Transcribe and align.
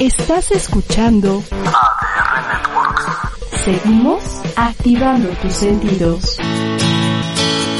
Estás 0.00 0.50
escuchando 0.50 1.44
ADR 1.52 2.48
Networks. 2.48 3.64
Seguimos 3.66 4.22
activando 4.56 5.28
tus 5.42 5.52
sentidos. 5.52 6.38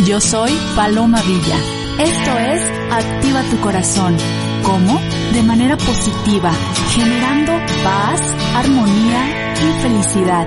Yo 0.04 0.20
soy 0.20 0.52
Paloma 0.76 1.22
Villa. 1.22 1.56
Esto 1.98 2.38
es 2.38 2.62
Activa 2.92 3.42
tu 3.44 3.58
corazón. 3.62 4.18
¿Cómo? 4.64 5.00
De 5.32 5.42
manera 5.44 5.78
positiva, 5.78 6.52
generando 6.90 7.52
paz, 7.82 8.20
armonía 8.54 9.54
y 9.54 9.82
felicidad. 9.82 10.46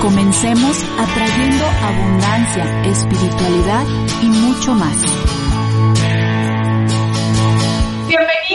Comencemos 0.00 0.76
atrayendo 0.96 1.64
abundancia, 1.82 2.82
espiritualidad 2.84 3.84
y 4.22 4.26
mucho 4.26 4.74
más. 4.76 5.29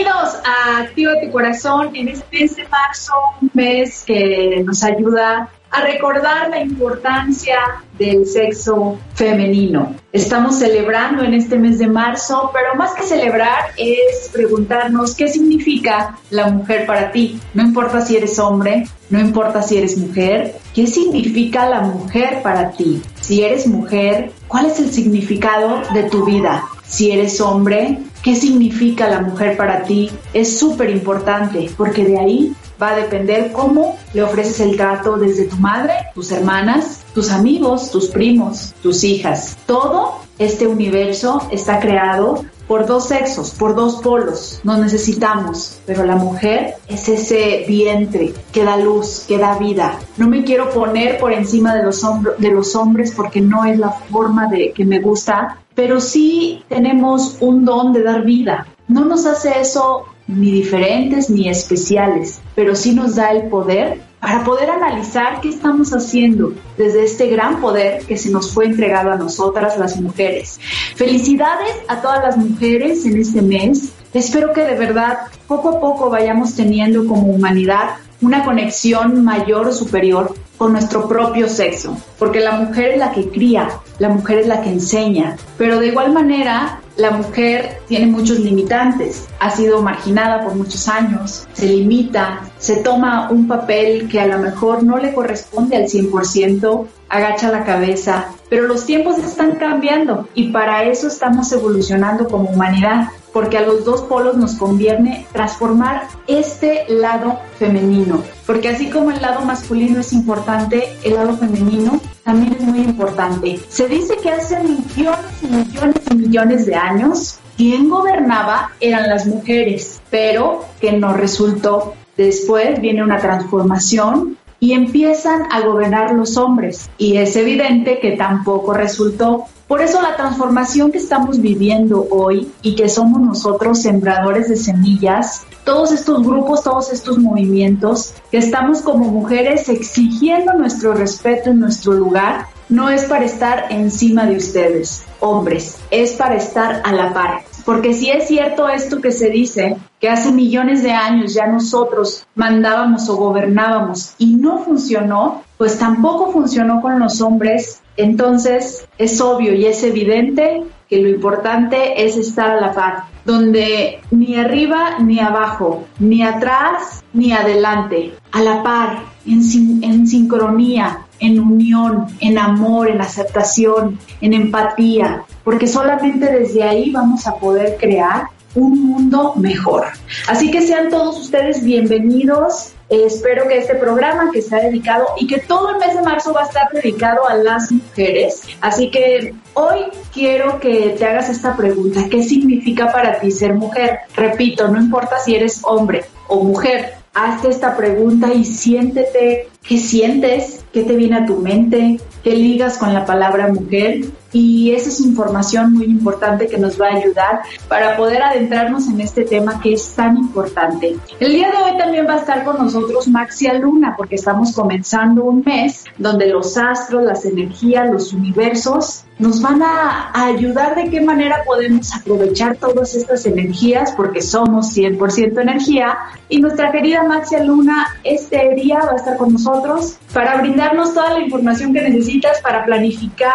Bienvenidos 0.06 0.40
a 0.46 0.82
Activa 0.82 1.14
tu 1.20 1.32
Corazón 1.32 1.96
en 1.96 2.10
este 2.10 2.26
mes 2.32 2.56
de 2.56 2.68
marzo, 2.68 3.14
un 3.42 3.50
mes 3.56 4.04
que 4.06 4.62
nos 4.64 4.84
ayuda 4.84 5.50
a 5.72 5.82
recordar 5.82 6.50
la 6.52 6.62
importancia 6.62 7.58
del 7.98 8.28
sexo 8.28 9.00
femenino. 9.16 9.96
Estamos 10.14 10.60
celebrando 10.60 11.24
en 11.24 11.34
este 11.34 11.58
mes 11.58 11.80
de 11.80 11.88
marzo, 11.88 12.52
pero 12.54 12.76
más 12.76 12.94
que 12.94 13.02
celebrar 13.02 13.72
es 13.78 14.30
preguntarnos 14.32 15.16
qué 15.16 15.28
significa 15.28 16.20
la 16.30 16.50
mujer 16.50 16.86
para 16.86 17.12
ti. 17.12 17.40
No 17.56 17.64
importa 17.64 18.02
si 18.02 18.16
eres 18.16 18.38
hombre, 18.38 18.88
no 19.10 19.20
importa 19.20 19.64
si 19.64 19.78
eres 19.78 19.98
mujer, 19.98 20.56
¿qué 20.76 20.86
significa 20.86 21.68
la 21.68 21.82
mujer 21.82 22.44
para 22.44 22.70
ti? 22.70 23.02
Si 23.22 23.44
eres 23.44 23.66
mujer, 23.66 24.32
¿cuál 24.48 24.68
es 24.68 24.80
el 24.80 24.92
significado 24.92 25.82
de 25.96 26.04
tu 26.04 26.26
vida? 26.26 26.64
Si 26.86 27.10
eres 27.10 27.42
hombre, 27.42 27.98
¿qué 28.26 28.36
significa 28.36 29.08
la 29.08 29.22
mujer 29.22 29.56
para 29.56 29.84
ti? 29.84 30.10
Es 30.34 30.58
súper 30.58 30.90
importante 30.90 31.70
porque 31.78 32.04
de 32.04 32.18
ahí 32.18 32.56
va 32.82 32.90
a 32.90 32.96
depender 32.96 33.52
cómo 33.52 34.00
le 34.16 34.24
ofreces 34.24 34.60
el 34.62 34.76
trato 34.76 35.18
desde 35.18 35.46
tu 35.46 35.58
madre, 35.58 35.94
tus 36.16 36.32
hermanas, 36.32 37.02
tus 37.14 37.30
amigos, 37.30 37.92
tus 37.92 38.08
primos, 38.08 38.74
tus 38.82 39.04
hijas. 39.04 39.56
Todo 39.68 40.22
este 40.40 40.66
universo 40.66 41.48
está 41.52 41.80
creado 41.80 42.44
por 42.68 42.86
dos 42.86 43.08
sexos, 43.08 43.52
por 43.52 43.76
dos 43.76 43.98
polos. 43.98 44.60
Nos 44.64 44.80
necesitamos, 44.80 45.80
pero 45.86 46.04
la 46.06 46.16
mujer 46.16 46.76
es 46.88 47.08
ese 47.10 47.66
vientre 47.68 48.34
que 48.52 48.64
da 48.64 48.78
luz, 48.78 49.26
que 49.28 49.38
da 49.38 49.58
vida. 49.58 50.00
No 50.18 50.28
me 50.28 50.44
quiero 50.44 50.70
poner 50.70 51.18
por 51.18 51.34
encima 51.34 51.76
de 51.76 51.84
los, 51.84 52.02
de 52.38 52.52
los 52.52 52.76
hombres 52.76 53.14
porque 53.16 53.42
no 53.42 53.66
es 53.66 53.78
la 53.78 53.92
forma 53.92 54.48
de 54.48 54.72
que 54.72 54.86
me 54.86 55.00
gusta, 55.00 55.60
pero 55.74 56.00
sí 56.00 56.64
tenemos 56.70 57.38
un 57.40 57.66
don 57.66 57.94
de 57.94 58.04
dar 58.04 58.24
vida. 58.24 58.68
No 58.88 59.06
nos 59.06 59.26
hace 59.26 59.60
eso 59.60 60.06
ni 60.28 60.52
diferentes 60.52 61.30
ni 61.30 61.50
especiales, 61.50 62.40
pero 62.56 62.76
sí 62.76 62.94
nos 62.94 63.16
da 63.16 63.32
el 63.32 63.50
poder 63.50 64.02
para 64.20 64.44
poder 64.44 64.70
analizar 64.70 65.42
qué 65.42 65.50
estamos 65.50 65.92
haciendo 65.92 66.54
desde 66.78 67.04
este 67.04 67.28
gran 67.28 67.62
poder 67.62 68.06
que 68.06 68.18
se 68.18 68.30
nos 68.30 68.52
fue 68.52 68.66
entregado 68.66 69.12
a 69.12 69.16
nosotras 69.18 69.78
las 69.78 70.00
mujeres. 70.00 70.60
Felicidades 70.96 71.76
a 71.88 72.02
todas 72.02 72.24
las 72.24 72.38
mujeres 72.38 73.06
en 73.06 73.18
este 73.18 73.42
mes. 73.42 73.94
Espero 74.14 74.54
que 74.54 74.62
de 74.62 74.76
verdad 74.76 75.20
poco 75.48 75.70
a 75.70 75.80
poco 75.80 76.10
vayamos 76.10 76.56
teniendo 76.56 77.06
como 77.06 77.28
humanidad 77.28 77.98
una 78.26 78.44
conexión 78.44 79.24
mayor 79.24 79.68
o 79.68 79.74
superior 79.74 80.34
con 80.58 80.72
nuestro 80.72 81.08
propio 81.08 81.48
sexo, 81.48 81.96
porque 82.18 82.40
la 82.40 82.54
mujer 82.54 82.94
es 82.94 82.98
la 82.98 83.12
que 83.12 83.30
cría, 83.30 83.70
la 84.00 84.10
mujer 84.10 84.40
es 84.40 84.48
la 84.48 84.62
que 84.62 84.70
enseña, 84.70 85.38
pero 85.58 85.80
de 85.80 85.88
igual 85.88 86.12
manera 86.12 86.80
la 86.98 87.12
mujer 87.12 87.82
tiene 87.88 88.08
muchos 88.08 88.40
limitantes, 88.40 89.28
ha 89.40 89.52
sido 89.52 89.82
marginada 89.82 90.44
por 90.44 90.56
muchos 90.56 90.88
años, 90.88 91.46
se 91.54 91.68
limita, 91.68 92.42
se 92.58 92.78
toma 92.78 93.30
un 93.30 93.48
papel 93.48 94.08
que 94.08 94.22
a 94.22 94.28
lo 94.28 94.40
mejor 94.40 94.82
no 94.84 94.98
le 94.98 95.14
corresponde 95.14 95.76
al 95.76 95.84
100%, 95.84 96.86
agacha 97.10 97.52
la 97.52 97.66
cabeza, 97.66 98.28
pero 98.50 98.64
los 98.64 98.86
tiempos 98.86 99.18
están 99.20 99.54
cambiando 99.54 100.28
y 100.34 100.50
para 100.50 100.84
eso 100.86 101.08
estamos 101.08 101.52
evolucionando 101.52 102.28
como 102.28 102.50
humanidad, 102.50 103.10
porque 103.36 103.58
a 103.58 103.68
los 103.68 103.84
dos 103.84 104.04
polos 104.04 104.38
nos 104.38 104.54
conviene 104.54 105.28
transformar 105.34 106.08
este 106.26 106.86
lado 106.88 107.38
femenino, 107.60 108.24
porque 108.46 108.70
así 108.70 108.90
como 108.90 109.12
el 109.12 109.22
lado 109.22 109.44
masculino 109.44 110.00
es 110.00 110.14
importante, 110.14 110.88
el 111.04 111.16
lado 111.16 111.36
femenino 111.36 112.00
también 112.24 112.54
es 112.54 112.62
muy 112.62 112.80
importante. 112.80 113.60
Se 113.68 113.90
dice 113.90 114.16
que 114.24 114.30
hace 114.30 114.58
millones 114.64 115.26
y 115.42 115.48
millones 115.48 116.02
y 116.10 116.16
millones 116.16 116.66
de 116.66 116.76
años, 116.76 117.40
quien 117.58 117.90
gobernaba 117.90 118.72
eran 118.80 119.10
las 119.10 119.28
mujeres, 119.28 120.00
pero 120.10 120.64
que 120.80 120.94
no 120.94 121.12
resultó. 121.12 121.94
Después 122.16 122.80
viene 122.80 123.04
una 123.04 123.18
transformación 123.18 124.38
y 124.62 124.72
empiezan 124.72 125.52
a 125.52 125.60
gobernar 125.60 126.14
los 126.14 126.38
hombres. 126.38 126.90
Y 126.98 127.18
es 127.18 127.36
evidente 127.36 128.00
que 128.00 128.12
tampoco 128.12 128.74
resultó. 128.74 129.44
Por 129.68 129.82
eso 129.82 130.00
la 130.02 130.16
transformación 130.16 130.92
que 130.92 131.00
estamos 131.00 131.40
viviendo 131.40 132.08
hoy 132.12 132.52
y 132.62 132.76
que 132.76 132.88
somos 132.88 133.20
nosotros 133.20 133.82
sembradores 133.82 134.48
de 134.48 134.58
semillas, 134.58 135.42
todos 135.64 135.92
estos 135.92 136.24
grupos, 136.24 136.64
todos 136.64 136.94
estos 136.94 137.18
movimientos, 137.18 138.14
que 138.30 138.38
estamos 138.38 138.82
como 138.82 139.06
mujeres 139.06 139.68
exigiendo 139.68 140.54
nuestro 140.54 140.94
respeto 140.94 141.50
en 141.50 141.60
nuestro 141.60 141.94
lugar, 141.94 142.46
no 142.70 142.90
es 142.90 143.06
para 143.06 143.26
estar 143.26 143.66
encima 143.72 144.26
de 144.26 144.38
ustedes, 144.38 145.04
hombres, 145.20 145.78
es 145.90 146.14
para 146.14 146.36
estar 146.36 146.82
a 146.84 146.92
la 146.92 147.14
par. 147.14 147.42
Porque 147.66 147.94
si 147.96 148.12
es 148.12 148.28
cierto 148.28 148.70
esto 148.70 149.02
que 149.02 149.12
se 149.12 149.32
dice, 149.32 149.78
que 150.00 150.10
hace 150.10 150.32
millones 150.32 150.84
de 150.84 150.92
años 150.92 151.34
ya 151.34 151.48
nosotros 151.48 152.28
mandábamos 152.36 153.10
o 153.10 153.18
gobernábamos 153.18 154.14
y 154.20 154.36
no 154.36 154.60
funcionó, 154.60 155.42
pues 155.58 155.80
tampoco 155.80 156.32
funcionó 156.32 156.82
con 156.82 157.00
los 157.00 157.22
hombres. 157.22 157.82
Entonces 157.98 158.88
es 158.98 159.22
obvio 159.22 159.54
y 159.54 159.66
es 159.66 159.84
evidente 159.84 160.64
que 160.90 161.02
lo 161.02 161.10
importante 161.10 162.06
es 162.06 162.16
estar 162.18 162.52
a 162.52 162.62
la 162.62 162.74
par, 162.74 163.04
donde 163.26 164.00
ni 164.12 164.36
arriba 164.38 165.00
ni 165.00 165.20
abajo, 165.20 165.86
ni 166.00 166.22
atrás 166.22 167.04
ni 167.14 167.32
adelante, 167.32 168.14
a 168.32 168.42
la 168.42 168.62
par, 168.62 169.00
en, 169.26 169.42
en 169.84 170.08
sincronía, 170.08 171.06
en 171.20 171.40
unión, 171.40 172.06
en 172.20 172.38
amor, 172.38 172.90
en 172.90 173.02
aceptación, 173.02 173.98
en 174.22 174.34
empatía, 174.34 175.24
porque 175.44 175.68
solamente 175.68 176.32
desde 176.32 176.64
ahí 176.64 176.92
vamos 176.92 177.26
a 177.26 177.36
poder 177.36 177.78
crear 177.80 178.28
un 178.54 178.86
mundo 178.86 179.34
mejor. 179.36 179.86
Así 180.28 180.52
que 180.52 180.62
sean 180.62 180.90
todos 180.90 181.20
ustedes 181.20 181.64
bienvenidos. 181.64 182.75
Eh, 182.90 183.04
espero 183.06 183.48
que 183.48 183.58
este 183.58 183.76
programa 183.76 184.30
que 184.32 184.40
está 184.40 184.58
dedicado 184.58 185.08
y 185.20 185.28
que 185.28 185.40
todo 185.40 185.72
el 185.72 185.78
mes 185.78 185.96
de 185.96 186.04
marzo 186.04 186.34
va 186.34 186.42
a 186.42 186.46
estar 186.46 186.70
dedicado 186.72 187.28
a 187.28 187.36
las 187.36 187.72
mujeres. 187.72 188.44
Así 188.62 188.92
que 188.92 189.34
hoy 189.54 189.80
quiero 190.14 190.60
que 190.60 190.96
te 190.98 191.06
hagas 191.06 191.30
esta 191.30 191.56
pregunta. 191.56 192.02
¿Qué 192.10 192.24
significa 192.24 192.92
para 192.92 193.20
ti 193.20 193.32
ser 193.32 193.54
mujer? 193.54 194.00
Repito, 194.16 194.68
no 194.68 194.80
importa 194.80 195.20
si 195.20 195.36
eres 195.36 195.62
hombre 195.64 196.06
o 196.28 196.44
mujer. 196.44 196.94
Hazte 197.14 197.50
esta 197.50 197.78
pregunta 197.78 198.34
y 198.34 198.44
siéntete 198.44 199.48
qué 199.64 199.78
sientes, 199.78 200.66
qué 200.74 200.84
te 200.84 200.96
viene 200.96 201.20
a 201.20 201.26
tu 201.26 201.38
mente, 201.38 202.00
qué 202.24 202.32
ligas 202.32 202.78
con 202.78 202.94
la 202.94 203.06
palabra 203.06 203.48
mujer 203.48 204.02
y 204.36 204.74
esa 204.74 204.90
es 204.90 205.00
información 205.00 205.72
muy 205.72 205.86
importante 205.86 206.48
que 206.48 206.58
nos 206.58 206.80
va 206.80 206.88
a 206.88 206.96
ayudar 206.96 207.40
para 207.70 207.96
poder 207.96 208.22
adentrarnos 208.22 208.86
en 208.90 209.00
este 209.00 209.24
tema 209.24 209.62
que 209.62 209.72
es 209.72 209.96
tan 209.96 210.18
importante. 210.18 210.98
El 211.22 211.32
día 211.32 211.50
de 211.52 211.58
hoy 211.58 211.78
también 211.78 212.06
va 212.06 212.16
a 212.16 212.18
estar 212.18 212.44
con 212.44 212.58
nosotros 212.58 213.08
Maxia 213.08 213.54
Luna 213.54 213.94
porque 213.96 214.16
estamos 214.16 214.54
comenzando 214.54 215.24
un 215.24 215.42
mes 215.46 215.86
donde 215.98 216.28
los 216.28 216.58
astros, 216.58 217.06
las 217.06 217.24
energías, 217.24 217.90
los 217.90 218.12
universos 218.12 219.06
nos 219.18 219.42
van 219.42 219.62
a, 219.64 220.12
ayudar 220.14 220.76
de 220.76 220.90
qué 220.90 221.02
manera 221.02 221.44
podemos 221.46 221.94
aprovechar 221.94 222.58
todas 222.58 222.96
estas 222.96 223.26
energías 223.26 223.94
porque 223.96 224.22
somos 224.22 224.76
100% 224.76 225.42
energía 225.42 225.98
y 226.30 226.40
nuestra 226.40 226.72
querida 226.72 227.04
Maxia 227.04 227.44
Luna 227.44 227.88
este 228.04 228.54
día 228.56 228.80
va 228.80 228.94
a 228.94 228.96
estar 228.96 229.18
con 229.18 229.34
nosotros 229.34 229.98
para 230.14 230.38
brindarnos 230.38 230.94
toda 230.94 231.12
la 231.12 231.20
información 231.20 231.74
que 231.74 231.82
necesitas 231.82 232.42
para 232.42 232.66
planificar, 232.66 233.34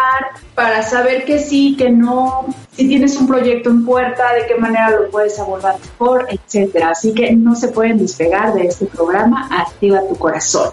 para 0.55 0.83
saber 0.83 1.25
que 1.25 1.39
sí, 1.39 1.75
que 1.77 1.89
no, 1.89 2.45
si 2.71 2.87
tienes 2.87 3.15
un 3.17 3.27
proyecto 3.27 3.69
en 3.69 3.85
puerta, 3.85 4.33
de 4.33 4.47
qué 4.47 4.55
manera 4.55 4.89
lo 4.89 5.09
puedes 5.09 5.39
abordar 5.39 5.75
mejor, 5.79 6.27
etcétera. 6.29 6.89
Así 6.89 7.13
que 7.13 7.33
no 7.35 7.55
se 7.55 7.67
pueden 7.69 7.97
despegar 7.97 8.53
de 8.53 8.67
este 8.67 8.85
programa, 8.85 9.47
Activa 9.51 10.01
tu 10.07 10.15
corazón. 10.15 10.71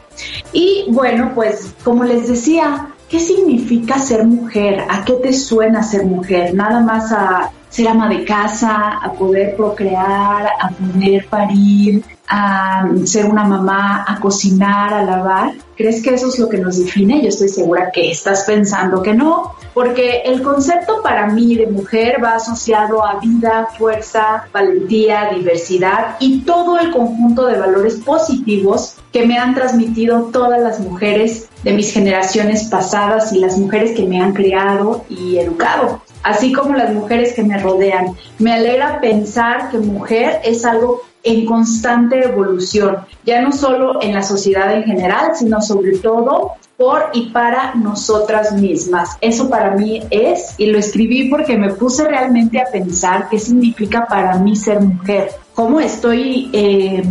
Y 0.52 0.86
bueno, 0.88 1.32
pues 1.34 1.74
como 1.84 2.04
les 2.04 2.28
decía, 2.28 2.88
¿qué 3.08 3.18
significa 3.18 3.98
ser 3.98 4.24
mujer? 4.26 4.84
¿A 4.88 5.04
qué 5.04 5.14
te 5.14 5.32
suena 5.32 5.82
ser 5.82 6.04
mujer? 6.04 6.54
Nada 6.54 6.80
más 6.80 7.12
a 7.12 7.50
ser 7.68 7.88
ama 7.88 8.08
de 8.08 8.24
casa, 8.24 8.98
a 9.02 9.12
poder 9.12 9.56
procrear, 9.56 10.46
a 10.46 10.70
poder 10.70 11.26
parir, 11.26 12.04
a 12.28 12.88
ser 13.04 13.26
una 13.26 13.44
mamá, 13.44 14.04
a 14.06 14.20
cocinar, 14.20 14.92
a 14.92 15.02
lavar? 15.02 15.52
¿Crees 15.76 16.02
que 16.02 16.14
eso 16.14 16.28
es 16.28 16.38
lo 16.38 16.48
que 16.48 16.58
nos 16.58 16.78
define? 16.78 17.22
Yo 17.22 17.28
estoy 17.28 17.48
segura 17.48 17.90
que 17.92 18.10
estás 18.10 18.44
pensando 18.44 19.02
que 19.02 19.14
no, 19.14 19.54
porque 19.72 20.22
el 20.24 20.42
concepto 20.42 21.02
para 21.02 21.28
mí 21.28 21.54
de 21.54 21.68
mujer 21.68 22.22
va 22.22 22.34
asociado 22.34 23.04
a 23.04 23.20
vida, 23.20 23.68
fuerza, 23.78 24.48
valentía, 24.52 25.30
diversidad 25.32 26.16
y 26.18 26.40
todo 26.40 26.78
el 26.78 26.90
conjunto 26.90 27.46
de 27.46 27.58
valores 27.58 27.94
positivos 27.96 28.96
que 29.12 29.26
me 29.26 29.38
han 29.38 29.54
transmitido 29.54 30.30
todas 30.32 30.60
las 30.60 30.80
mujeres 30.80 31.48
de 31.62 31.72
mis 31.72 31.92
generaciones 31.92 32.64
pasadas 32.64 33.32
y 33.32 33.38
las 33.38 33.56
mujeres 33.56 33.96
que 33.96 34.06
me 34.06 34.20
han 34.20 34.32
criado 34.32 35.04
y 35.08 35.38
educado 35.38 36.02
así 36.22 36.52
como 36.52 36.74
las 36.74 36.92
mujeres 36.92 37.32
que 37.32 37.42
me 37.42 37.58
rodean. 37.58 38.16
Me 38.38 38.52
alegra 38.52 39.00
pensar 39.00 39.70
que 39.70 39.78
mujer 39.78 40.40
es 40.44 40.64
algo 40.64 41.02
en 41.22 41.46
constante 41.46 42.24
evolución, 42.24 42.98
ya 43.24 43.42
no 43.42 43.52
solo 43.52 44.02
en 44.02 44.14
la 44.14 44.22
sociedad 44.22 44.74
en 44.74 44.84
general, 44.84 45.32
sino 45.34 45.60
sobre 45.60 45.98
todo 45.98 46.52
por 46.76 47.10
y 47.12 47.30
para 47.30 47.74
nosotras 47.74 48.52
mismas. 48.52 49.18
Eso 49.20 49.50
para 49.50 49.72
mí 49.72 50.02
es, 50.10 50.54
y 50.58 50.66
lo 50.66 50.78
escribí 50.78 51.28
porque 51.28 51.58
me 51.58 51.72
puse 51.72 52.06
realmente 52.06 52.60
a 52.60 52.70
pensar 52.70 53.28
qué 53.28 53.38
significa 53.38 54.06
para 54.06 54.38
mí 54.38 54.54
ser 54.54 54.80
mujer, 54.80 55.30
cómo 55.54 55.80
estoy 55.80 56.50
eh, 56.52 57.02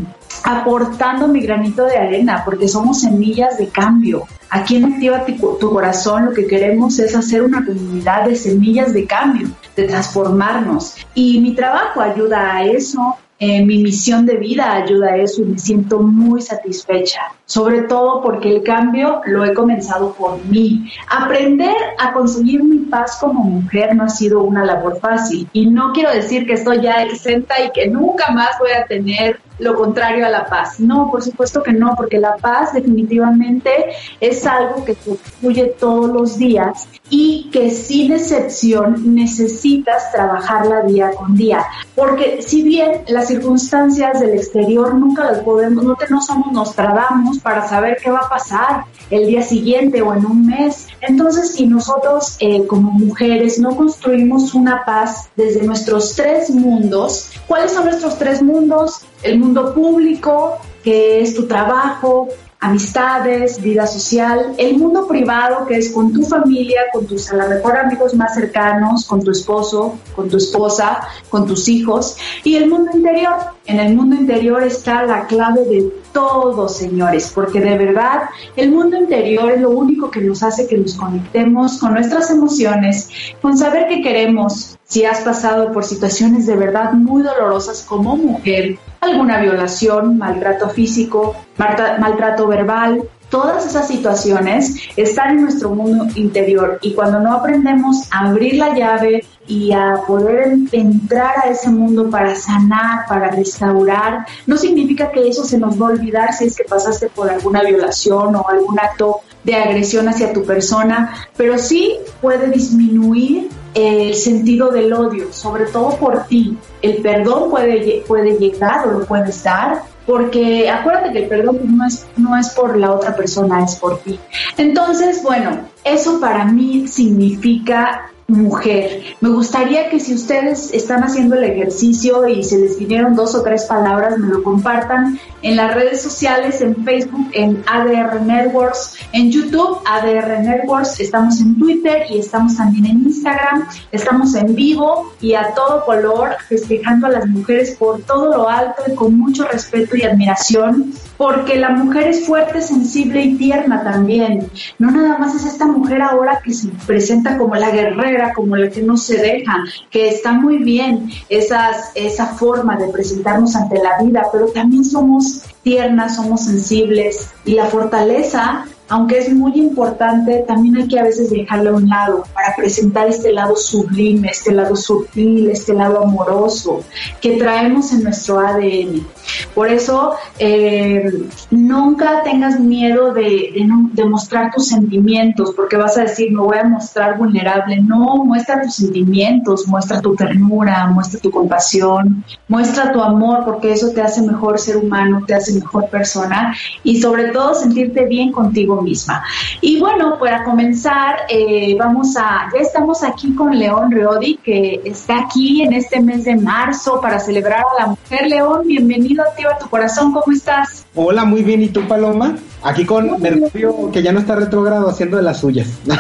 aportando 0.44 1.27
mi 1.27 1.42
granito 1.42 1.83
de 1.83 1.98
arena, 1.98 2.44
porque 2.45 2.69
somos 2.69 3.01
semillas 3.01 3.57
de 3.57 3.68
cambio. 3.68 4.24
Aquí 4.50 4.77
en 4.77 4.86
Activa 4.86 5.25
tu 5.25 5.69
Corazón 5.69 6.27
lo 6.27 6.33
que 6.33 6.48
queremos 6.48 6.98
es 7.00 7.13
hacer 7.13 7.44
una 7.44 7.65
comunidad 7.65 8.25
de 8.25 8.36
semillas 8.38 8.94
de 8.94 9.06
cambio, 9.06 9.50
de 9.75 9.83
transformarnos. 9.83 10.95
Y 11.13 11.42
mi 11.42 11.53
trabajo 11.53 12.00
ayuda 12.00 12.56
a 12.56 12.63
eso, 12.63 13.18
eh, 13.39 13.63
mi 13.63 13.78
misión 13.80 14.25
de 14.25 14.38
vida 14.38 14.75
ayuda 14.75 15.13
a 15.13 15.18
eso 15.18 15.42
y 15.42 15.45
me 15.45 15.60
siento 15.60 16.00
muy 16.00 16.42
satisfecha, 16.42 17.22
sobre 17.47 17.83
todo 17.83 18.21
porque 18.21 18.49
el 18.49 18.63
cambio 18.63 19.21
lo 19.25 19.44
he 19.45 19.53
comenzado 19.53 20.13
por 20.13 20.44
mí. 20.45 20.91
Aprender 21.09 21.75
a 21.97 22.11
conseguir 22.11 22.63
mi 22.63 22.79
paz 22.79 23.17
como 23.19 23.44
mujer 23.44 23.95
no 23.95 24.03
ha 24.03 24.09
sido 24.09 24.44
una 24.44 24.65
labor 24.65 24.99
fácil 24.99 25.47
y 25.53 25.65
no 25.67 25.94
quiero 25.94 26.11
decir 26.11 26.45
que 26.45 26.53
estoy 26.53 26.81
ya 26.81 27.03
exenta 27.03 27.55
y 27.63 27.71
que 27.71 27.88
nunca 27.88 28.31
más 28.31 28.51
voy 28.59 28.71
a 28.71 28.85
tener 28.85 29.39
lo 29.59 29.75
contrario 29.75 30.25
a 30.25 30.29
la 30.29 30.45
paz. 30.45 30.79
No, 30.79 31.09
por 31.09 31.23
supuesto 31.23 31.63
que 31.63 31.73
no, 31.73 31.95
porque 31.95 32.19
la 32.19 32.35
paz 32.38 32.73
definitivamente 32.73 33.71
es 34.19 34.45
algo 34.45 34.83
que 34.85 34.93
fluye 34.93 35.75
todos 35.79 36.09
los 36.09 36.38
días 36.38 36.88
y 37.09 37.50
que 37.51 37.71
sin 37.71 38.11
excepción 38.11 39.15
necesitas 39.15 40.11
trabajarla 40.11 40.81
día 40.81 41.11
con 41.11 41.35
día. 41.35 41.65
Porque 41.95 42.41
si 42.41 42.61
bien 42.63 43.03
las 43.07 43.27
circunstancias 43.27 44.19
del 44.19 44.35
exterior 44.35 44.93
nunca 44.93 45.23
las 45.23 45.39
podemos, 45.39 45.83
no, 45.83 45.95
te, 45.95 46.07
no 46.09 46.21
somos 46.21 46.51
Nostradamus 46.51 47.37
para 47.39 47.68
saber 47.68 47.98
qué 48.01 48.10
va 48.10 48.19
a 48.19 48.30
pasar 48.30 48.86
el 49.10 49.28
día 49.28 49.42
siguiente 49.42 50.01
o 50.01 50.13
en 50.13 50.25
un 50.25 50.48
mes. 50.48 50.88
Entonces, 51.01 51.54
si 51.54 51.66
nosotros 51.66 52.38
eh, 52.39 52.66
como 52.68 52.92
mujeres 52.92 53.60
no 53.60 53.75
construimos 53.75 54.54
una 54.54 54.84
paz 54.86 55.30
desde 55.36 55.63
nuestros 55.63 56.16
tres 56.16 56.50
mundos, 56.50 57.31
¿cuáles 57.48 57.72
son 57.72 57.86
nuestros 57.86 58.18
tres 58.18 58.42
mundos? 58.42 59.01
El 59.24 59.39
mundo 59.39 59.74
público, 59.74 60.57
que 60.84 61.22
es 61.22 61.36
tu 61.36 61.48
trabajo, 61.48 62.30
amistades, 62.59 63.62
vida 63.62 63.86
social, 63.86 64.56
el 64.57 64.77
mundo 64.77 65.07
privado 65.07 65.65
que 65.68 65.77
es 65.77 65.92
con 65.92 66.12
tu 66.12 66.24
familia, 66.24 66.81
con 66.92 67.06
tus 67.06 67.31
a 67.31 67.36
lo 67.36 67.50
mejor 67.50 67.77
amigos 67.77 68.15
más 68.15 68.33
cercanos, 68.33 69.06
con 69.06 69.24
tu 69.24 69.31
esposo, 69.31 70.00
con 70.15 70.27
tu 70.30 70.38
esposa, 70.38 71.01
con 71.30 71.45
tus 71.45 71.68
hijos 71.68 72.18
y 72.44 72.56
el 72.56 72.69
mundo 72.69 72.92
interior. 72.94 73.36
En 73.65 73.80
el 73.80 73.95
mundo 73.95 74.15
interior 74.15 74.63
está 74.63 75.04
la 75.04 75.27
clave 75.27 75.65
de 75.65 75.94
todo, 76.13 76.68
señores, 76.68 77.31
porque 77.33 77.59
de 77.59 77.77
verdad 77.77 78.24
el 78.56 78.71
mundo 78.71 78.98
interior 78.98 79.51
es 79.51 79.62
lo 79.62 79.69
único 79.69 80.10
que 80.10 80.21
nos 80.21 80.42
hace 80.42 80.68
que 80.68 80.77
nos 80.77 80.95
conectemos 80.95 81.77
con 81.77 81.94
nuestras 81.94 82.31
emociones, 82.31 83.10
con 83.42 83.56
saber 83.57 83.88
qué 83.88 84.01
queremos, 84.01 84.76
si 84.88 85.06
has 85.06 85.19
pasado 85.22 85.72
por 85.74 85.84
situaciones 85.84 86.45
de 86.45 86.56
verdad 86.56 86.94
muy 86.94 87.22
dolorosas 87.22 87.84
como 87.84 88.16
mujer, 88.16 88.78
alguna 89.01 89.39
violación, 89.39 90.18
maltrato 90.18 90.69
físico, 90.69 91.36
maltrato 91.57 92.48
verbal, 92.48 93.04
todas 93.30 93.66
esas 93.66 93.88
situaciones 93.88 94.75
están 94.95 95.31
en 95.31 95.42
nuestro 95.42 95.72
mundo 95.72 96.07
interior. 96.16 96.80
Y 96.81 96.94
cuando 96.94 97.19
no 97.19 97.34
aprendemos 97.34 98.07
a 98.12 98.30
abrir 98.30 98.56
la 98.56 98.74
llave 98.74 99.25
y 99.45 99.74
a 99.74 100.01
poder 100.07 100.56
entrar 100.72 101.34
a 101.44 101.50
ese 101.50 101.69
mundo 101.69 102.10
para 102.10 102.36
sanar, 102.36 103.06
para 103.07 103.30
restaurar, 103.31 104.25
no 104.45 104.57
significa 104.57 105.12
que 105.12 105.28
eso 105.28 105.44
se 105.44 105.57
nos 105.57 105.81
va 105.81 105.88
a 105.88 105.92
olvidar 105.92 106.34
si 106.34 106.45
es 106.45 106.56
que 106.56 106.63
pasaste 106.63 107.10
por 107.10 107.30
alguna 107.30 107.62
violación 107.63 108.36
o 108.36 108.48
algún 108.48 108.80
acto 108.80 109.18
de 109.44 109.56
agresión 109.56 110.07
hacia 110.10 110.34
tu 110.34 110.44
persona, 110.44 111.28
pero 111.36 111.57
sí 111.57 111.98
puede 112.22 112.50
disminuir 112.50 113.50
el 113.77 114.15
sentido 114.15 114.71
del 114.71 114.91
odio, 114.91 115.31
sobre 115.31 115.65
todo 115.68 115.95
por 115.97 116.25
ti. 116.25 116.57
El 116.81 116.97
perdón 116.97 117.51
puede, 117.51 118.03
puede 118.07 118.38
llegar 118.39 118.88
o 118.88 119.00
lo 119.00 119.06
puedes 119.06 119.44
dar, 119.44 119.83
porque 120.07 120.68
acuérdate 120.68 121.13
que 121.13 121.19
el 121.19 121.27
perdón 121.27 121.59
no 121.77 121.85
es, 121.85 122.07
no 122.18 122.35
es 122.35 122.50
por 122.50 122.75
la 122.75 122.91
otra 122.91 123.15
persona, 123.15 123.63
es 123.63 123.75
por 123.75 124.00
ti. 124.00 124.19
Entonces, 124.57 125.21
bueno, 125.21 125.59
eso 125.83 126.19
para 126.19 126.45
mí 126.45 126.88
significa 126.88 128.12
mujer. 128.27 129.03
Me 129.21 129.29
gustaría 129.29 129.89
que 129.89 130.00
si 130.00 130.13
ustedes 130.13 130.74
están 130.74 131.03
haciendo 131.03 131.35
el 131.35 131.45
ejercicio 131.45 132.27
y 132.27 132.44
se 132.44 132.57
les 132.57 132.77
vinieron 132.77 133.15
dos 133.15 133.33
o 133.35 133.41
tres 133.41 133.63
palabras, 133.65 134.18
me 134.18 134.27
lo 134.27 134.44
compartan 134.44 135.18
en 135.44 135.56
las 135.56 135.74
redes 135.74 136.01
sociales, 136.01 136.62
en 136.62 136.75
Facebook, 136.83 137.29
en 137.31 137.63
ADR 137.68 138.21
Networks, 138.21 138.97
en 139.13 139.31
YouTube, 139.31 139.79
ADR 139.85 140.41
Networks, 140.41 141.00
estamos 141.00 141.39
en 141.39 141.57
Twitter 141.57 142.03
y 142.09 142.19
estamos 142.19 142.57
también 142.57 142.85
en 142.88 143.03
Instagram, 143.03 143.65
estamos 143.91 144.35
en 144.35 144.53
vivo 144.56 145.13
y 145.21 145.35
a 145.35 145.53
todo 145.53 145.85
color, 145.85 146.35
festejando 146.50 147.07
a 147.07 147.12
las 147.12 147.27
mujeres 147.27 147.75
por 147.79 148.01
todo 148.01 148.35
lo 148.35 148.50
alto 148.50 148.83
y 148.88 148.95
con 148.95 149.18
mucho 149.18 149.47
respeto 149.47 149.95
y 149.95 150.03
admiración, 150.03 150.91
porque 151.15 151.56
la 151.56 151.69
mujer 151.69 152.07
es 152.07 152.25
fuerte, 152.25 152.62
sensible 152.62 153.21
y 153.21 153.35
tierna 153.35 153.83
también. 153.83 154.50
No 154.79 154.91
nada 154.91 155.18
más 155.18 155.35
es 155.35 155.45
esta 155.45 155.65
mujer 155.65 156.01
ahora 156.01 156.41
que 156.44 156.53
se 156.53 156.68
presenta 156.85 157.38
como 157.38 157.56
la 157.56 157.71
guerrera, 157.71 158.16
como 158.33 158.55
la 158.55 158.69
que 158.69 158.81
no 158.81 158.97
se 158.97 159.17
deja, 159.17 159.63
que 159.89 160.09
está 160.09 160.33
muy 160.33 160.57
bien 160.57 161.09
esas, 161.29 161.91
esa 161.95 162.27
forma 162.27 162.77
de 162.77 162.87
presentarnos 162.87 163.55
ante 163.55 163.79
la 163.81 164.01
vida, 164.03 164.27
pero 164.31 164.47
también 164.47 164.83
somos 164.83 165.41
tiernas, 165.63 166.15
somos 166.15 166.45
sensibles 166.45 167.29
y 167.45 167.53
la 167.53 167.65
fortaleza 167.65 168.65
aunque 168.89 169.17
es 169.17 169.33
muy 169.33 169.53
importante, 169.59 170.45
también 170.47 170.77
hay 170.77 170.87
que 170.87 170.99
a 170.99 171.03
veces 171.03 171.29
dejarlo 171.29 171.71
a 171.71 171.73
un 171.73 171.89
lado 171.89 172.23
para 172.33 172.55
presentar 172.55 173.07
este 173.07 173.33
lado 173.33 173.55
sublime, 173.55 174.29
este 174.29 174.53
lado 174.53 174.75
sutil, 174.75 175.49
este 175.49 175.73
lado 175.73 176.03
amoroso 176.03 176.81
que 177.21 177.37
traemos 177.37 177.91
en 177.91 178.03
nuestro 178.03 178.39
ADN. 178.39 179.05
Por 179.53 179.69
eso, 179.69 180.13
eh, 180.39 181.12
nunca 181.51 182.24
tengas 182.24 182.59
miedo 182.59 183.13
de, 183.13 183.67
de, 183.93 184.05
mostrar 184.05 184.51
tus 184.53 184.67
sentimientos, 184.67 185.53
porque 185.55 185.77
vas 185.77 185.98
a 185.98 186.01
decir, 186.01 186.31
me 186.31 186.41
voy 186.41 186.57
a 186.57 186.63
mostrar 186.63 187.17
vulnerable. 187.17 187.81
No, 187.81 188.24
muestra 188.24 188.62
tus 188.62 188.75
sentimientos, 188.75 189.67
muestra 189.67 190.01
tu 190.01 190.15
ternura, 190.15 190.88
muestra 190.88 191.19
tu 191.19 191.31
compasión, 191.31 192.24
muestra 192.48 192.91
tu 192.91 193.01
amor, 193.01 193.43
porque 193.46 193.74
eso 193.74 193.91
te 193.91 194.01
hace 194.01 194.22
mejor 194.22 194.60
ser 194.60 194.77
humano, 194.77 195.24
te 195.25 195.36
hace 195.36 195.53
mejor 195.53 195.89
persona 195.89 196.55
y 196.84 197.01
sobre 197.01 197.25
todo 197.31 197.53
sentirte 197.53 198.05
bien 198.05 198.31
contigo 198.31 198.81
misma. 198.81 199.24
Y 199.62 199.79
bueno, 199.79 200.17
para 200.19 200.43
comenzar, 200.43 201.17
eh, 201.29 201.75
vamos 201.77 202.15
a, 202.17 202.50
ya 202.53 202.60
estamos 202.60 203.03
aquí 203.03 203.34
con 203.36 203.57
León 203.57 203.91
Reodi, 203.91 204.38
que 204.38 204.81
está 204.86 205.19
aquí 205.19 205.62
en 205.62 205.74
este 205.74 206.00
mes 206.00 206.25
de 206.25 206.36
marzo 206.36 207.00
para 207.01 207.19
celebrar 207.19 207.62
a 207.62 207.81
la 207.81 207.88
mujer. 207.88 208.27
León, 208.27 208.62
bienvenido 208.65 209.16
a 209.19 209.24
Activa 209.24 209.57
tu 209.57 209.69
Corazón, 209.69 210.12
¿cómo 210.12 210.31
estás? 210.31 210.86
Hola, 210.95 211.25
muy 211.25 211.43
bien, 211.43 211.62
¿y 211.62 211.69
tú, 211.69 211.88
Paloma? 211.88 212.38
Aquí 212.63 212.86
con 212.86 213.21
Mercurio, 213.21 213.91
que 213.91 214.01
ya 214.01 214.12
no 214.12 214.19
está 214.19 214.36
retrogrado 214.36 214.89
haciendo 214.89 215.17
de 215.17 215.24
las 215.24 215.39
suyas. 215.39 215.67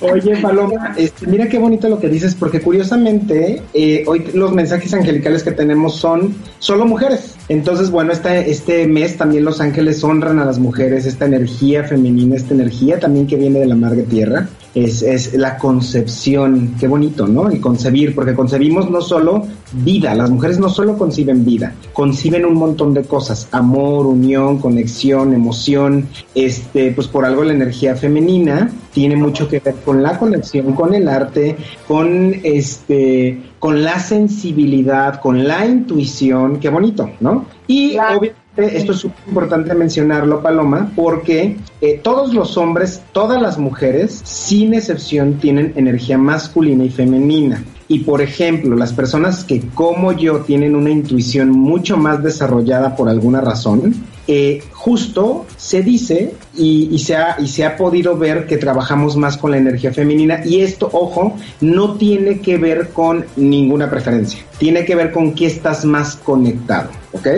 Oye, 0.00 0.36
Paloma, 0.40 0.94
este, 0.96 1.26
mira 1.26 1.48
qué 1.48 1.58
bonito 1.58 1.88
lo 1.88 1.98
que 1.98 2.08
dices, 2.08 2.34
porque 2.34 2.60
curiosamente 2.60 3.62
eh, 3.72 4.04
hoy 4.06 4.30
los 4.34 4.52
mensajes 4.52 4.92
angelicales 4.94 5.42
que 5.42 5.52
tenemos 5.52 5.96
son 5.96 6.34
solo 6.58 6.84
mujeres. 6.84 7.34
Entonces, 7.48 7.90
bueno, 7.90 8.12
este, 8.12 8.50
este 8.50 8.86
mes 8.86 9.16
también 9.16 9.44
los 9.44 9.60
ángeles 9.60 10.02
honran 10.04 10.38
a 10.38 10.44
las 10.44 10.58
mujeres, 10.58 11.06
esta 11.06 11.26
energía 11.26 11.84
femenina, 11.84 12.36
esta 12.36 12.54
energía 12.54 12.98
también 12.98 13.26
que 13.26 13.36
viene 13.36 13.60
de 13.60 13.66
la 13.66 13.76
madre 13.76 14.02
tierra. 14.02 14.48
Es, 14.76 15.00
es 15.00 15.32
la 15.32 15.56
concepción, 15.56 16.74
qué 16.78 16.86
bonito, 16.86 17.26
¿no? 17.26 17.48
El 17.48 17.60
concebir, 17.62 18.14
porque 18.14 18.34
concebimos 18.34 18.90
no 18.90 19.00
solo 19.00 19.46
vida, 19.72 20.14
las 20.14 20.30
mujeres 20.30 20.58
no 20.58 20.68
solo 20.68 20.98
conciben 20.98 21.46
vida, 21.46 21.74
conciben 21.94 22.44
un 22.44 22.54
montón 22.54 22.92
de 22.92 23.04
cosas, 23.04 23.48
amor, 23.52 24.06
unión, 24.06 24.58
conexión, 24.58 25.32
emoción, 25.32 26.08
este, 26.34 26.92
pues 26.92 27.08
por 27.08 27.24
algo 27.24 27.42
la 27.42 27.54
energía 27.54 27.96
femenina 27.96 28.70
tiene 28.92 29.16
mucho 29.16 29.48
que 29.48 29.60
ver 29.60 29.76
con 29.76 30.02
la 30.02 30.18
conexión, 30.18 30.74
con 30.74 30.92
el 30.94 31.08
arte, 31.08 31.56
con 31.88 32.34
este, 32.42 33.40
con 33.58 33.82
la 33.82 33.98
sensibilidad, 33.98 35.20
con 35.20 35.48
la 35.48 35.64
intuición, 35.64 36.60
qué 36.60 36.68
bonito, 36.68 37.10
¿no? 37.20 37.46
Y 37.66 37.96
obviamente 37.96 38.45
esto 38.56 38.92
es 38.92 39.04
importante 39.26 39.74
mencionarlo, 39.74 40.42
Paloma, 40.42 40.90
porque 40.96 41.56
eh, 41.80 42.00
todos 42.02 42.32
los 42.32 42.56
hombres, 42.56 43.02
todas 43.12 43.40
las 43.40 43.58
mujeres, 43.58 44.20
sin 44.24 44.74
excepción, 44.74 45.34
tienen 45.34 45.72
energía 45.76 46.18
masculina 46.18 46.84
y 46.84 46.90
femenina. 46.90 47.62
Y 47.88 48.00
por 48.00 48.20
ejemplo, 48.20 48.74
las 48.74 48.92
personas 48.92 49.44
que 49.44 49.60
como 49.74 50.12
yo 50.12 50.40
tienen 50.40 50.74
una 50.74 50.90
intuición 50.90 51.50
mucho 51.50 51.96
más 51.96 52.22
desarrollada 52.22 52.96
por 52.96 53.08
alguna 53.08 53.40
razón, 53.40 53.94
eh, 54.26 54.62
justo 54.72 55.46
se 55.56 55.82
dice 55.82 56.34
y, 56.56 56.98
se 56.98 57.16
ha, 57.16 57.36
y 57.38 57.48
se 57.48 57.64
ha 57.64 57.76
podido 57.76 58.16
ver 58.16 58.46
que 58.46 58.56
trabajamos 58.56 59.16
más 59.16 59.36
con 59.36 59.50
la 59.50 59.58
energía 59.58 59.92
femenina 59.92 60.40
y 60.44 60.60
esto, 60.60 60.88
ojo, 60.92 61.36
no 61.60 61.94
tiene 61.94 62.40
que 62.40 62.58
ver 62.58 62.90
con 62.90 63.24
ninguna 63.36 63.90
preferencia, 63.90 64.40
tiene 64.58 64.84
que 64.84 64.94
ver 64.94 65.12
con 65.12 65.34
qué 65.34 65.46
estás 65.46 65.84
más 65.84 66.16
conectado, 66.16 66.90
¿ok? 67.12 67.28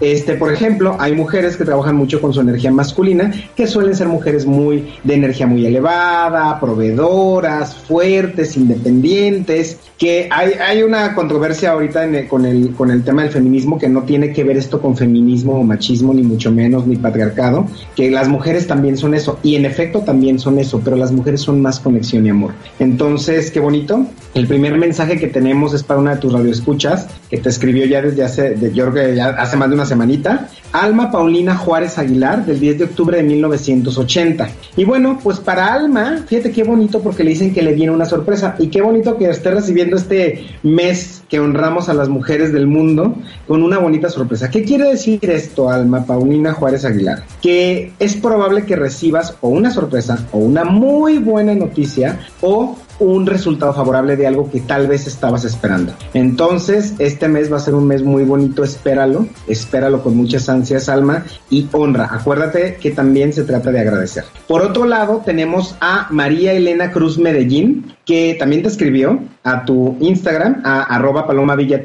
Este, 0.00 0.34
por 0.34 0.52
ejemplo, 0.52 0.96
hay 0.98 1.14
mujeres 1.14 1.56
que 1.56 1.64
trabajan 1.64 1.96
mucho 1.96 2.20
con 2.20 2.32
su 2.32 2.40
energía 2.40 2.70
masculina, 2.70 3.32
que 3.54 3.66
suelen 3.66 3.94
ser 3.94 4.08
mujeres 4.08 4.44
muy 4.44 4.92
de 5.04 5.14
energía 5.14 5.46
muy 5.46 5.64
elevada, 5.64 6.60
proveedoras, 6.60 7.74
fuertes, 7.74 8.56
independientes, 8.56 9.78
que 9.96 10.28
hay, 10.30 10.52
hay 10.52 10.82
una 10.82 11.14
controversia 11.14 11.70
ahorita 11.70 12.06
con, 12.28 12.44
el, 12.44 12.74
con 12.74 12.90
el 12.90 13.02
tema 13.02 13.22
del 13.22 13.32
feminismo 13.32 13.78
que 13.78 13.88
no 13.88 14.02
tiene 14.02 14.32
que 14.32 14.44
ver 14.44 14.58
esto 14.58 14.80
con 14.80 14.96
feminismo 14.96 15.58
o 15.58 15.62
machismo, 15.62 16.12
ni 16.12 16.22
mucho 16.22 16.52
menos, 16.52 16.86
ni 16.86 16.96
patriarcado, 16.96 17.66
que 17.94 18.10
las 18.10 18.28
mujeres 18.28 18.65
también 18.66 18.96
son 18.96 19.14
eso, 19.14 19.38
y 19.42 19.56
en 19.56 19.64
efecto 19.64 20.00
también 20.00 20.38
son 20.38 20.58
eso, 20.58 20.80
pero 20.84 20.96
las 20.96 21.12
mujeres 21.12 21.40
son 21.40 21.60
más 21.60 21.80
conexión 21.80 22.26
y 22.26 22.30
amor. 22.30 22.52
Entonces, 22.78 23.50
qué 23.50 23.60
bonito. 23.60 24.06
El 24.34 24.46
primer 24.46 24.76
mensaje 24.76 25.18
que 25.18 25.28
tenemos 25.28 25.72
es 25.72 25.82
para 25.82 26.00
una 26.00 26.14
de 26.14 26.20
tus 26.20 26.32
radioescuchas, 26.32 27.08
que 27.30 27.38
te 27.38 27.48
escribió 27.48 27.86
ya 27.86 28.02
desde 28.02 28.22
hace, 28.22 28.50
de, 28.50 28.72
yo 28.72 28.90
creo 28.90 29.06
que 29.06 29.16
ya 29.16 29.28
hace 29.30 29.56
más 29.56 29.68
de 29.68 29.74
una 29.74 29.86
semanita, 29.86 30.48
Alma 30.72 31.10
Paulina 31.10 31.56
Juárez 31.56 31.98
Aguilar, 31.98 32.44
del 32.44 32.60
10 32.60 32.78
de 32.78 32.84
octubre 32.84 33.16
de 33.16 33.22
1980. 33.22 34.48
Y 34.76 34.84
bueno, 34.84 35.18
pues 35.22 35.38
para 35.38 35.72
Alma, 35.72 36.24
fíjate 36.26 36.52
qué 36.52 36.64
bonito 36.64 37.00
porque 37.00 37.24
le 37.24 37.30
dicen 37.30 37.54
que 37.54 37.62
le 37.62 37.72
viene 37.72 37.92
una 37.92 38.04
sorpresa, 38.04 38.56
y 38.58 38.68
qué 38.68 38.82
bonito 38.82 39.16
que 39.16 39.30
esté 39.30 39.50
recibiendo 39.50 39.96
este 39.96 40.46
mes 40.62 41.22
que 41.28 41.40
honramos 41.40 41.88
a 41.88 41.94
las 41.94 42.08
mujeres 42.08 42.52
del 42.52 42.66
mundo 42.66 43.16
con 43.46 43.62
una 43.62 43.78
bonita 43.78 44.08
sorpresa. 44.08 44.50
¿Qué 44.50 44.64
quiere 44.64 44.90
decir 44.90 45.18
esto, 45.28 45.70
Alma 45.70 46.04
Paulina 46.04 46.52
Juárez 46.52 46.84
Aguilar? 46.84 47.24
Que 47.42 47.92
es 47.98 48.14
probable 48.16 48.55
que 48.64 48.76
recibas 48.76 49.34
o 49.40 49.48
una 49.48 49.70
sorpresa 49.70 50.26
o 50.32 50.38
una 50.38 50.64
muy 50.64 51.18
buena 51.18 51.54
noticia 51.54 52.18
o 52.40 52.76
un 52.98 53.26
resultado 53.26 53.72
favorable 53.72 54.16
de 54.16 54.26
algo 54.26 54.50
que 54.50 54.60
tal 54.60 54.86
vez 54.86 55.06
estabas 55.06 55.44
esperando. 55.44 55.92
Entonces, 56.14 56.94
este 56.98 57.28
mes 57.28 57.52
va 57.52 57.56
a 57.56 57.60
ser 57.60 57.74
un 57.74 57.86
mes 57.86 58.02
muy 58.02 58.24
bonito, 58.24 58.64
espéralo, 58.64 59.26
espéralo 59.46 60.02
con 60.02 60.16
muchas 60.16 60.48
ansias, 60.48 60.88
alma, 60.88 61.24
y 61.50 61.68
honra. 61.72 62.08
Acuérdate 62.10 62.76
que 62.76 62.90
también 62.90 63.32
se 63.32 63.44
trata 63.44 63.70
de 63.70 63.80
agradecer. 63.80 64.24
Por 64.46 64.62
otro 64.62 64.86
lado, 64.86 65.22
tenemos 65.24 65.76
a 65.80 66.08
María 66.10 66.52
Elena 66.52 66.92
Cruz 66.92 67.18
Medellín, 67.18 67.94
que 68.04 68.36
también 68.38 68.62
te 68.62 68.68
escribió 68.68 69.20
a 69.42 69.64
tu 69.64 69.96
Instagram, 70.00 70.62
a 70.64 70.82
arroba 70.82 71.26
paloma 71.26 71.56
villa 71.56 71.82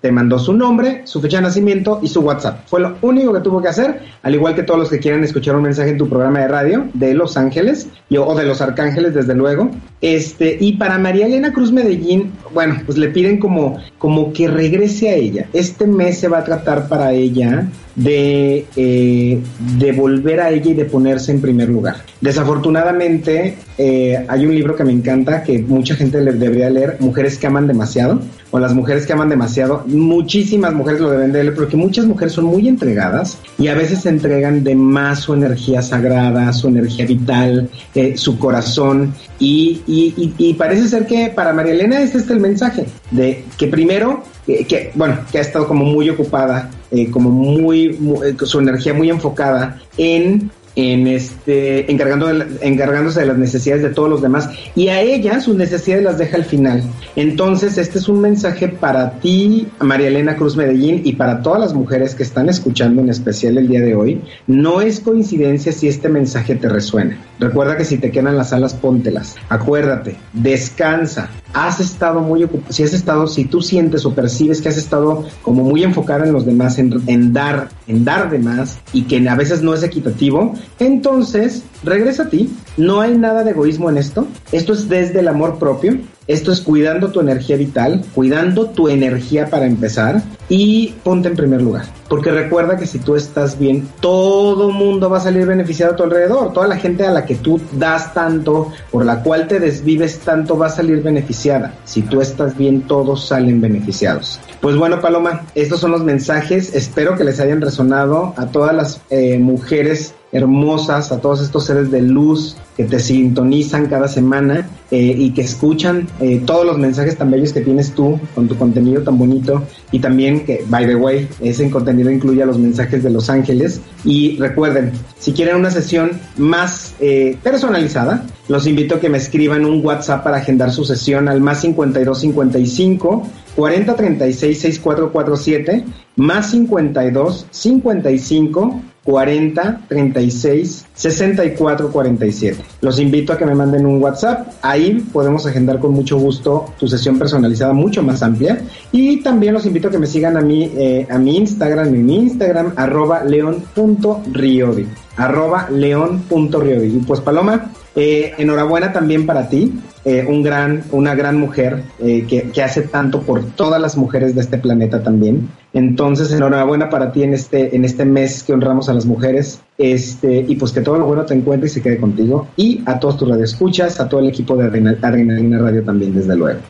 te 0.00 0.12
mandó 0.12 0.38
su 0.38 0.52
nombre, 0.52 1.02
su 1.04 1.20
fecha 1.20 1.38
de 1.38 1.44
nacimiento 1.44 2.00
y 2.02 2.08
su 2.08 2.20
WhatsApp. 2.20 2.66
Fue 2.66 2.80
lo 2.80 2.96
único 3.02 3.32
que 3.32 3.40
tuvo 3.40 3.60
que 3.60 3.68
hacer, 3.68 4.00
al 4.22 4.34
igual 4.34 4.54
que 4.54 4.62
todos 4.62 4.78
los 4.78 4.90
que 4.90 4.98
quieran 4.98 5.24
escuchar 5.24 5.56
un 5.56 5.62
mensaje 5.62 5.90
en 5.90 5.98
tu 5.98 6.08
programa 6.08 6.40
de 6.40 6.48
radio 6.48 6.86
de 6.94 7.14
Los 7.14 7.36
Ángeles, 7.36 7.88
o 8.16 8.34
de 8.34 8.44
Los 8.44 8.60
Arcángeles, 8.60 9.14
desde 9.14 9.34
luego. 9.34 9.70
Este, 10.00 10.56
y 10.60 10.74
para 10.74 10.98
María 10.98 11.26
Elena 11.26 11.52
Cruz 11.52 11.72
Medellín, 11.72 12.32
bueno, 12.54 12.76
pues 12.86 12.98
le 12.98 13.08
piden 13.08 13.38
como, 13.38 13.78
como 13.98 14.32
que 14.32 14.48
regrese 14.48 15.10
a 15.10 15.14
ella. 15.14 15.48
Este 15.52 15.86
mes 15.86 16.18
se 16.18 16.28
va 16.28 16.38
a 16.38 16.44
tratar 16.44 16.88
para 16.88 17.12
ella 17.12 17.68
de, 17.98 18.64
eh, 18.76 19.40
de 19.76 19.92
volver 19.92 20.40
a 20.40 20.50
ella 20.50 20.70
y 20.70 20.74
de 20.74 20.84
ponerse 20.84 21.32
en 21.32 21.40
primer 21.40 21.68
lugar. 21.68 21.96
Desafortunadamente, 22.20 23.56
eh, 23.76 24.24
hay 24.26 24.46
un 24.46 24.54
libro 24.54 24.74
que 24.74 24.84
me 24.84 24.92
encanta 24.92 25.42
que 25.42 25.58
mucha 25.58 25.94
gente 25.94 26.20
le 26.20 26.32
debería 26.32 26.70
leer, 26.70 26.96
Mujeres 27.00 27.38
que 27.38 27.46
aman 27.46 27.66
demasiado, 27.66 28.20
o 28.50 28.58
las 28.58 28.74
mujeres 28.74 29.06
que 29.06 29.12
aman 29.12 29.28
demasiado. 29.28 29.84
Muchísimas 29.86 30.72
mujeres 30.72 31.00
lo 31.00 31.10
deben 31.10 31.32
de 31.32 31.42
leer 31.42 31.54
porque 31.54 31.76
muchas 31.76 32.06
mujeres 32.06 32.32
son 32.32 32.46
muy 32.46 32.68
entregadas 32.68 33.38
y 33.58 33.68
a 33.68 33.74
veces 33.74 34.06
entregan 34.06 34.64
de 34.64 34.74
más 34.74 35.20
su 35.20 35.34
energía 35.34 35.82
sagrada, 35.82 36.52
su 36.52 36.68
energía 36.68 37.04
vital, 37.06 37.68
eh, 37.94 38.16
su 38.16 38.38
corazón. 38.38 39.14
Y, 39.38 40.54
parece 40.58 40.88
ser 40.88 41.06
que 41.06 41.32
para 41.34 41.52
María 41.52 41.72
Elena 41.72 42.00
este 42.00 42.18
es 42.18 42.30
el 42.30 42.40
mensaje 42.40 42.86
de 43.10 43.44
que 43.56 43.68
primero 43.68 44.24
que, 44.46 44.90
bueno, 44.94 45.18
que 45.30 45.38
ha 45.38 45.42
estado 45.42 45.68
como 45.68 45.84
muy 45.84 46.08
ocupada, 46.10 46.70
eh, 46.90 47.10
como 47.10 47.30
muy, 47.30 47.90
muy, 47.98 48.36
su 48.44 48.58
energía 48.60 48.94
muy 48.94 49.10
enfocada 49.10 49.80
en 49.96 50.50
en 50.78 51.08
este, 51.08 51.90
encargando 51.90 52.30
encargándose 52.60 53.18
de 53.18 53.26
las 53.26 53.36
necesidades 53.36 53.82
de 53.82 53.90
todos 53.90 54.08
los 54.08 54.22
demás 54.22 54.48
y 54.76 54.86
a 54.88 55.00
ella 55.00 55.40
sus 55.40 55.56
necesidades 55.56 56.04
las 56.04 56.18
deja 56.18 56.36
al 56.36 56.44
final. 56.44 56.84
Entonces, 57.16 57.78
este 57.78 57.98
es 57.98 58.08
un 58.08 58.20
mensaje 58.20 58.68
para 58.68 59.18
ti, 59.18 59.66
María 59.80 60.06
Elena 60.06 60.36
Cruz 60.36 60.56
Medellín, 60.56 61.00
y 61.02 61.14
para 61.14 61.42
todas 61.42 61.58
las 61.58 61.74
mujeres 61.74 62.14
que 62.14 62.22
están 62.22 62.48
escuchando 62.48 63.02
en 63.02 63.08
especial 63.08 63.58
el 63.58 63.66
día 63.66 63.80
de 63.80 63.96
hoy. 63.96 64.22
No 64.46 64.80
es 64.80 65.00
coincidencia 65.00 65.72
si 65.72 65.88
este 65.88 66.08
mensaje 66.08 66.54
te 66.54 66.68
resuena. 66.68 67.18
Recuerda 67.40 67.76
que 67.76 67.84
si 67.84 67.98
te 67.98 68.12
quedan 68.12 68.36
las 68.36 68.52
alas, 68.52 68.74
póntelas. 68.74 69.34
Acuérdate, 69.48 70.14
descansa. 70.32 71.28
Has 71.52 71.80
estado 71.80 72.20
muy 72.20 72.44
ocupado, 72.44 72.72
si 72.72 72.82
has 72.82 72.92
estado, 72.92 73.26
si 73.26 73.44
tú 73.44 73.62
sientes 73.62 74.04
o 74.04 74.14
percibes 74.14 74.60
que 74.60 74.68
has 74.68 74.76
estado 74.76 75.24
como 75.42 75.64
muy 75.64 75.82
enfocada 75.82 76.26
en 76.26 76.32
los 76.32 76.44
demás, 76.44 76.78
en, 76.78 77.32
dar, 77.32 77.68
en 77.86 78.04
dar 78.04 78.30
de 78.30 78.38
más 78.38 78.78
y 78.92 79.02
que 79.02 79.26
a 79.28 79.34
veces 79.34 79.62
no 79.62 79.74
es 79.74 79.82
equitativo, 79.82 80.54
entonces, 80.78 81.62
regresa 81.82 82.24
a 82.24 82.28
ti. 82.28 82.50
No 82.76 83.00
hay 83.00 83.16
nada 83.16 83.44
de 83.44 83.50
egoísmo 83.52 83.88
en 83.90 83.98
esto. 83.98 84.26
Esto 84.52 84.72
es 84.72 84.88
desde 84.88 85.20
el 85.20 85.28
amor 85.28 85.58
propio. 85.58 85.98
Esto 86.28 86.52
es 86.52 86.60
cuidando 86.60 87.10
tu 87.10 87.20
energía 87.20 87.56
vital, 87.56 88.04
cuidando 88.14 88.66
tu 88.66 88.90
energía 88.90 89.46
para 89.46 89.64
empezar 89.64 90.20
y 90.50 90.94
ponte 91.02 91.28
en 91.28 91.36
primer 91.36 91.62
lugar. 91.62 91.86
Porque 92.06 92.30
recuerda 92.30 92.76
que 92.76 92.86
si 92.86 92.98
tú 92.98 93.16
estás 93.16 93.58
bien, 93.58 93.88
todo 94.00 94.70
mundo 94.70 95.08
va 95.08 95.16
a 95.16 95.20
salir 95.22 95.46
beneficiado 95.46 95.94
a 95.94 95.96
tu 95.96 96.02
alrededor. 96.02 96.52
Toda 96.52 96.68
la 96.68 96.76
gente 96.76 97.06
a 97.06 97.12
la 97.12 97.24
que 97.24 97.36
tú 97.36 97.58
das 97.72 98.12
tanto, 98.12 98.70
por 98.90 99.06
la 99.06 99.22
cual 99.22 99.48
te 99.48 99.58
desvives 99.58 100.18
tanto, 100.18 100.58
va 100.58 100.66
a 100.66 100.70
salir 100.70 101.02
beneficiada. 101.02 101.74
Si 101.84 102.02
tú 102.02 102.20
estás 102.20 102.58
bien, 102.58 102.82
todos 102.82 103.26
salen 103.26 103.62
beneficiados. 103.62 104.38
Pues 104.60 104.76
bueno, 104.76 105.00
Paloma, 105.00 105.46
estos 105.54 105.80
son 105.80 105.92
los 105.92 106.04
mensajes. 106.04 106.74
Espero 106.74 107.16
que 107.16 107.24
les 107.24 107.40
hayan 107.40 107.62
resonado 107.62 108.34
a 108.36 108.46
todas 108.46 108.74
las 108.74 109.00
eh, 109.08 109.38
mujeres 109.38 110.14
hermosas, 110.30 111.10
a 111.10 111.20
todos 111.22 111.40
estos 111.40 111.64
seres 111.64 111.90
de 111.90 112.02
luz 112.02 112.54
que 112.76 112.84
te 112.84 113.00
sintonizan 113.00 113.86
cada 113.86 114.08
semana 114.08 114.68
eh, 114.90 115.14
y 115.18 115.32
que 115.32 115.42
escuchan 115.42 116.08
eh, 116.18 116.42
todos 116.46 116.64
los 116.64 116.78
mensajes 116.78 117.16
tan 117.16 117.30
bellos 117.30 117.52
que 117.52 117.60
tienes 117.60 117.92
tú 117.92 118.18
con 118.34 118.48
tu 118.48 118.56
contenido 118.56 119.02
tan 119.02 119.18
bonito 119.18 119.62
y 119.92 119.98
también 119.98 120.46
que, 120.46 120.64
by 120.66 120.86
the 120.86 120.94
way, 120.96 121.28
ese 121.40 121.70
contenido 121.70 122.10
incluye 122.10 122.44
los 122.46 122.58
mensajes 122.58 123.02
de 123.02 123.10
los 123.10 123.28
ángeles. 123.28 123.82
Y 124.04 124.38
recuerden, 124.38 124.92
si 125.18 125.32
quieren 125.32 125.56
una 125.56 125.70
sesión 125.70 126.12
más 126.38 126.94
eh, 127.00 127.36
personalizada, 127.42 128.24
los 128.48 128.66
invito 128.66 128.94
a 128.94 129.00
que 129.00 129.10
me 129.10 129.18
escriban 129.18 129.66
un 129.66 129.84
WhatsApp 129.84 130.24
para 130.24 130.38
agendar 130.38 130.70
su 130.72 130.84
sesión 130.86 131.28
al 131.28 131.42
más 131.42 131.60
5255 131.60 133.28
4036 133.56 134.58
6447 134.58 135.84
más 136.16 136.50
52 136.50 137.46
55 137.50 138.82
40 139.08 139.86
36 139.88 140.84
64 140.92 141.90
47. 141.90 142.62
Los 142.82 143.00
invito 143.00 143.32
a 143.32 143.38
que 143.38 143.46
me 143.46 143.54
manden 143.54 143.86
un 143.86 144.02
WhatsApp. 144.02 144.48
Ahí 144.60 145.02
podemos 145.14 145.46
agendar 145.46 145.78
con 145.78 145.92
mucho 145.92 146.18
gusto 146.18 146.74
tu 146.78 146.86
sesión 146.86 147.18
personalizada 147.18 147.72
mucho 147.72 148.02
más 148.02 148.22
amplia. 148.22 148.60
Y 148.92 149.22
también 149.22 149.54
los 149.54 149.64
invito 149.64 149.88
a 149.88 149.90
que 149.90 149.98
me 149.98 150.06
sigan 150.06 150.36
a 150.36 150.42
mi, 150.42 150.64
eh, 150.76 151.06
a 151.08 151.16
mi 151.16 151.38
Instagram, 151.38 151.90
mi 151.90 152.16
Instagram, 152.16 152.74
arroba 152.76 153.24
leon.riodi. 153.24 154.86
Arroba 155.16 155.70
leon.riodi. 155.70 156.88
Y 156.88 156.98
pues 157.06 157.22
Paloma, 157.22 157.72
eh, 157.96 158.34
enhorabuena 158.36 158.92
también 158.92 159.24
para 159.24 159.48
ti 159.48 159.72
eh, 160.04 160.24
un 160.28 160.42
gran, 160.42 160.84
una 160.92 161.14
gran 161.14 161.38
mujer 161.38 161.82
eh, 162.00 162.24
que, 162.28 162.50
que, 162.50 162.62
hace 162.62 162.82
tanto 162.82 163.22
por 163.22 163.44
todas 163.44 163.80
las 163.80 163.96
mujeres 163.96 164.34
de 164.34 164.40
este 164.40 164.58
planeta 164.58 165.02
también. 165.02 165.48
Entonces, 165.72 166.32
enhorabuena 166.32 166.88
para 166.88 167.12
ti 167.12 167.22
en 167.22 167.34
este, 167.34 167.74
en 167.76 167.84
este 167.84 168.04
mes 168.04 168.42
que 168.42 168.52
honramos 168.52 168.88
a 168.88 168.94
las 168.94 169.06
mujeres. 169.06 169.60
Este, 169.76 170.44
y 170.48 170.56
pues 170.56 170.72
que 170.72 170.80
todo 170.80 170.98
lo 170.98 171.06
bueno 171.06 171.24
te 171.24 171.34
encuentre 171.34 171.68
y 171.68 171.70
se 171.70 171.82
quede 171.82 171.98
contigo. 171.98 172.48
Y 172.56 172.82
a 172.86 172.98
todos 172.98 173.16
tus 173.16 173.28
radioescuchas, 173.28 174.00
a 174.00 174.08
todo 174.08 174.20
el 174.20 174.28
equipo 174.28 174.56
de 174.56 174.66
Adrenalina 174.66 175.58
Radio 175.58 175.84
también, 175.84 176.14
desde 176.14 176.36
luego. 176.36 176.60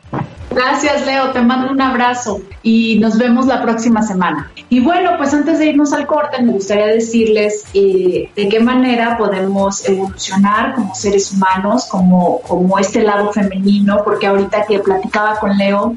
Gracias, 0.50 1.06
Leo. 1.06 1.30
Te 1.30 1.40
mando 1.40 1.70
un 1.70 1.80
abrazo 1.80 2.40
y 2.62 2.98
nos 2.98 3.16
vemos 3.18 3.46
la 3.46 3.62
próxima 3.62 4.02
semana. 4.02 4.50
Y 4.68 4.80
bueno, 4.80 5.12
pues 5.16 5.32
antes 5.32 5.58
de 5.58 5.66
irnos 5.66 5.92
al 5.92 6.06
corte, 6.06 6.42
me 6.42 6.52
gustaría 6.52 6.86
decirles 6.86 7.64
eh, 7.74 8.30
de 8.34 8.48
qué 8.48 8.60
manera 8.60 9.16
podemos 9.16 9.86
evolucionar 9.88 10.74
como 10.74 10.94
seres 10.94 11.32
humanos, 11.32 11.86
como, 11.86 12.40
como 12.40 12.78
este 12.78 13.02
lado 13.02 13.17
femenino, 13.32 14.02
porque 14.04 14.26
ahorita 14.26 14.64
que 14.66 14.78
platicaba 14.78 15.38
con 15.38 15.56
Leo, 15.56 15.96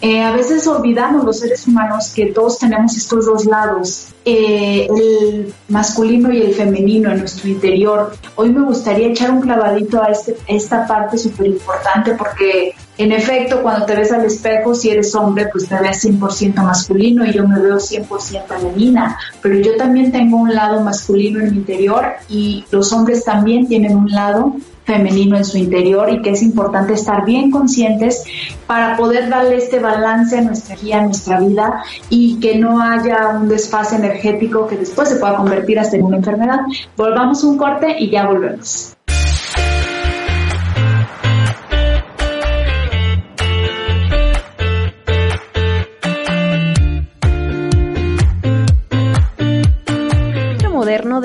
eh, 0.00 0.22
a 0.22 0.30
veces 0.30 0.66
olvidamos 0.68 1.24
los 1.24 1.40
seres 1.40 1.66
humanos 1.66 2.12
que 2.14 2.26
todos 2.26 2.58
tenemos 2.60 2.96
estos 2.96 3.26
dos 3.26 3.44
lados, 3.46 4.08
eh, 4.24 4.86
el 4.96 5.52
masculino 5.68 6.32
y 6.32 6.40
el 6.40 6.54
femenino 6.54 7.10
en 7.10 7.18
nuestro 7.18 7.48
interior. 7.48 8.12
Hoy 8.36 8.52
me 8.52 8.64
gustaría 8.64 9.08
echar 9.08 9.32
un 9.32 9.40
clavadito 9.40 10.00
a, 10.00 10.06
este, 10.06 10.36
esta 10.46 10.86
parte 10.86 11.18
súper 11.18 11.46
importante 11.46 12.12
porque 12.12 12.74
en 12.96 13.10
efecto 13.10 13.60
cuando 13.60 13.86
te 13.86 13.96
ves 13.96 14.12
al 14.12 14.24
espejo, 14.24 14.72
si 14.72 14.90
eres 14.90 15.14
hombre, 15.16 15.48
pues 15.50 15.68
te 15.68 15.76
ves 15.80 16.04
100% 16.04 16.54
masculino 16.62 17.26
y 17.26 17.32
yo 17.32 17.48
me 17.48 17.58
veo 17.58 17.78
100% 17.78 18.46
femenina, 18.46 19.18
pero 19.42 19.56
yo 19.56 19.76
también 19.76 20.12
tengo 20.12 20.36
un 20.36 20.54
lado 20.54 20.80
masculino 20.80 21.40
en 21.40 21.50
mi 21.50 21.56
interior 21.58 22.06
y 22.28 22.64
los 22.70 22.92
hombres 22.92 23.24
también 23.24 23.66
tienen 23.66 23.96
un 23.96 24.10
lado 24.12 24.54
femenino 24.88 25.36
en 25.36 25.44
su 25.44 25.58
interior 25.58 26.08
y 26.10 26.22
que 26.22 26.30
es 26.30 26.42
importante 26.42 26.94
estar 26.94 27.26
bien 27.26 27.50
conscientes 27.50 28.24
para 28.66 28.96
poder 28.96 29.28
darle 29.28 29.56
este 29.56 29.80
balance 29.80 30.38
a 30.38 30.40
nuestra 30.40 30.76
guía, 30.76 31.00
a 31.00 31.04
nuestra 31.04 31.40
vida 31.40 31.82
y 32.08 32.40
que 32.40 32.56
no 32.56 32.80
haya 32.80 33.28
un 33.38 33.50
desfase 33.50 33.96
energético 33.96 34.66
que 34.66 34.76
después 34.76 35.10
se 35.10 35.16
pueda 35.16 35.36
convertir 35.36 35.78
hasta 35.78 35.96
en 35.96 36.04
una 36.04 36.16
enfermedad. 36.16 36.60
Volvamos 36.96 37.44
un 37.44 37.58
corte 37.58 37.96
y 37.98 38.08
ya 38.08 38.26
volvemos. 38.26 38.97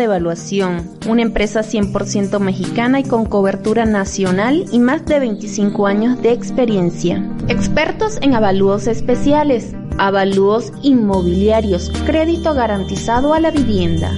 Evaluación, 0.03 0.89
una 1.07 1.21
empresa 1.21 1.61
100% 1.61 2.39
mexicana 2.39 2.99
y 2.99 3.03
con 3.03 3.25
cobertura 3.25 3.85
nacional 3.85 4.65
y 4.71 4.79
más 4.79 5.05
de 5.05 5.19
25 5.19 5.87
años 5.87 6.21
de 6.21 6.31
experiencia. 6.31 7.23
Expertos 7.47 8.17
en 8.21 8.35
avalúos 8.35 8.87
especiales, 8.87 9.73
avalúos 9.97 10.71
inmobiliarios, 10.81 11.91
crédito 12.05 12.53
garantizado 12.53 13.33
a 13.33 13.39
la 13.39 13.51
vivienda, 13.51 14.11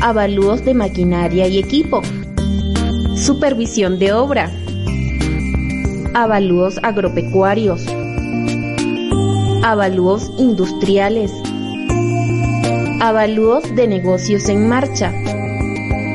avalúos 0.00 0.64
de 0.64 0.74
maquinaria 0.74 1.48
y 1.48 1.58
equipo, 1.58 2.02
supervisión 3.16 3.98
de 3.98 4.12
obra, 4.12 4.50
avalúos 6.14 6.78
agropecuarios, 6.82 7.84
avalúos 9.62 10.30
industriales, 10.38 11.32
Avalúos 13.04 13.64
de 13.74 13.88
negocios 13.88 14.48
en 14.48 14.68
marcha. 14.68 15.12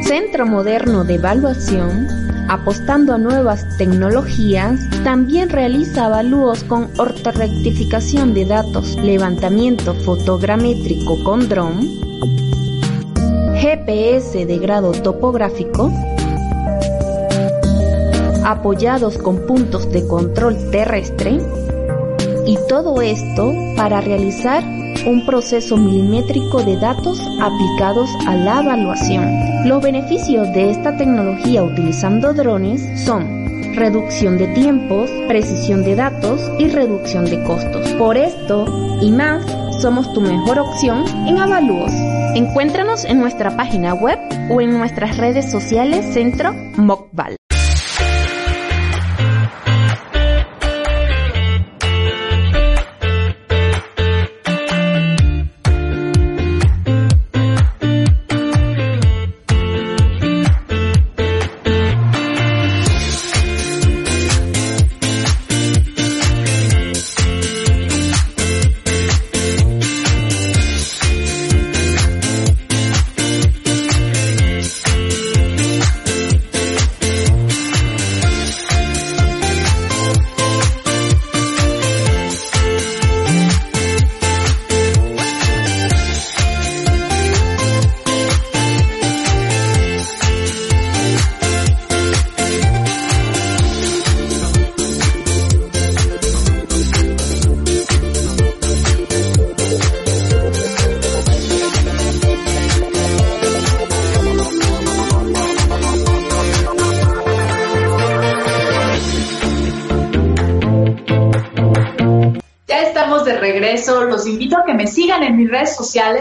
Centro 0.04 0.46
Moderno 0.46 1.04
de 1.04 1.16
Evaluación, 1.16 2.08
apostando 2.48 3.14
a 3.14 3.18
nuevas 3.18 3.78
tecnologías, 3.78 4.80
también 5.04 5.50
realiza 5.50 6.06
avalúos 6.06 6.64
con 6.64 6.88
ortorectificación 6.98 8.34
de 8.34 8.46
datos, 8.46 8.96
levantamiento 9.04 9.96
fotogramétrico 9.96 11.22
con 11.26 11.50
dron, 11.50 11.90
GPS 13.60 14.46
de 14.46 14.58
grado 14.58 14.94
topográfico, 14.94 15.92
apoyados 18.46 19.18
con 19.18 19.46
puntos 19.46 19.92
de 19.92 20.08
control 20.08 20.72
terrestre, 20.72 21.42
y 22.46 22.58
todo 22.70 23.02
esto 23.02 23.52
para 23.76 24.00
realizar 24.00 24.77
un 25.06 25.26
proceso 25.26 25.78
milimétrico 25.78 26.64
de 26.64 26.78
datos 26.78 27.20
aplicados 27.42 28.10
a 28.28 28.36
la 28.36 28.62
evaluación. 28.62 29.68
Los 29.68 29.82
beneficios 29.82 30.52
de 30.54 30.72
esta 30.72 30.98
tecnología 30.98 31.64
utilizando 31.64 32.34
drones 32.34 33.04
son 33.04 33.76
reducción 33.76 34.38
de 34.38 34.48
tiempos, 34.48 35.10
precisión 35.28 35.84
de 35.84 35.96
datos 35.96 36.42
y 36.60 36.68
reducción 36.70 37.26
de 37.26 37.42
costos. 37.44 37.88
Por 37.94 38.18
esto 38.18 38.66
y 39.02 39.12
más, 39.12 39.46
somos 39.82 40.12
tu 40.14 40.22
mejor 40.22 40.60
opción 40.60 41.06
en 41.28 41.38
avalúos. 41.38 41.92
Encuéntranos 42.36 43.06
en 43.06 43.20
nuestra 43.20 43.56
página 43.56 43.94
web 43.94 44.20
o 44.50 44.62
en 44.62 44.72
nuestras 44.72 45.18
redes 45.18 45.50
sociales 45.50 46.06
Centro 46.14 46.54
Mocval. 46.76 47.37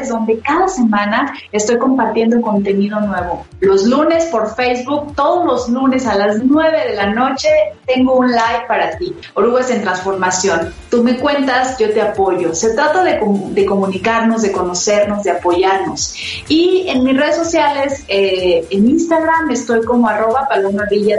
Donde 0.08 0.38
cada 0.40 0.68
semana 0.68 1.34
estoy 1.52 1.78
compartiendo 1.78 2.40
contenido 2.42 3.00
nuevo. 3.00 3.46
Los 3.60 3.84
lunes 3.84 4.26
por 4.26 4.54
Facebook, 4.54 5.14
todos 5.14 5.44
los 5.44 5.68
lunes 5.68 6.06
a 6.06 6.16
las 6.16 6.42
9 6.42 6.88
de 6.88 6.94
la 6.94 7.12
noche 7.12 7.48
tengo 7.86 8.14
un 8.16 8.28
live 8.28 8.64
para 8.68 8.96
ti. 8.98 9.15
Orugas 9.38 9.70
en 9.70 9.82
transformación. 9.82 10.72
Tú 10.88 11.04
me 11.04 11.18
cuentas, 11.18 11.76
yo 11.78 11.92
te 11.92 12.00
apoyo. 12.00 12.54
Se 12.54 12.70
trata 12.70 13.04
de, 13.04 13.18
comunicarnos, 13.66 14.40
de 14.40 14.50
conocernos, 14.50 15.24
de 15.24 15.32
apoyarnos. 15.32 16.14
Y 16.48 16.86
en 16.88 17.04
mis 17.04 17.14
redes 17.18 17.36
sociales, 17.36 18.02
eh, 18.08 18.66
en 18.70 18.88
Instagram 18.88 19.50
estoy 19.50 19.84
como 19.84 20.08
arroba 20.08 20.48
Paloma 20.48 20.84
Villa 20.90 21.18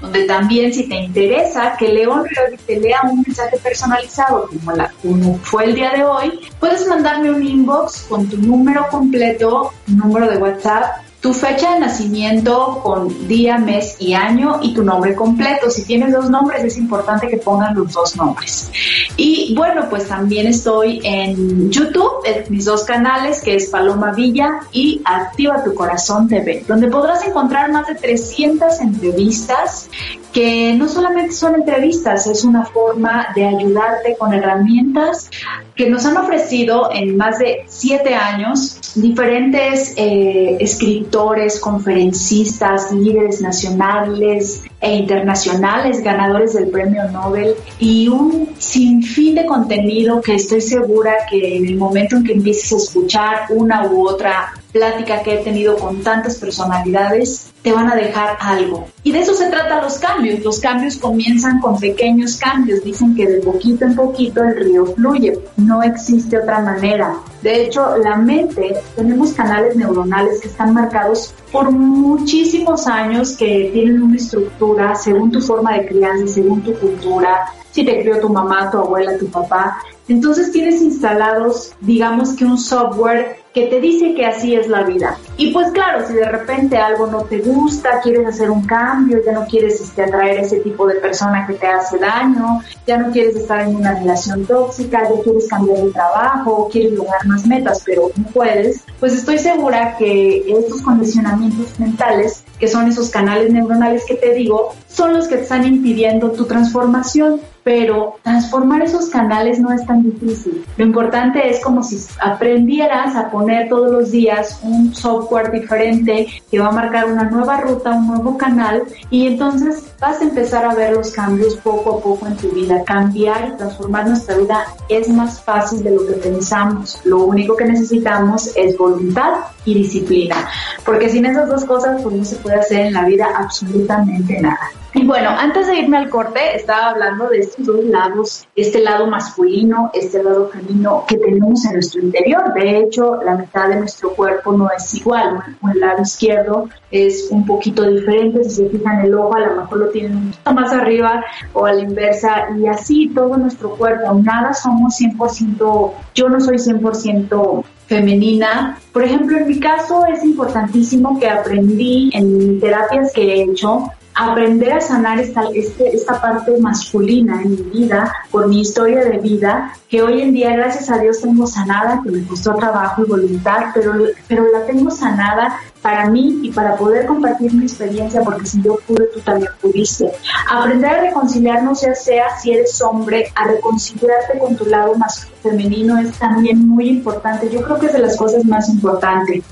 donde 0.00 0.24
también 0.24 0.74
si 0.74 0.88
te 0.88 0.96
interesa 0.96 1.74
que 1.78 1.88
León 1.88 2.24
te 2.66 2.78
lea 2.78 3.00
un 3.02 3.22
mensaje 3.22 3.56
personalizado 3.56 4.46
como, 4.48 4.72
la, 4.72 4.92
como 5.00 5.38
fue 5.38 5.64
el 5.64 5.74
día 5.74 5.90
de 5.90 6.04
hoy, 6.04 6.40
puedes 6.60 6.86
mandarme 6.86 7.30
un 7.30 7.42
inbox 7.42 8.02
con 8.10 8.28
tu 8.28 8.36
número 8.36 8.86
completo, 8.90 9.72
número 9.86 10.28
de 10.28 10.36
WhatsApp 10.36 11.03
tu 11.24 11.32
fecha 11.32 11.72
de 11.72 11.80
nacimiento 11.80 12.80
con 12.82 13.26
día, 13.26 13.56
mes 13.56 13.96
y 13.98 14.12
año 14.12 14.58
y 14.60 14.74
tu 14.74 14.84
nombre 14.84 15.14
completo. 15.14 15.70
Si 15.70 15.86
tienes 15.86 16.12
dos 16.12 16.28
nombres, 16.28 16.62
es 16.62 16.76
importante 16.76 17.28
que 17.28 17.38
pongan 17.38 17.74
los 17.74 17.94
dos 17.94 18.14
nombres. 18.14 18.70
Y 19.16 19.54
bueno, 19.56 19.86
pues 19.88 20.06
también 20.06 20.46
estoy 20.46 21.00
en 21.02 21.70
YouTube, 21.70 22.12
en 22.26 22.44
mis 22.52 22.66
dos 22.66 22.84
canales, 22.84 23.40
que 23.40 23.56
es 23.56 23.70
Paloma 23.70 24.12
Villa 24.12 24.60
y 24.70 25.00
Activa 25.02 25.64
tu 25.64 25.74
Corazón 25.74 26.28
TV, 26.28 26.62
donde 26.68 26.88
podrás 26.88 27.26
encontrar 27.26 27.72
más 27.72 27.86
de 27.86 27.94
300 27.94 28.80
entrevistas 28.82 29.88
que 30.34 30.74
no 30.74 30.88
solamente 30.88 31.32
son 31.32 31.54
entrevistas, 31.54 32.26
es 32.26 32.42
una 32.42 32.64
forma 32.64 33.28
de 33.36 33.46
ayudarte 33.46 34.16
con 34.18 34.34
herramientas 34.34 35.30
que 35.76 35.88
nos 35.88 36.04
han 36.06 36.16
ofrecido 36.16 36.90
en 36.92 37.16
más 37.16 37.38
de 37.38 37.64
siete 37.68 38.16
años 38.16 38.80
diferentes 38.96 39.94
eh, 39.96 40.56
escritores, 40.58 41.60
conferencistas, 41.60 42.90
líderes 42.90 43.40
nacionales 43.40 44.64
e 44.80 44.96
internacionales, 44.96 46.02
ganadores 46.02 46.54
del 46.54 46.66
premio 46.66 47.08
Nobel 47.12 47.54
y 47.78 48.08
un 48.08 48.48
sinfín 48.58 49.36
de 49.36 49.46
contenido 49.46 50.20
que 50.20 50.34
estoy 50.34 50.60
segura 50.60 51.12
que 51.30 51.58
en 51.58 51.66
el 51.66 51.76
momento 51.76 52.16
en 52.16 52.24
que 52.24 52.32
empieces 52.32 52.72
a 52.72 52.76
escuchar 52.76 53.46
una 53.50 53.86
u 53.86 54.08
otra 54.08 54.52
plática 54.72 55.22
que 55.22 55.34
he 55.34 55.38
tenido 55.38 55.76
con 55.76 56.02
tantas 56.02 56.38
personalidades, 56.38 57.52
te 57.62 57.70
van 57.70 57.88
a 57.88 57.94
dejar 57.94 58.36
algo. 58.40 58.88
Y 59.04 59.12
de 59.12 59.20
eso 59.20 59.34
se 59.34 59.50
trata 59.50 59.82
los 59.82 59.98
cambios. 59.98 60.42
Los 60.42 60.58
cambios 60.58 60.96
comienzan 60.96 61.60
con 61.60 61.78
pequeños 61.78 62.36
cambios. 62.38 62.82
Dicen 62.82 63.14
que 63.14 63.26
de 63.26 63.40
poquito 63.40 63.84
en 63.84 63.94
poquito 63.94 64.42
el 64.42 64.56
río 64.56 64.86
fluye. 64.86 65.38
No 65.58 65.82
existe 65.82 66.38
otra 66.38 66.60
manera. 66.60 67.14
De 67.42 67.64
hecho, 67.64 67.98
la 67.98 68.16
mente, 68.16 68.74
tenemos 68.96 69.32
canales 69.34 69.76
neuronales 69.76 70.40
que 70.40 70.48
están 70.48 70.72
marcados 70.72 71.34
por 71.52 71.70
muchísimos 71.70 72.86
años 72.86 73.36
que 73.36 73.70
tienen 73.74 74.02
una 74.02 74.16
estructura 74.16 74.94
según 74.94 75.30
tu 75.30 75.40
forma 75.42 75.74
de 75.74 75.86
crianza, 75.86 76.26
según 76.26 76.62
tu 76.62 76.72
cultura, 76.74 77.46
si 77.70 77.84
te 77.84 78.00
crió 78.00 78.20
tu 78.20 78.28
mamá, 78.28 78.70
tu 78.70 78.78
abuela, 78.78 79.18
tu 79.18 79.26
papá. 79.26 79.76
Entonces 80.08 80.52
tienes 80.52 80.80
instalados, 80.80 81.72
digamos 81.80 82.34
que 82.34 82.44
un 82.44 82.58
software 82.58 83.36
que 83.54 83.66
te 83.66 83.80
dice 83.80 84.14
que 84.14 84.26
así 84.26 84.54
es 84.54 84.68
la 84.68 84.82
vida. 84.82 85.16
Y 85.36 85.52
pues 85.52 85.70
claro, 85.72 86.06
si 86.06 86.14
de 86.14 86.28
repente 86.28 86.76
algo 86.76 87.06
no 87.06 87.22
te 87.22 87.38
gusta, 87.38 88.00
quieres 88.02 88.26
hacer 88.26 88.50
un 88.50 88.66
cambio, 88.66 88.93
ya 89.24 89.32
no 89.32 89.46
quieres 89.46 89.80
este, 89.80 90.02
atraer 90.02 90.40
ese 90.40 90.60
tipo 90.60 90.86
de 90.86 90.96
persona 90.96 91.46
que 91.46 91.54
te 91.54 91.66
hace 91.66 91.98
daño, 91.98 92.60
ya 92.86 92.98
no 92.98 93.10
quieres 93.12 93.36
estar 93.36 93.60
en 93.60 93.76
una 93.76 93.94
relación 93.94 94.44
tóxica, 94.46 95.02
ya 95.02 95.22
quieres 95.22 95.48
cambiar 95.48 95.78
de 95.78 95.90
trabajo, 95.90 96.68
quieres 96.70 96.92
lograr 96.92 97.26
más 97.26 97.46
metas, 97.46 97.82
pero 97.84 98.10
no 98.16 98.26
puedes, 98.28 98.84
pues 99.00 99.14
estoy 99.14 99.38
segura 99.38 99.96
que 99.96 100.44
estos 100.46 100.82
condicionamientos 100.82 101.78
mentales, 101.78 102.44
que 102.58 102.68
son 102.68 102.88
esos 102.88 103.10
canales 103.10 103.52
neuronales 103.52 104.04
que 104.06 104.14
te 104.14 104.34
digo, 104.34 104.74
son 104.88 105.14
los 105.14 105.28
que 105.28 105.36
te 105.36 105.42
están 105.42 105.66
impidiendo 105.66 106.30
tu 106.32 106.44
transformación 106.44 107.40
pero 107.64 108.16
transformar 108.22 108.82
esos 108.82 109.08
canales 109.08 109.58
no 109.58 109.72
es 109.72 109.84
tan 109.86 110.02
difícil. 110.02 110.64
Lo 110.76 110.84
importante 110.84 111.48
es 111.48 111.60
como 111.64 111.82
si 111.82 111.98
aprendieras 112.20 113.16
a 113.16 113.30
poner 113.30 113.68
todos 113.68 113.90
los 113.90 114.10
días 114.10 114.60
un 114.62 114.94
software 114.94 115.50
diferente 115.50 116.28
que 116.50 116.60
va 116.60 116.68
a 116.68 116.72
marcar 116.72 117.10
una 117.10 117.24
nueva 117.24 117.56
ruta, 117.62 117.92
un 117.92 118.06
nuevo 118.06 118.36
canal 118.36 118.82
y 119.10 119.26
entonces 119.26 119.82
vas 119.98 120.20
a 120.20 120.24
empezar 120.24 120.64
a 120.66 120.74
ver 120.74 120.92
los 120.92 121.10
cambios 121.12 121.56
poco 121.56 121.98
a 121.98 122.00
poco 122.00 122.26
en 122.26 122.36
tu 122.36 122.50
vida. 122.50 122.84
Cambiar 122.84 123.48
y 123.48 123.56
transformar 123.56 124.06
nuestra 124.06 124.36
vida 124.36 124.64
es 124.88 125.08
más 125.08 125.42
fácil 125.42 125.82
de 125.82 125.92
lo 125.92 126.06
que 126.06 126.12
pensamos. 126.14 127.00
Lo 127.04 127.24
único 127.24 127.56
que 127.56 127.64
necesitamos 127.64 128.54
es 128.56 128.76
voluntad 128.76 129.32
y 129.64 129.74
disciplina, 129.74 130.48
porque 130.84 131.08
sin 131.08 131.24
esas 131.24 131.48
dos 131.48 131.64
cosas 131.64 132.02
pues 132.02 132.14
no 132.14 132.24
se 132.24 132.36
puede 132.36 132.56
hacer 132.56 132.86
en 132.86 132.92
la 132.92 133.04
vida 133.04 133.28
absolutamente 133.34 134.38
nada. 134.40 134.70
Y 134.96 135.04
bueno, 135.04 135.30
antes 135.30 135.66
de 135.66 135.76
irme 135.76 135.96
al 135.96 136.08
corte, 136.08 136.54
estaba 136.54 136.90
hablando 136.90 137.28
de 137.28 137.42
estos 137.58 137.76
dos 137.76 137.84
lados, 137.84 138.46
este 138.56 138.80
lado 138.80 139.06
masculino, 139.06 139.90
este 139.94 140.22
lado 140.22 140.48
femenino 140.48 141.04
que 141.06 141.16
tenemos 141.16 141.64
en 141.64 141.74
nuestro 141.74 142.02
interior. 142.02 142.52
De 142.54 142.78
hecho, 142.78 143.22
la 143.22 143.36
mitad 143.36 143.68
de 143.68 143.76
nuestro 143.76 144.10
cuerpo 144.14 144.52
no 144.52 144.68
es 144.76 144.94
igual. 144.94 145.40
El 145.72 145.80
lado 145.80 146.02
izquierdo 146.02 146.68
es 146.90 147.28
un 147.30 147.46
poquito 147.46 147.82
diferente. 147.84 148.44
Si 148.44 148.56
se 148.56 148.68
fijan, 148.68 149.04
el 149.04 149.14
ojo 149.14 149.34
a 149.36 149.40
lo 149.40 149.56
mejor 149.56 149.78
lo 149.78 149.88
tienen 149.88 150.16
un 150.16 150.30
poquito 150.30 150.52
más 150.52 150.72
arriba 150.72 151.24
o 151.52 151.66
a 151.66 151.72
la 151.72 151.82
inversa. 151.82 152.48
Y 152.58 152.66
así 152.66 153.10
todo 153.14 153.36
nuestro 153.36 153.70
cuerpo. 153.70 154.14
Nada 154.14 154.52
somos 154.52 154.94
100%, 155.00 155.92
yo 156.14 156.28
no 156.28 156.40
soy 156.40 156.56
100% 156.56 157.64
femenina. 157.86 158.78
Por 158.92 159.04
ejemplo, 159.04 159.36
en 159.38 159.46
mi 159.46 159.60
caso 159.60 160.04
es 160.06 160.24
importantísimo 160.24 161.18
que 161.20 161.28
aprendí 161.28 162.10
en 162.14 162.58
terapias 162.58 163.12
que 163.12 163.22
he 163.22 163.42
hecho 163.42 163.90
aprender 164.14 164.72
a 164.72 164.80
sanar 164.80 165.18
esta, 165.18 165.42
este, 165.54 165.94
esta 165.94 166.20
parte 166.20 166.56
masculina 166.58 167.42
en 167.42 167.50
mi 167.50 167.62
vida, 167.62 168.12
por 168.30 168.48
mi 168.48 168.60
historia 168.60 169.04
de 169.04 169.18
vida, 169.18 169.72
que 169.88 170.02
hoy 170.02 170.20
en 170.20 170.32
día, 170.32 170.54
gracias 170.56 170.90
a 170.90 170.98
Dios, 170.98 171.20
tengo 171.20 171.46
sanada, 171.46 172.00
que 172.02 172.10
me 172.10 172.26
costó 172.26 172.54
trabajo 172.54 173.02
y 173.04 173.08
voluntad, 173.08 173.66
pero, 173.74 173.92
pero 174.28 174.50
la 174.52 174.64
tengo 174.66 174.90
sanada 174.90 175.58
para 175.82 176.08
mí 176.08 176.40
y 176.42 176.50
para 176.50 176.76
poder 176.76 177.06
compartir 177.06 177.52
mi 177.52 177.64
experiencia, 177.64 178.22
porque 178.22 178.46
si 178.46 178.62
yo 178.62 178.78
pude, 178.86 179.06
tú 179.12 179.20
también 179.20 179.50
pudiste. 179.60 180.10
Aprender 180.50 180.90
a 180.90 181.00
reconciliarnos, 181.02 181.82
ya 181.82 181.94
sea 181.94 182.38
si 182.38 182.52
eres 182.52 182.80
hombre, 182.80 183.30
a 183.34 183.48
reconciliarte 183.48 184.38
con 184.38 184.56
tu 184.56 184.64
lado 184.64 184.94
femenino 185.42 185.98
es 185.98 186.18
también 186.18 186.66
muy 186.66 186.88
importante. 186.88 187.50
Yo 187.50 187.62
creo 187.62 187.78
que 187.78 187.86
es 187.86 187.92
de 187.92 187.98
las 187.98 188.16
cosas 188.16 188.44
más 188.46 188.68
importantes. 188.70 189.44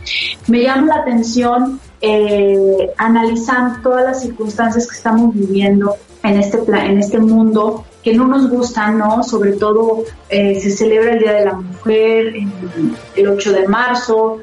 Me 0.46 0.62
llama 0.62 0.86
la 0.86 1.02
atención 1.02 1.78
eh, 2.02 2.90
analizando 2.98 3.80
todas 3.80 4.04
las 4.04 4.20
circunstancias 4.22 4.88
que 4.88 4.96
estamos 4.96 5.34
viviendo 5.34 5.96
en 6.24 6.38
este, 6.38 6.58
en 6.68 6.98
este 6.98 7.18
mundo 7.18 7.84
que 8.02 8.12
no 8.12 8.26
nos 8.26 8.50
gustan, 8.50 8.98
¿no? 8.98 9.22
Sobre 9.22 9.52
todo 9.52 10.02
eh, 10.28 10.60
se 10.60 10.70
celebra 10.70 11.12
el 11.12 11.20
Día 11.20 11.32
de 11.32 11.44
la 11.44 11.54
Mujer 11.54 12.34
el 13.14 13.28
8 13.28 13.52
de 13.52 13.68
marzo, 13.68 14.38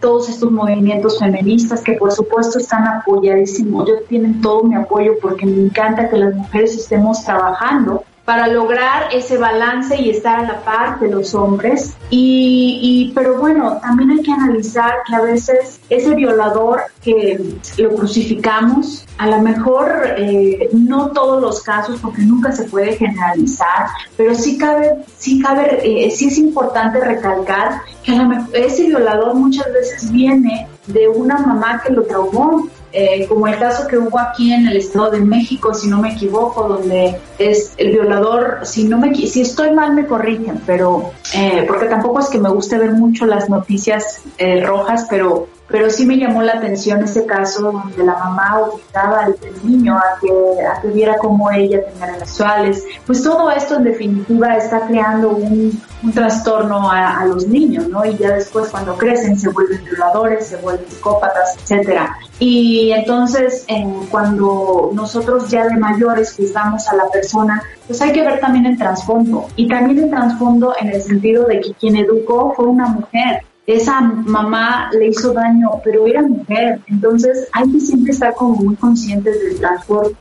todos 0.00 0.28
estos 0.28 0.50
movimientos 0.50 1.20
feministas 1.20 1.80
que 1.82 1.92
por 1.92 2.10
supuesto 2.10 2.58
están 2.58 2.86
apoyadísimos, 2.86 3.88
yo 3.88 3.94
tienen 4.08 4.40
todo 4.40 4.64
mi 4.64 4.74
apoyo 4.74 5.12
porque 5.22 5.46
me 5.46 5.62
encanta 5.62 6.08
que 6.08 6.16
las 6.16 6.34
mujeres 6.34 6.74
estemos 6.74 7.24
trabajando 7.24 8.02
para 8.26 8.48
lograr 8.48 9.08
ese 9.12 9.38
balance 9.38 9.96
y 9.96 10.10
estar 10.10 10.40
a 10.40 10.42
la 10.42 10.60
par 10.62 10.98
de 10.98 11.08
los 11.08 11.32
hombres. 11.32 11.96
Y, 12.10 13.12
pero 13.14 13.38
bueno, 13.38 13.78
también 13.80 14.10
hay 14.10 14.22
que 14.22 14.32
analizar 14.32 14.94
que 15.06 15.14
a 15.14 15.22
veces 15.22 15.80
ese 15.88 16.14
violador 16.14 16.82
que 17.02 17.40
lo 17.78 17.94
crucificamos, 17.94 19.06
a 19.18 19.28
lo 19.28 19.40
mejor 19.40 20.14
eh, 20.18 20.68
no 20.72 21.12
todos 21.12 21.40
los 21.40 21.62
casos, 21.62 22.00
porque 22.00 22.22
nunca 22.22 22.50
se 22.50 22.64
puede 22.64 22.96
generalizar, 22.96 23.86
pero 24.16 24.34
sí 24.34 24.58
cabe, 24.58 25.04
sí 25.16 25.40
cabe, 25.40 25.78
eh, 25.84 26.10
sí 26.10 26.26
es 26.26 26.38
importante 26.38 26.98
recalcar 26.98 27.80
que 28.02 28.12
a 28.12 28.16
lo 28.16 28.28
mejor 28.28 28.56
ese 28.56 28.88
violador 28.88 29.34
muchas 29.34 29.72
veces 29.72 30.10
viene 30.10 30.66
de 30.88 31.08
una 31.08 31.38
mamá 31.38 31.80
que 31.84 31.92
lo 31.92 32.02
traumó, 32.02 32.68
eh, 32.98 33.26
como 33.28 33.46
el 33.46 33.58
caso 33.58 33.86
que 33.86 33.98
hubo 33.98 34.18
aquí 34.18 34.54
en 34.54 34.66
el 34.66 34.78
Estado 34.78 35.10
de 35.10 35.20
México, 35.20 35.74
si 35.74 35.86
no 35.86 36.00
me 36.00 36.14
equivoco, 36.14 36.66
donde 36.66 37.20
es 37.38 37.74
el 37.76 37.90
violador, 37.92 38.60
si 38.62 38.84
no 38.84 38.96
me 38.96 39.14
si 39.14 39.42
estoy 39.42 39.72
mal 39.72 39.92
me 39.92 40.06
corrigen, 40.06 40.62
pero 40.64 41.10
eh, 41.34 41.66
porque 41.68 41.88
tampoco 41.88 42.20
es 42.20 42.28
que 42.28 42.38
me 42.38 42.48
guste 42.48 42.78
ver 42.78 42.92
mucho 42.92 43.26
las 43.26 43.50
noticias 43.50 44.22
eh, 44.38 44.64
rojas, 44.64 45.06
pero 45.10 45.46
pero 45.68 45.90
sí 45.90 46.06
me 46.06 46.16
llamó 46.16 46.42
la 46.42 46.54
atención 46.54 47.02
ese 47.02 47.26
caso 47.26 47.72
donde 47.72 48.04
la 48.04 48.14
mamá 48.14 48.60
obligaba 48.60 49.24
al 49.24 49.36
niño 49.64 49.96
a 49.96 50.20
que, 50.20 50.62
a 50.64 50.80
que 50.80 50.88
viera 50.88 51.16
cómo 51.18 51.50
ella 51.50 51.84
tenía 51.84 52.06
relaciones. 52.06 52.84
Pues 53.06 53.22
todo 53.22 53.50
esto 53.50 53.76
en 53.76 53.84
definitiva 53.84 54.56
está 54.56 54.86
creando 54.86 55.30
un, 55.30 55.80
un 56.02 56.12
trastorno 56.12 56.90
a, 56.90 57.24
los 57.26 57.46
niños, 57.48 57.88
¿no? 57.88 58.04
Y 58.04 58.16
ya 58.16 58.32
después 58.32 58.68
cuando 58.68 58.96
crecen 58.96 59.38
se 59.38 59.48
vuelven 59.48 59.84
violadores, 59.84 60.46
se 60.46 60.56
vuelven 60.56 60.86
psicópatas, 60.88 61.56
etcétera. 61.56 62.16
Y 62.38 62.92
entonces 62.92 63.64
eh, 63.68 63.86
cuando 64.10 64.90
nosotros 64.92 65.50
ya 65.50 65.66
de 65.66 65.76
mayores 65.76 66.34
juzgamos 66.36 66.86
a 66.88 66.94
la 66.94 67.08
persona, 67.08 67.62
pues 67.86 68.00
hay 68.02 68.12
que 68.12 68.22
ver 68.22 68.38
también 68.40 68.66
el 68.66 68.78
trasfondo. 68.78 69.48
Y 69.56 69.68
también 69.68 70.04
el 70.04 70.10
trasfondo 70.10 70.74
en 70.78 70.88
el 70.88 71.02
sentido 71.02 71.46
de 71.46 71.60
que 71.60 71.74
quien 71.74 71.96
educó 71.96 72.52
fue 72.54 72.66
una 72.66 72.86
mujer 72.86 73.42
esa 73.66 74.00
mamá 74.00 74.90
le 74.92 75.08
hizo 75.08 75.32
daño, 75.32 75.80
pero 75.82 76.06
era 76.06 76.22
mujer. 76.22 76.80
Entonces 76.86 77.48
hay 77.52 77.70
que 77.72 77.80
siempre 77.80 78.12
estar 78.12 78.34
como 78.34 78.54
muy 78.56 78.76
conscientes 78.76 79.34
del, 79.42 79.66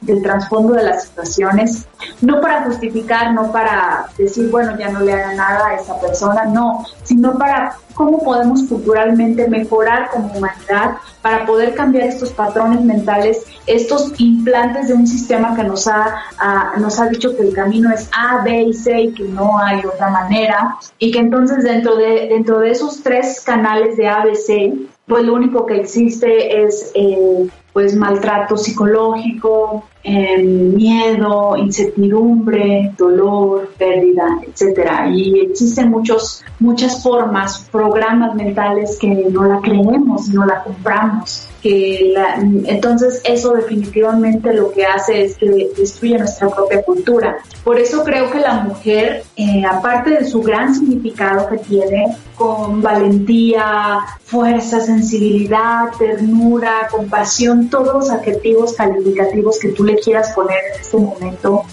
del 0.01 0.21
trasfondo 0.23 0.73
de 0.73 0.83
las 0.83 1.03
situaciones, 1.05 1.87
no 2.21 2.41
para 2.41 2.63
justificar, 2.63 3.33
no 3.33 3.51
para 3.51 4.07
decir, 4.17 4.49
bueno, 4.49 4.77
ya 4.77 4.89
no 4.89 5.01
le 5.01 5.13
haga 5.13 5.33
nada 5.35 5.67
a 5.67 5.75
esa 5.75 5.99
persona, 5.99 6.45
no, 6.45 6.83
sino 7.03 7.37
para 7.37 7.77
cómo 7.95 8.23
podemos 8.23 8.63
culturalmente 8.63 9.47
mejorar 9.47 10.09
como 10.11 10.27
humanidad 10.33 10.97
para 11.21 11.45
poder 11.45 11.73
cambiar 11.73 12.07
estos 12.07 12.31
patrones 12.31 12.81
mentales, 12.81 13.45
estos 13.65 14.13
implantes 14.19 14.89
de 14.89 14.93
un 14.93 15.07
sistema 15.07 15.55
que 15.55 15.63
nos 15.63 15.87
ha, 15.87 16.15
nos 16.77 16.99
ha 16.99 17.07
dicho 17.07 17.35
que 17.35 17.43
el 17.43 17.53
camino 17.53 17.91
es 17.91 18.09
A, 18.15 18.43
B 18.43 18.63
y 18.63 18.73
C 18.73 19.01
y 19.01 19.13
que 19.13 19.23
no 19.23 19.57
hay 19.57 19.79
otra 19.85 20.09
manera, 20.09 20.77
y 20.99 21.11
que 21.11 21.19
entonces 21.19 21.63
dentro 21.63 21.95
de, 21.95 22.27
dentro 22.27 22.59
de 22.59 22.71
esos 22.71 23.01
tres 23.01 23.41
canales 23.41 23.97
de 23.97 24.07
A, 24.07 24.23
B, 24.23 24.35
C, 24.35 24.73
pues 25.07 25.23
lo 25.23 25.33
único 25.33 25.65
que 25.65 25.77
existe 25.77 26.63
es 26.63 26.91
eh, 26.93 27.47
pues 27.73 27.95
maltrato 27.95 28.57
psicológico, 28.57 29.83
em, 30.07 30.75
miedo, 30.75 31.57
incertidumbre, 31.57 32.93
dolor, 32.95 33.71
pérdida, 33.75 34.39
etcétera. 34.47 35.09
Y 35.09 35.39
existen 35.39 35.89
muchos, 35.89 36.43
muchas 36.59 37.01
formas, 37.01 37.67
programas 37.71 38.35
mentales 38.35 38.99
que 38.99 39.07
no 39.07 39.45
la 39.45 39.59
creemos, 39.61 40.29
no 40.29 40.45
la 40.45 40.63
compramos. 40.63 41.47
Que 41.63 42.13
entonces 42.67 43.21
eso 43.23 43.53
definitivamente 43.53 44.53
lo 44.53 44.71
que 44.71 44.85
hace 44.85 45.25
es 45.25 45.35
que 45.37 45.71
destruye 45.75 46.19
nuestra 46.19 46.49
propia 46.49 46.83
cultura. 46.83 47.37
Por 47.63 47.79
eso 47.79 48.03
creo 48.03 48.29
que 48.29 48.37
la 48.37 48.61
mujer, 48.61 49.23
eh, 49.35 49.63
aparte 49.65 50.11
de 50.11 50.25
su 50.25 50.43
gran 50.43 50.75
significado 50.75 51.49
que 51.49 51.57
tiene, 51.57 52.15
con 52.35 52.83
valentía, 52.83 53.99
fuerza, 54.23 54.79
sensibilidad, 54.81 55.85
ternura, 55.97 56.87
compasión, 56.91 57.69
todos 57.69 57.93
los 57.95 58.11
adjetivos 58.11 58.73
calificativos 58.73 59.57
que 59.57 59.69
tú 59.69 59.83
le 59.83 59.94
quieras 59.97 60.31
poner 60.33 60.57
en 60.73 60.81
este 60.81 60.97
momento. 60.97 61.63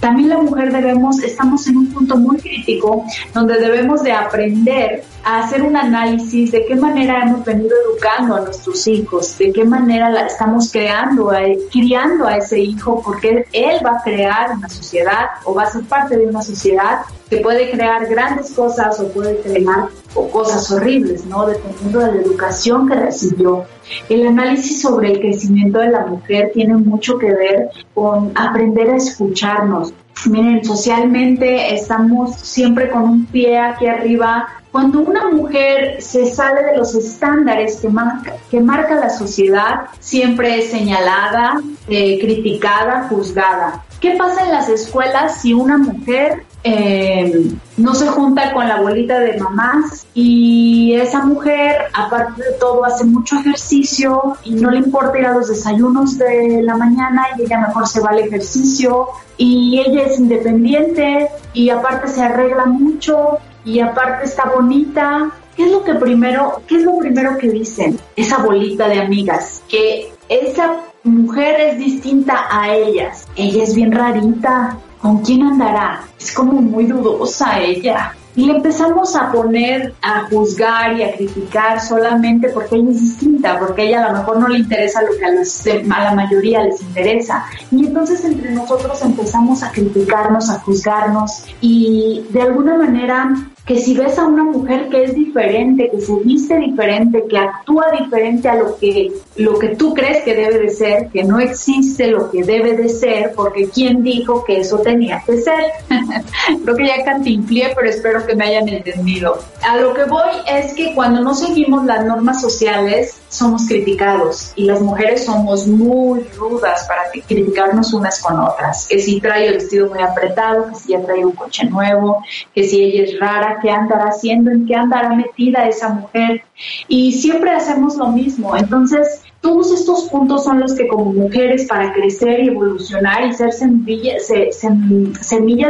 También 0.00 0.28
la 0.28 0.38
mujer 0.38 0.72
debemos, 0.72 1.22
estamos 1.22 1.66
en 1.66 1.76
un 1.78 1.92
punto 1.92 2.16
muy 2.16 2.38
crítico 2.38 3.04
donde 3.34 3.58
debemos 3.58 4.02
de 4.02 4.12
aprender 4.12 5.02
a 5.26 5.40
hacer 5.40 5.60
un 5.64 5.76
análisis 5.76 6.52
de 6.52 6.64
qué 6.66 6.76
manera 6.76 7.24
hemos 7.24 7.44
venido 7.44 7.74
educando 7.84 8.36
a 8.36 8.42
nuestros 8.42 8.86
hijos, 8.86 9.36
de 9.38 9.52
qué 9.52 9.64
manera 9.64 10.08
la 10.08 10.24
estamos 10.24 10.70
creando, 10.70 11.32
criando 11.72 12.28
a 12.28 12.36
ese 12.36 12.60
hijo, 12.60 13.02
porque 13.04 13.44
él 13.52 13.78
va 13.84 13.96
a 13.98 14.02
crear 14.04 14.52
una 14.56 14.68
sociedad 14.68 15.26
o 15.42 15.52
va 15.52 15.64
a 15.64 15.66
ser 15.72 15.82
parte 15.82 16.16
de 16.16 16.26
una 16.26 16.42
sociedad 16.42 17.00
que 17.28 17.38
puede 17.38 17.72
crear 17.72 18.06
grandes 18.06 18.52
cosas 18.52 19.00
o 19.00 19.08
puede 19.08 19.40
crear 19.40 19.88
cosas 20.32 20.70
horribles, 20.70 21.26
¿no? 21.26 21.44
Dependiendo 21.44 21.98
de 21.98 22.12
la 22.12 22.20
educación 22.22 22.88
que 22.88 22.94
recibió. 22.94 23.64
El 24.08 24.28
análisis 24.28 24.80
sobre 24.80 25.10
el 25.10 25.18
crecimiento 25.18 25.80
de 25.80 25.90
la 25.90 26.06
mujer 26.06 26.52
tiene 26.54 26.76
mucho 26.76 27.18
que 27.18 27.32
ver 27.32 27.70
con 27.94 28.30
aprender 28.36 28.90
a 28.90 28.96
escucharnos. 28.96 29.92
Miren, 30.26 30.64
socialmente 30.64 31.74
estamos 31.74 32.36
siempre 32.36 32.90
con 32.90 33.02
un 33.02 33.26
pie 33.26 33.58
aquí 33.58 33.86
arriba. 33.86 34.48
Cuando 34.76 35.00
una 35.00 35.30
mujer 35.30 36.02
se 36.02 36.26
sale 36.26 36.62
de 36.62 36.76
los 36.76 36.94
estándares 36.94 37.76
que 37.80 37.88
marca, 37.88 38.34
que 38.50 38.60
marca 38.60 38.96
la 38.96 39.08
sociedad, 39.08 39.86
siempre 40.00 40.58
es 40.58 40.70
señalada, 40.70 41.62
eh, 41.88 42.18
criticada, 42.20 43.08
juzgada. 43.08 43.86
¿Qué 44.02 44.16
pasa 44.18 44.44
en 44.44 44.50
las 44.50 44.68
escuelas 44.68 45.40
si 45.40 45.54
una 45.54 45.78
mujer 45.78 46.44
eh, 46.62 47.52
no 47.78 47.94
se 47.94 48.06
junta 48.08 48.52
con 48.52 48.68
la 48.68 48.74
abuelita 48.74 49.18
de 49.18 49.38
mamás 49.38 50.06
y 50.12 50.92
esa 50.92 51.24
mujer, 51.24 51.76
aparte 51.94 52.42
de 52.42 52.52
todo, 52.60 52.84
hace 52.84 53.06
mucho 53.06 53.36
ejercicio 53.38 54.36
y 54.44 54.56
no 54.56 54.70
le 54.70 54.80
importa 54.80 55.18
ir 55.18 55.24
a 55.24 55.32
los 55.32 55.48
desayunos 55.48 56.18
de 56.18 56.60
la 56.62 56.76
mañana 56.76 57.28
y 57.38 57.44
ella 57.44 57.60
mejor 57.60 57.88
se 57.88 58.00
va 58.00 58.10
al 58.10 58.18
ejercicio 58.18 59.06
y 59.38 59.80
ella 59.86 60.02
es 60.02 60.18
independiente 60.18 61.30
y 61.54 61.70
aparte 61.70 62.08
se 62.08 62.22
arregla 62.22 62.66
mucho 62.66 63.38
y 63.66 63.80
aparte 63.80 64.24
está 64.24 64.44
bonita. 64.48 65.30
¿Qué 65.54 65.64
es 65.64 65.72
lo 65.72 65.84
que 65.84 65.94
primero, 65.94 66.62
qué 66.66 66.76
es 66.76 66.84
lo 66.84 66.96
primero 66.98 67.36
que 67.36 67.50
dicen 67.50 67.98
esa 68.14 68.38
bolita 68.38 68.88
de 68.88 69.00
amigas? 69.00 69.62
Que 69.68 70.12
esa 70.28 70.76
mujer 71.02 71.60
es 71.60 71.78
distinta 71.78 72.46
a 72.50 72.74
ellas. 72.74 73.26
Ella 73.36 73.64
es 73.64 73.74
bien 73.74 73.92
rarita. 73.92 74.78
¿Con 75.00 75.18
quién 75.18 75.42
andará? 75.42 76.04
Es 76.18 76.32
como 76.32 76.52
muy 76.52 76.86
dudosa 76.86 77.60
ella. 77.60 78.15
Y 78.36 78.46
le 78.46 78.56
empezamos 78.56 79.16
a 79.16 79.32
poner 79.32 79.94
a 80.02 80.28
juzgar 80.28 80.96
y 80.96 81.02
a 81.02 81.16
criticar 81.16 81.80
solamente 81.80 82.50
porque 82.50 82.76
ella 82.76 82.90
es 82.90 83.00
distinta, 83.00 83.58
porque 83.58 83.88
ella 83.88 84.04
a 84.04 84.12
lo 84.12 84.18
mejor 84.18 84.40
no 84.40 84.48
le 84.48 84.58
interesa 84.58 85.02
lo 85.02 85.16
que 85.16 85.24
a, 85.24 85.96
a 85.96 86.04
la 86.04 86.14
mayoría 86.14 86.62
les 86.62 86.80
interesa. 86.82 87.46
Y 87.70 87.86
entonces 87.86 88.24
entre 88.24 88.50
nosotros 88.52 89.00
empezamos 89.02 89.62
a 89.62 89.72
criticarnos, 89.72 90.50
a 90.50 90.60
juzgarnos 90.60 91.44
y 91.60 92.26
de 92.30 92.42
alguna 92.42 92.76
manera 92.76 93.34
que 93.66 93.80
si 93.80 93.96
ves 93.96 94.16
a 94.16 94.26
una 94.26 94.44
mujer 94.44 94.88
que 94.90 95.02
es 95.02 95.14
diferente, 95.14 95.90
que 95.90 96.00
se 96.00 96.14
viste 96.20 96.56
diferente, 96.56 97.24
que 97.28 97.36
actúa 97.36 97.86
diferente 97.98 98.48
a 98.48 98.54
lo 98.54 98.78
que, 98.78 99.12
lo 99.36 99.58
que 99.58 99.70
tú 99.70 99.92
crees 99.92 100.22
que 100.22 100.36
debe 100.36 100.60
de 100.60 100.68
ser, 100.68 101.08
que 101.08 101.24
no 101.24 101.40
existe 101.40 102.06
lo 102.06 102.30
que 102.30 102.44
debe 102.44 102.76
de 102.76 102.88
ser, 102.88 103.32
porque 103.34 103.68
¿quién 103.68 104.04
dijo 104.04 104.44
que 104.44 104.60
eso 104.60 104.78
tenía 104.78 105.20
que 105.26 105.38
ser? 105.38 105.64
Creo 106.64 106.76
que 106.76 106.86
ya 106.86 107.04
cantinflié, 107.04 107.72
pero 107.74 107.90
espero 107.90 108.24
que 108.26 108.34
me 108.34 108.46
hayan 108.46 108.68
entendido. 108.68 109.38
A 109.62 109.76
lo 109.76 109.94
que 109.94 110.04
voy 110.04 110.30
es 110.46 110.74
que 110.74 110.94
cuando 110.94 111.20
no 111.22 111.34
seguimos 111.34 111.84
las 111.84 112.04
normas 112.04 112.40
sociales, 112.40 113.20
somos 113.28 113.66
criticados 113.66 114.52
y 114.56 114.64
las 114.64 114.80
mujeres 114.80 115.24
somos 115.24 115.66
muy 115.66 116.24
rudas 116.38 116.86
para 116.88 117.10
criticarnos 117.10 117.92
unas 117.92 118.20
con 118.20 118.38
otras. 118.40 118.86
Que 118.88 118.98
si 118.98 119.20
trae 119.20 119.48
el 119.48 119.54
vestido 119.54 119.88
muy 119.88 120.02
apretado, 120.02 120.68
que 120.68 120.74
si 120.76 120.92
ya 120.92 121.02
trae 121.02 121.24
un 121.24 121.32
coche 121.32 121.64
nuevo, 121.64 122.22
que 122.54 122.64
si 122.64 122.82
ella 122.82 123.04
es 123.04 123.20
rara, 123.20 123.58
qué 123.62 123.70
andará 123.70 124.10
haciendo, 124.10 124.50
en 124.50 124.66
qué 124.66 124.74
andará 124.74 125.14
metida 125.14 125.66
esa 125.66 125.88
mujer. 125.88 126.42
Y 126.88 127.12
siempre 127.12 127.50
hacemos 127.52 127.96
lo 127.96 128.08
mismo. 128.08 128.56
Entonces, 128.56 129.22
todos 129.46 129.70
estos 129.70 130.08
puntos 130.08 130.42
son 130.42 130.58
los 130.58 130.74
que 130.74 130.88
como 130.88 131.12
mujeres 131.12 131.68
para 131.68 131.92
crecer 131.92 132.40
y 132.40 132.48
evolucionar 132.48 133.24
y 133.24 133.32
ser 133.32 133.52
semillas, 133.52 134.26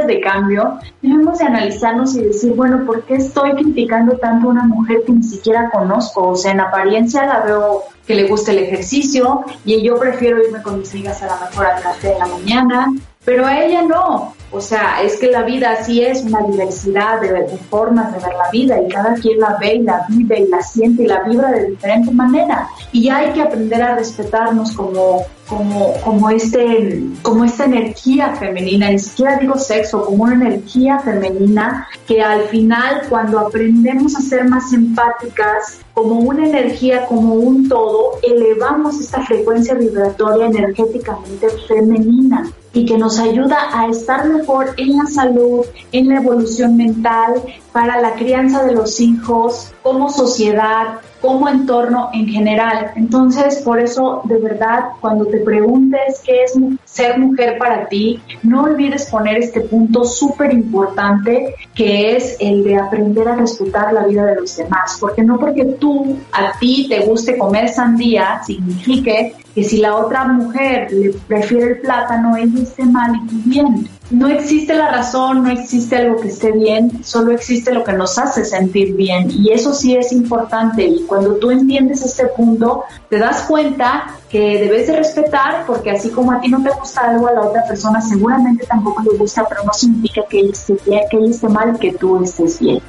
de 0.06 0.20
cambio, 0.22 0.78
debemos 1.02 1.38
de 1.38 1.44
analizarnos 1.44 2.14
y 2.16 2.22
decir, 2.22 2.54
bueno, 2.54 2.86
¿por 2.86 3.02
qué 3.02 3.16
estoy 3.16 3.52
criticando 3.52 4.16
tanto 4.16 4.48
a 4.48 4.52
una 4.52 4.64
mujer 4.64 5.02
que 5.04 5.12
ni 5.12 5.22
siquiera 5.22 5.68
conozco? 5.68 6.28
O 6.28 6.36
sea, 6.36 6.52
en 6.52 6.60
apariencia 6.60 7.26
la 7.26 7.40
veo 7.40 7.82
que 8.06 8.14
le 8.14 8.26
gusta 8.26 8.50
el 8.52 8.60
ejercicio 8.60 9.44
y 9.66 9.82
yo 9.82 9.98
prefiero 9.98 10.42
irme 10.42 10.62
con 10.62 10.78
mis 10.78 10.94
amigas 10.94 11.22
a 11.22 11.26
la 11.26 11.38
mejor 11.38 11.66
al 11.66 11.82
café 11.82 12.08
de 12.08 12.18
la 12.18 12.26
mañana, 12.28 12.94
pero 13.26 13.44
a 13.44 13.62
ella 13.62 13.82
no. 13.82 14.34
O 14.52 14.60
sea, 14.60 15.02
es 15.02 15.16
que 15.16 15.30
la 15.30 15.42
vida 15.42 15.72
así 15.72 16.02
es 16.02 16.22
una 16.22 16.40
diversidad 16.42 17.20
de, 17.20 17.46
formas 17.68 18.12
de 18.12 18.20
ver 18.20 18.36
la 18.36 18.50
vida 18.50 18.80
y 18.80 18.88
cada 18.88 19.14
quien 19.14 19.40
la 19.40 19.56
ve 19.60 19.74
y 19.74 19.82
la 19.82 20.06
vive 20.08 20.40
y 20.40 20.48
la 20.48 20.62
siente 20.62 21.02
y 21.02 21.06
la 21.06 21.22
vibra 21.22 21.50
de 21.50 21.70
diferente 21.70 22.10
manera. 22.12 22.68
Y 22.92 23.08
hay 23.08 23.32
que 23.32 23.42
aprender 23.42 23.82
a 23.82 23.96
respetarnos 23.96 24.72
como, 24.72 25.24
como, 25.48 25.94
como, 26.04 26.30
este, 26.30 27.02
como 27.22 27.44
esta 27.44 27.64
energía 27.64 28.36
femenina, 28.36 28.90
ni 28.90 28.98
siquiera 28.98 29.36
digo 29.36 29.58
sexo, 29.58 30.04
como 30.04 30.24
una 30.24 30.34
energía 30.34 31.00
femenina 31.00 31.88
que 32.06 32.22
al 32.22 32.42
final 32.42 33.02
cuando 33.08 33.40
aprendemos 33.40 34.16
a 34.16 34.20
ser 34.20 34.48
más 34.48 34.72
empáticas, 34.72 35.80
como 35.92 36.20
una 36.20 36.46
energía, 36.46 37.06
como 37.06 37.34
un 37.34 37.68
todo, 37.68 38.18
elevamos 38.22 39.00
esta 39.00 39.24
frecuencia 39.24 39.74
vibratoria 39.74 40.46
energéticamente 40.46 41.48
femenina 41.66 42.52
y 42.76 42.84
que 42.84 42.98
nos 42.98 43.18
ayuda 43.18 43.56
a 43.72 43.88
estar 43.88 44.28
mejor 44.28 44.74
en 44.76 44.98
la 44.98 45.06
salud, 45.06 45.64
en 45.92 46.08
la 46.08 46.16
evolución 46.16 46.76
mental, 46.76 47.42
para 47.72 48.02
la 48.02 48.12
crianza 48.16 48.64
de 48.64 48.74
los 48.74 49.00
hijos, 49.00 49.72
como 49.82 50.10
sociedad, 50.10 51.00
como 51.22 51.48
entorno 51.48 52.10
en 52.12 52.26
general. 52.26 52.92
Entonces, 52.94 53.62
por 53.64 53.80
eso, 53.80 54.20
de 54.24 54.38
verdad, 54.38 54.90
cuando 55.00 55.24
te 55.24 55.38
preguntes 55.38 56.20
qué 56.22 56.44
es 56.44 56.52
ser 56.84 57.18
mujer 57.18 57.56
para 57.56 57.88
ti, 57.88 58.20
no 58.42 58.64
olvides 58.64 59.06
poner 59.06 59.38
este 59.38 59.62
punto 59.62 60.04
súper 60.04 60.52
importante 60.52 61.54
que 61.74 62.14
es 62.14 62.36
el 62.40 62.62
de 62.62 62.76
aprender 62.76 63.26
a 63.26 63.36
respetar 63.36 63.94
la 63.94 64.06
vida 64.06 64.26
de 64.26 64.36
los 64.36 64.54
demás. 64.54 64.98
Porque 65.00 65.22
no 65.22 65.38
porque 65.38 65.64
tú, 65.64 66.18
a 66.30 66.58
ti 66.58 66.86
te 66.90 67.00
guste 67.06 67.38
comer 67.38 67.70
sandía, 67.70 68.42
signifique 68.44 69.34
que 69.56 69.64
si 69.64 69.78
la 69.78 69.96
otra 69.96 70.24
mujer 70.24 70.92
le 70.92 71.12
prefiere 71.12 71.68
el 71.68 71.78
plátano, 71.78 72.36
ella 72.36 72.62
esté 72.62 72.84
mal 72.84 73.16
y 73.16 73.26
tú 73.26 73.36
bien. 73.46 73.88
No 74.10 74.28
existe 74.28 74.74
la 74.74 74.90
razón, 74.90 75.44
no 75.44 75.50
existe 75.50 75.96
algo 75.96 76.20
que 76.20 76.28
esté 76.28 76.52
bien, 76.52 77.02
solo 77.02 77.32
existe 77.32 77.72
lo 77.72 77.82
que 77.82 77.94
nos 77.94 78.18
hace 78.18 78.44
sentir 78.44 78.94
bien 78.94 79.30
y 79.30 79.52
eso 79.52 79.72
sí 79.72 79.96
es 79.96 80.12
importante 80.12 80.84
y 80.84 81.04
cuando 81.06 81.36
tú 81.36 81.50
entiendes 81.50 82.04
este 82.04 82.26
punto 82.26 82.84
te 83.08 83.18
das 83.18 83.44
cuenta 83.48 84.14
que 84.28 84.60
debes 84.60 84.88
de 84.88 84.96
respetar 84.96 85.64
porque 85.66 85.90
así 85.90 86.10
como 86.10 86.32
a 86.32 86.40
ti 86.40 86.48
no 86.48 86.62
te 86.62 86.70
gusta 86.78 87.10
algo 87.10 87.26
a 87.26 87.32
la 87.32 87.40
otra 87.40 87.64
persona 87.66 88.00
seguramente 88.02 88.66
tampoco 88.66 89.02
le 89.10 89.16
gusta 89.16 89.44
pero 89.48 89.64
no 89.64 89.72
significa 89.72 90.20
que 90.28 90.40
ella 90.40 90.52
esté, 90.52 90.76
bien, 90.86 91.02
que 91.10 91.78
que 91.80 91.98
tú 91.98 92.22
estés 92.22 92.60
bien. 92.60 92.80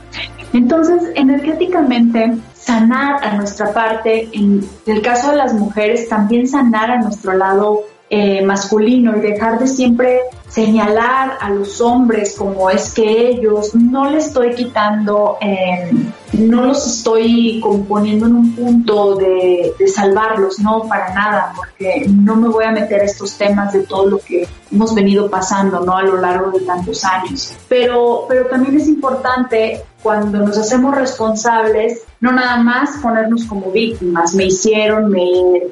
Entonces 0.51 1.01
energéticamente 1.15 2.37
sanar 2.67 3.23
a 3.23 3.33
nuestra 3.33 3.71
parte, 3.71 4.27
en 4.33 4.67
el 4.85 5.01
caso 5.01 5.31
de 5.31 5.37
las 5.37 5.53
mujeres 5.53 6.09
también 6.09 6.47
sanar 6.47 6.91
a 6.91 6.99
nuestro 6.99 7.33
lado 7.33 7.83
eh, 8.09 8.41
masculino 8.45 9.15
y 9.15 9.21
dejar 9.21 9.57
de 9.57 9.67
siempre 9.67 10.19
señalar 10.49 11.37
a 11.39 11.49
los 11.49 11.79
hombres 11.79 12.35
como 12.37 12.69
es 12.69 12.93
que 12.93 13.29
ellos 13.29 13.73
no 13.73 14.09
le 14.09 14.17
estoy 14.17 14.53
quitando 14.53 15.37
eh, 15.39 15.91
no 16.33 16.65
los 16.65 16.85
estoy 16.85 17.59
componiendo 17.61 18.25
en 18.25 18.35
un 18.35 18.55
punto 18.55 19.15
de, 19.15 19.73
salvarlos, 19.87 20.59
no 20.59 20.83
para 20.87 21.13
nada, 21.13 21.53
porque 21.55 22.05
no 22.07 22.35
me 22.35 22.49
voy 22.49 22.65
a 22.65 22.71
meter 22.71 23.01
a 23.01 23.05
estos 23.05 23.37
temas 23.37 23.73
de 23.73 23.81
todo 23.83 24.05
lo 24.07 24.19
que 24.19 24.47
hemos 24.71 24.93
venido 24.93 25.29
pasando, 25.29 25.79
¿no? 25.81 25.97
A 25.97 26.03
lo 26.03 26.17
largo 26.17 26.51
de 26.51 26.65
tantos 26.65 27.03
años. 27.03 27.53
Pero, 27.69 28.25
pero 28.27 28.47
también 28.47 28.75
es 28.75 28.87
importante 28.87 29.83
cuando 30.03 30.39
nos 30.39 30.57
hacemos 30.57 30.95
responsables, 30.95 32.03
no 32.19 32.31
nada 32.31 32.57
más 32.57 32.97
ponernos 33.01 33.45
como 33.45 33.71
víctimas, 33.71 34.33
me 34.33 34.45
hicieron, 34.45 35.09
me, 35.09 35.27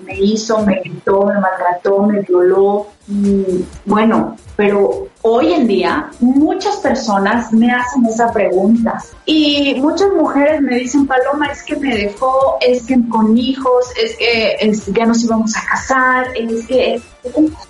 me 0.05 0.17
hizo, 0.19 0.59
me 0.65 0.81
gritó, 0.81 1.25
me 1.25 1.39
maltrató, 1.39 2.03
me 2.03 2.21
violó, 2.21 2.87
y 3.07 3.65
bueno, 3.85 4.35
pero 4.55 5.07
hoy 5.27 5.53
en 5.53 5.67
día 5.67 6.11
muchas 6.19 6.75
personas 6.77 7.51
me 7.51 7.71
hacen 7.71 8.05
esa 8.05 8.31
pregunta. 8.31 9.03
Y 9.25 9.73
muchas 9.81 10.09
mujeres 10.15 10.61
me 10.61 10.75
dicen, 10.75 11.07
Paloma, 11.07 11.47
es 11.47 11.63
que 11.63 11.75
me 11.77 11.95
dejó, 11.95 12.57
es 12.61 12.85
que 12.85 12.95
con 13.09 13.35
hijos, 13.35 13.85
es 13.99 14.15
que 14.17 14.93
ya 14.93 15.05
nos 15.07 15.23
íbamos 15.23 15.55
a 15.57 15.65
casar, 15.65 16.27
es 16.35 16.67
que... 16.67 17.01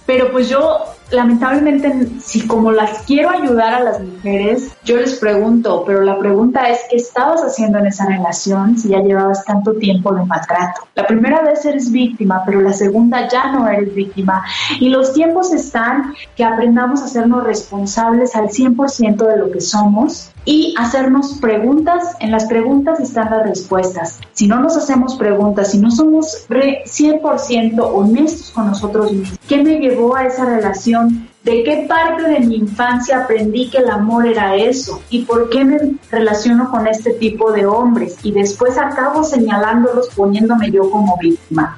Pero 0.06 0.34
pues 0.34 0.50
yo 0.50 0.80
lamentablemente, 1.12 2.08
si 2.20 2.48
como 2.48 2.72
las 2.72 3.04
quiero 3.04 3.30
ayudar 3.30 3.74
a 3.76 3.80
las 3.80 4.02
mujeres, 4.02 4.72
yo 4.84 4.98
les 4.98 5.16
pregunto, 5.16 5.84
pero 5.86 6.02
la 6.02 6.18
pregunta 6.18 6.70
es, 6.70 6.80
¿qué 6.90 6.98
estabas 6.98 7.42
haciendo 7.42 7.80
en 7.80 7.88
esa 7.88 8.06
relación 8.06 8.78
si 8.78 8.90
ya 8.90 9.00
llevabas 9.00 9.46
tanto 9.46 9.74
tiempo 9.74 10.14
de 10.14 10.26
maltrato? 10.26 10.82
La 10.96 11.06
primera 11.08 11.42
vez 11.42 11.66
eres 11.66 11.92
víctima, 11.92 12.44
pero 12.46 12.62
la 12.62 12.74
segunda 12.74 13.28
ya 13.30 13.52
no 13.52 13.68
eres 13.68 13.94
víctima. 13.94 14.44
Y 14.80 14.90
los 14.90 15.14
tiempos 15.14 15.54
están 15.54 16.14
que 16.36 16.44
aprendamos 16.44 17.02
a 17.02 17.06
hacernos 17.06 17.44
responsables 17.44 18.36
al 18.36 18.50
100% 18.50 19.28
de 19.28 19.38
lo 19.38 19.52
que 19.52 19.62
somos 19.62 20.32
y 20.46 20.76
hacernos 20.78 21.38
preguntas. 21.42 22.16
En 22.20 22.32
las 22.32 22.46
preguntas 22.46 23.00
están 23.00 23.32
las 23.32 23.48
respuestas. 23.48 24.20
Si 24.34 24.48
no 24.48 24.60
nos 24.60 24.78
hacemos 24.78 25.16
preguntas, 25.16 25.72
si 25.72 25.80
no 25.80 25.92
somos 25.92 26.46
100% 26.50 27.92
honestos 27.94 28.52
con 28.52 28.68
nosotros 28.68 29.12
mismos, 29.12 29.40
¿qué 29.48 29.64
me 29.64 29.80
llevó 29.80 30.16
a 30.16 30.26
esa 30.26 30.46
relación? 30.46 30.95
¿De 31.44 31.64
qué 31.64 31.86
parte 31.88 32.24
de 32.24 32.40
mi 32.40 32.56
infancia 32.56 33.20
aprendí 33.20 33.70
que 33.70 33.78
el 33.78 33.90
amor 33.90 34.26
era 34.26 34.56
eso? 34.56 35.02
¿Y 35.12 35.26
por 35.26 35.50
qué 35.50 35.64
me 35.64 35.78
relaciono 36.10 36.72
con 36.72 36.88
este 36.88 37.12
tipo 37.12 37.52
de 37.52 37.68
hombres? 37.68 38.18
Y 38.24 38.32
después 38.32 38.80
acabo 38.80 39.24
señalándolos 39.24 40.10
poniéndome 40.16 40.72
yo 40.72 40.90
como 40.90 41.18
víctima. 41.18 41.78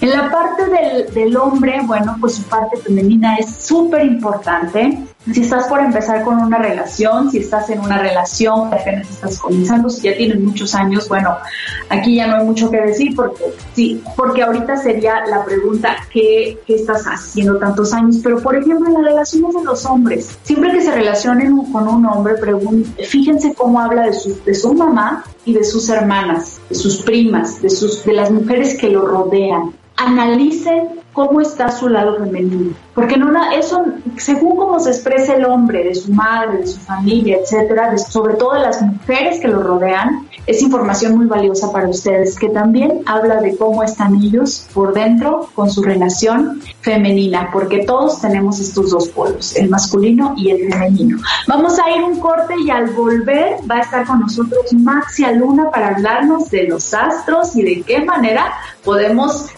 En 0.00 0.10
la 0.10 0.28
parte 0.30 0.64
del, 0.66 1.14
del 1.14 1.36
hombre, 1.36 1.80
bueno, 1.84 2.16
pues 2.20 2.34
su 2.34 2.42
parte 2.44 2.76
femenina 2.78 3.36
es 3.36 3.48
súper 3.48 4.04
importante 4.06 4.98
si 5.32 5.40
estás 5.40 5.66
por 5.66 5.80
empezar 5.80 6.22
con 6.22 6.38
una 6.38 6.58
relación, 6.58 7.30
si 7.30 7.38
estás 7.38 7.68
en 7.70 7.80
una 7.80 7.98
relación 7.98 8.72
apenas 8.72 9.10
estás 9.10 9.38
comenzando, 9.38 9.90
si 9.90 10.02
ya 10.02 10.16
tienes 10.16 10.40
muchos 10.40 10.74
años, 10.74 11.08
bueno, 11.08 11.36
aquí 11.88 12.16
ya 12.16 12.26
no 12.26 12.36
hay 12.36 12.44
mucho 12.44 12.70
que 12.70 12.80
decir 12.80 13.14
porque 13.16 13.44
sí, 13.74 14.02
porque 14.16 14.42
ahorita 14.42 14.76
sería 14.76 15.26
la 15.26 15.44
pregunta 15.44 15.96
¿qué, 16.12 16.58
qué 16.66 16.76
estás 16.76 17.04
haciendo 17.04 17.58
tantos 17.58 17.92
años? 17.92 18.20
Pero 18.22 18.40
por 18.40 18.56
ejemplo, 18.56 18.86
en 18.86 18.94
las 18.94 19.02
relaciones 19.02 19.54
de 19.54 19.64
los 19.64 19.84
hombres, 19.84 20.38
siempre 20.42 20.72
que 20.72 20.80
se 20.80 20.92
relacionen 20.92 21.56
con 21.72 21.88
un 21.88 22.06
hombre, 22.06 22.34
fíjense 23.08 23.54
cómo 23.54 23.80
habla 23.80 24.06
de 24.06 24.12
su, 24.12 24.38
de 24.44 24.54
su 24.54 24.74
mamá 24.74 25.24
y 25.44 25.54
de 25.54 25.64
sus 25.64 25.88
hermanas, 25.88 26.60
de 26.68 26.74
sus 26.74 27.02
primas, 27.02 27.60
de 27.62 27.70
sus, 27.70 28.04
de 28.04 28.12
las 28.12 28.30
mujeres 28.30 28.76
que 28.78 28.88
lo 28.88 29.06
rodean. 29.06 29.72
Analicen 29.96 31.00
cómo 31.12 31.40
está 31.40 31.70
su 31.70 31.88
lado 31.88 32.16
femenino. 32.18 32.74
Porque 32.96 33.16
eso, 33.52 33.84
según 34.16 34.56
cómo 34.56 34.80
se 34.80 34.88
expresa 34.88 35.34
el 35.34 35.44
hombre, 35.44 35.84
de 35.84 35.94
su 35.94 36.12
madre, 36.14 36.60
de 36.60 36.66
su 36.66 36.80
familia, 36.80 37.36
etcétera, 37.42 37.96
sobre 37.98 38.36
todo 38.36 38.54
de 38.54 38.60
las 38.60 38.80
mujeres 38.80 39.38
que 39.38 39.48
lo 39.48 39.62
rodean, 39.62 40.26
es 40.46 40.62
información 40.62 41.18
muy 41.18 41.26
valiosa 41.26 41.70
para 41.70 41.90
ustedes, 41.90 42.38
que 42.38 42.48
también 42.48 43.02
habla 43.04 43.42
de 43.42 43.54
cómo 43.54 43.82
están 43.82 44.16
ellos 44.16 44.66
por 44.72 44.94
dentro 44.94 45.50
con 45.54 45.70
su 45.70 45.82
relación 45.82 46.62
femenina, 46.80 47.50
porque 47.52 47.84
todos 47.84 48.20
tenemos 48.22 48.60
estos 48.60 48.90
dos 48.90 49.08
polos, 49.08 49.54
el 49.56 49.68
masculino 49.68 50.32
y 50.38 50.50
el 50.50 50.72
femenino. 50.72 51.18
Vamos 51.46 51.78
a 51.78 51.90
ir 51.90 52.02
un 52.02 52.18
corte 52.18 52.54
y 52.64 52.70
al 52.70 52.86
volver 52.92 53.56
va 53.70 53.76
a 53.76 53.80
estar 53.80 54.06
con 54.06 54.20
nosotros 54.20 54.72
Maxia 54.72 55.32
Luna 55.32 55.70
para 55.70 55.88
hablarnos 55.88 56.48
de 56.48 56.68
los 56.68 56.94
astros 56.94 57.54
y 57.56 57.62
de 57.62 57.82
qué 57.82 58.00
manera 58.00 58.54
podemos 58.84 59.48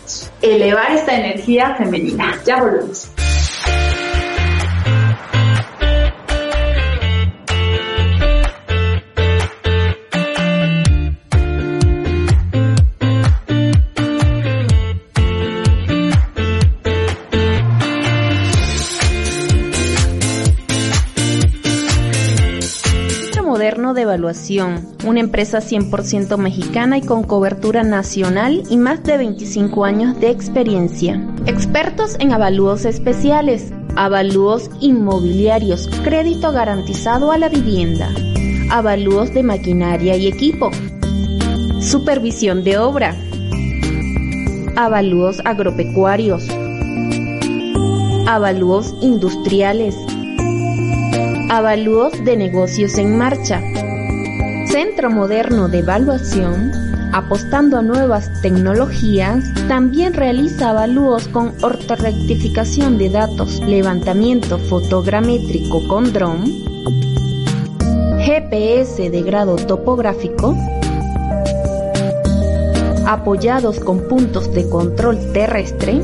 elevar 0.43 0.91
esta 0.91 1.15
energía 1.15 1.77
femenina. 1.77 2.35
Ya 2.45 2.61
volvemos. 2.61 3.09
De 23.95 24.03
Evaluación, 24.03 24.87
una 25.05 25.21
empresa 25.21 25.59
100% 25.59 26.37
mexicana 26.37 26.99
y 26.99 27.03
con 27.03 27.23
cobertura 27.23 27.83
nacional 27.83 28.63
y 28.69 28.77
más 28.77 29.03
de 29.05 29.17
25 29.17 29.85
años 29.85 30.21
de 30.21 30.31
experiencia. 30.31 31.23
Expertos 31.47 32.17
en 32.19 32.33
avalúos 32.33 32.85
especiales, 32.85 33.73
avalúos 33.97 34.71
inmobiliarios, 34.81 35.89
crédito 36.05 36.53
garantizado 36.53 37.33
a 37.33 37.39
la 37.39 37.49
vivienda, 37.49 38.11
avalúos 38.71 39.33
de 39.35 39.43
maquinaria 39.43 40.17
y 40.17 40.27
equipo, 40.27 40.71
supervisión 41.81 42.65
de 42.65 42.79
obra, 42.79 43.17
avalúos 44.77 45.41
agropecuarios, 45.45 46.47
avalúos 48.27 48.95
industriales, 49.01 49.97
Avalúos 51.51 52.13
de 52.27 52.37
negocios 52.37 52.99
en 52.99 53.17
marcha. 53.17 53.63
Centro 54.67 55.09
Moderno 55.09 55.69
de 55.69 55.79
Evaluación, 55.79 56.73
apostando 57.15 57.79
a 57.79 57.83
nuevas 57.83 58.43
tecnologías, 58.43 59.45
también 59.67 60.13
realiza 60.13 60.69
avalúos 60.69 61.27
con 61.29 61.55
ortorectificación 61.63 62.99
de 62.99 63.09
datos, 63.09 63.61
levantamiento 63.61 64.59
fotogramétrico 64.59 65.89
con 65.89 66.13
dron, 66.13 66.45
GPS 68.27 69.09
de 69.09 69.23
grado 69.23 69.57
topográfico, 69.57 70.55
apoyados 73.07 73.81
con 73.81 74.07
puntos 74.07 74.53
de 74.53 74.69
control 74.69 75.33
terrestre, 75.33 76.03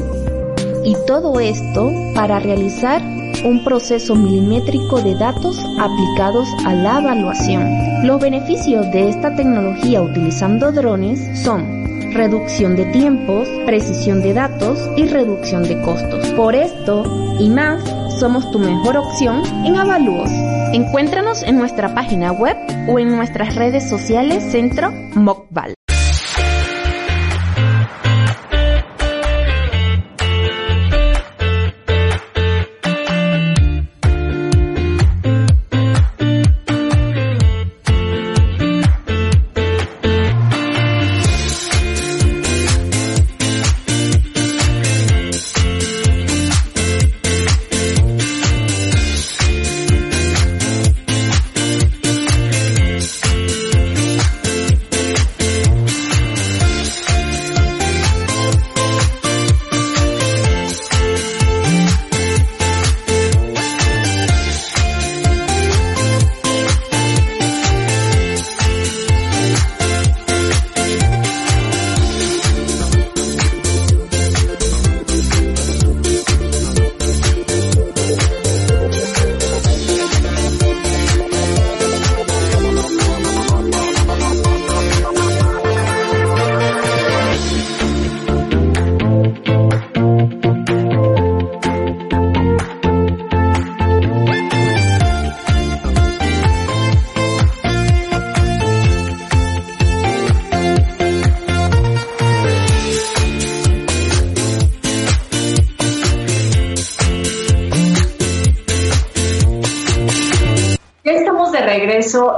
y 0.84 0.96
todo 1.06 1.38
esto 1.38 1.90
para 2.14 2.38
realizar 2.38 3.13
un 3.44 3.62
proceso 3.62 4.14
milimétrico 4.14 5.00
de 5.02 5.14
datos 5.14 5.58
aplicados 5.78 6.48
a 6.66 6.74
la 6.74 7.00
evaluación. 7.00 8.06
Los 8.06 8.20
beneficios 8.20 8.90
de 8.90 9.10
esta 9.10 9.36
tecnología 9.36 10.02
utilizando 10.02 10.72
drones 10.72 11.42
son 11.42 11.84
reducción 12.12 12.76
de 12.76 12.86
tiempos, 12.86 13.48
precisión 13.66 14.22
de 14.22 14.34
datos 14.34 14.78
y 14.96 15.06
reducción 15.06 15.62
de 15.64 15.80
costos. 15.82 16.26
Por 16.32 16.54
esto 16.54 17.04
y 17.38 17.48
más, 17.48 17.82
somos 18.18 18.50
tu 18.50 18.58
mejor 18.58 18.96
opción 18.96 19.42
en 19.64 19.76
Avalúos. 19.76 20.30
Encuéntranos 20.72 21.42
en 21.42 21.56
nuestra 21.56 21.94
página 21.94 22.32
web 22.32 22.56
o 22.88 22.98
en 22.98 23.10
nuestras 23.10 23.54
redes 23.54 23.88
sociales 23.88 24.42
Centro 24.50 24.90
Mocval. 25.14 25.74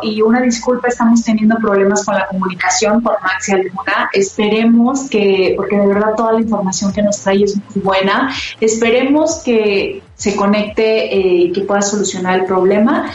Y 0.06 0.22
una 0.22 0.40
disculpa, 0.40 0.88
estamos 0.88 1.22
teniendo 1.22 1.56
problemas 1.56 2.04
con 2.04 2.14
la 2.14 2.26
comunicación 2.28 3.02
por 3.02 3.20
Maxi 3.22 3.52
Alguna. 3.52 4.08
Esperemos 4.12 5.08
que, 5.10 5.54
porque 5.56 5.76
de 5.76 5.86
verdad 5.86 6.14
toda 6.16 6.34
la 6.34 6.40
información 6.40 6.92
que 6.92 7.02
nos 7.02 7.20
trae 7.20 7.42
es 7.42 7.56
muy 7.56 7.82
buena, 7.82 8.32
esperemos 8.60 9.42
que 9.44 10.02
se 10.14 10.34
conecte 10.34 11.14
eh, 11.14 11.36
y 11.44 11.52
que 11.52 11.60
pueda 11.62 11.82
solucionar 11.82 12.40
el 12.40 12.46
problema. 12.46 13.10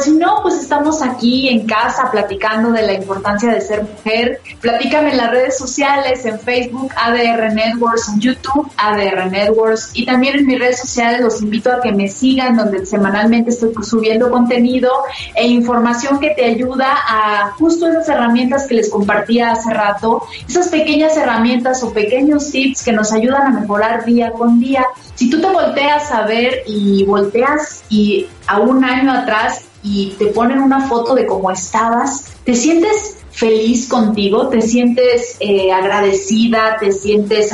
Si 0.00 0.12
no, 0.12 0.40
pues 0.42 0.54
estamos 0.56 1.02
aquí 1.02 1.48
en 1.48 1.66
casa 1.66 2.10
platicando 2.10 2.70
de 2.72 2.82
la 2.82 2.92
importancia 2.94 3.52
de 3.52 3.60
ser 3.60 3.82
mujer. 3.82 4.40
Platícame 4.60 5.10
en 5.10 5.16
las 5.16 5.30
redes 5.30 5.58
sociales, 5.58 6.24
en 6.24 6.38
Facebook, 6.38 6.92
ADR 6.96 7.52
Networks, 7.52 8.08
en 8.08 8.20
YouTube, 8.20 8.70
ADR 8.76 9.30
Networks 9.30 9.90
y 9.94 10.06
también 10.06 10.38
en 10.38 10.46
mis 10.46 10.58
redes 10.58 10.80
sociales 10.80 11.20
los 11.20 11.40
invito 11.42 11.72
a 11.72 11.80
que 11.80 11.92
me 11.92 12.08
sigan 12.08 12.56
donde 12.56 12.84
semanalmente 12.86 13.50
estoy 13.50 13.72
subiendo 13.82 14.30
contenido 14.30 14.90
e 15.34 15.46
información 15.46 16.18
que 16.18 16.30
te 16.30 16.44
ayuda 16.44 16.94
a 17.08 17.52
justo 17.58 17.88
esas 17.88 18.08
herramientas 18.08 18.66
que 18.66 18.74
les 18.74 18.90
compartía 18.90 19.52
hace 19.52 19.72
rato, 19.72 20.22
esas 20.48 20.68
pequeñas 20.68 21.16
herramientas 21.16 21.82
o 21.82 21.92
pequeños 21.92 22.50
tips 22.50 22.82
que 22.82 22.92
nos 22.92 23.12
ayudan 23.12 23.42
a 23.42 23.60
mejorar 23.60 24.04
día 24.04 24.32
con 24.32 24.60
día. 24.60 24.86
Si 25.14 25.28
tú 25.28 25.40
te 25.40 25.48
volteas 25.48 26.10
a 26.10 26.22
ver 26.22 26.62
y 26.66 27.04
volteas 27.04 27.82
y 27.88 28.26
a 28.46 28.58
un 28.58 28.84
año 28.84 29.12
atrás 29.12 29.64
y 29.82 30.14
te 30.18 30.26
ponen 30.26 30.60
una 30.60 30.88
foto 30.88 31.14
de 31.14 31.26
cómo 31.26 31.50
estabas, 31.50 32.24
te 32.44 32.54
sientes 32.54 33.16
feliz 33.30 33.88
contigo, 33.88 34.48
te 34.48 34.60
sientes 34.60 35.36
eh, 35.40 35.72
agradecida, 35.72 36.76
te 36.78 36.92
sientes 36.92 37.50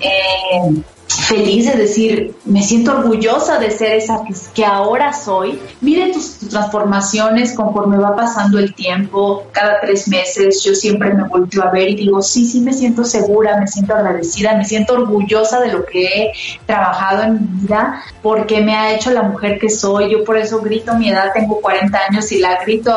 eh, 0.00 0.82
feliz 1.16 1.66
de 1.66 1.76
decir, 1.78 2.34
me 2.44 2.62
siento 2.62 2.92
orgullosa 2.92 3.58
de 3.58 3.70
ser 3.70 3.92
esa 3.96 4.22
que, 4.54 4.64
ahora 4.64 5.12
soy. 5.12 5.58
Mire 5.80 6.12
tus, 6.12 6.38
transformaciones 6.50 7.52
conforme 7.52 7.98
va 7.98 8.16
pasando 8.16 8.58
el 8.58 8.74
tiempo, 8.74 9.44
cada 9.52 9.80
tres 9.80 10.08
meses 10.08 10.62
yo 10.62 10.74
siempre 10.74 11.12
me 11.14 11.24
volteo 11.24 11.62
a 11.62 11.70
ver 11.70 11.88
y 11.90 11.94
digo, 11.94 12.22
sí, 12.22 12.46
sí 12.46 12.60
me 12.60 12.72
siento 12.72 13.04
segura, 13.04 13.58
me 13.58 13.66
siento 13.66 13.94
agradecida, 13.94 14.56
me 14.56 14.64
siento 14.64 14.94
orgullosa 14.94 15.60
de 15.60 15.72
lo 15.72 15.84
que 15.84 16.04
he 16.04 16.32
trabajado 16.66 17.22
en 17.24 17.34
mi 17.34 17.60
vida, 17.62 18.02
porque 18.22 18.60
me 18.60 18.74
ha 18.74 18.94
hecho 18.94 19.10
la 19.10 19.22
mujer 19.22 19.58
que 19.58 19.70
soy. 19.70 20.10
Yo 20.10 20.24
por 20.24 20.36
eso 20.36 20.60
grito 20.60 20.94
mi 20.94 21.08
edad, 21.08 21.32
tengo 21.34 21.60
40 21.60 21.98
años 22.10 22.32
y 22.32 22.38
la 22.38 22.62
grito 22.62 22.94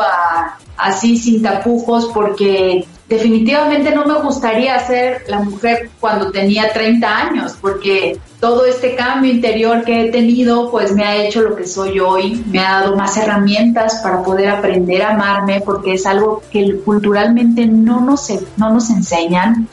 así 0.76 1.16
sin 1.16 1.42
tapujos 1.42 2.10
porque 2.12 2.86
definitivamente 3.08 3.94
no 3.94 4.04
me 4.04 4.20
gustaría 4.20 4.78
ser 4.80 5.24
la 5.28 5.40
mujer 5.40 5.90
cuando 6.00 6.30
tenía 6.30 6.72
30 6.72 7.16
años, 7.16 7.56
porque 7.60 8.18
todo 8.46 8.64
este 8.64 8.94
cambio 8.94 9.32
interior 9.32 9.82
que 9.82 10.02
he 10.02 10.12
tenido, 10.12 10.70
pues 10.70 10.92
me 10.94 11.02
ha 11.02 11.16
hecho 11.16 11.42
lo 11.42 11.56
que 11.56 11.66
soy 11.66 11.98
hoy, 11.98 12.44
me 12.46 12.60
ha 12.60 12.80
dado 12.80 12.94
más 12.94 13.16
herramientas 13.16 13.98
para 14.04 14.22
poder 14.22 14.48
aprender 14.48 15.02
a 15.02 15.14
amarme, 15.14 15.62
porque 15.62 15.94
es 15.94 16.06
algo 16.06 16.44
que 16.52 16.76
culturalmente 16.84 17.66
no 17.66 18.00
nos, 18.00 18.30
no 18.56 18.72
nos 18.72 18.88
enseñan. 18.90 19.66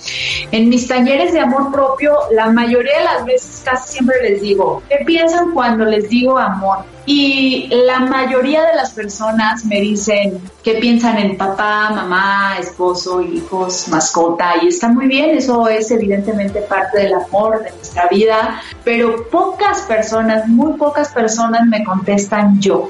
En 0.51 0.69
mis 0.69 0.87
talleres 0.87 1.33
de 1.33 1.41
amor 1.41 1.71
propio, 1.71 2.17
la 2.31 2.49
mayoría 2.49 2.97
de 2.97 3.03
las 3.03 3.25
veces 3.25 3.61
casi 3.63 3.93
siempre 3.93 4.15
les 4.27 4.41
digo, 4.41 4.81
¿qué 4.89 5.05
piensan 5.05 5.51
cuando 5.51 5.85
les 5.85 6.09
digo 6.09 6.39
amor? 6.39 6.79
Y 7.05 7.67
la 7.69 7.99
mayoría 7.99 8.63
de 8.65 8.75
las 8.75 8.91
personas 8.91 9.65
me 9.65 9.81
dicen 9.81 10.39
que 10.63 10.75
piensan 10.75 11.17
en 11.17 11.37
papá, 11.37 11.89
mamá, 11.89 12.55
esposo, 12.57 13.21
hijos, 13.21 13.89
mascota, 13.89 14.53
y 14.61 14.69
está 14.69 14.87
muy 14.87 15.07
bien, 15.07 15.37
eso 15.37 15.67
es 15.67 15.91
evidentemente 15.91 16.61
parte 16.61 16.99
del 16.99 17.13
amor 17.13 17.61
de 17.61 17.71
nuestra 17.71 18.07
vida, 18.07 18.61
pero 18.83 19.27
pocas 19.29 19.81
personas, 19.81 20.47
muy 20.47 20.73
pocas 20.73 21.09
personas 21.09 21.67
me 21.67 21.83
contestan 21.83 22.59
yo. 22.59 22.89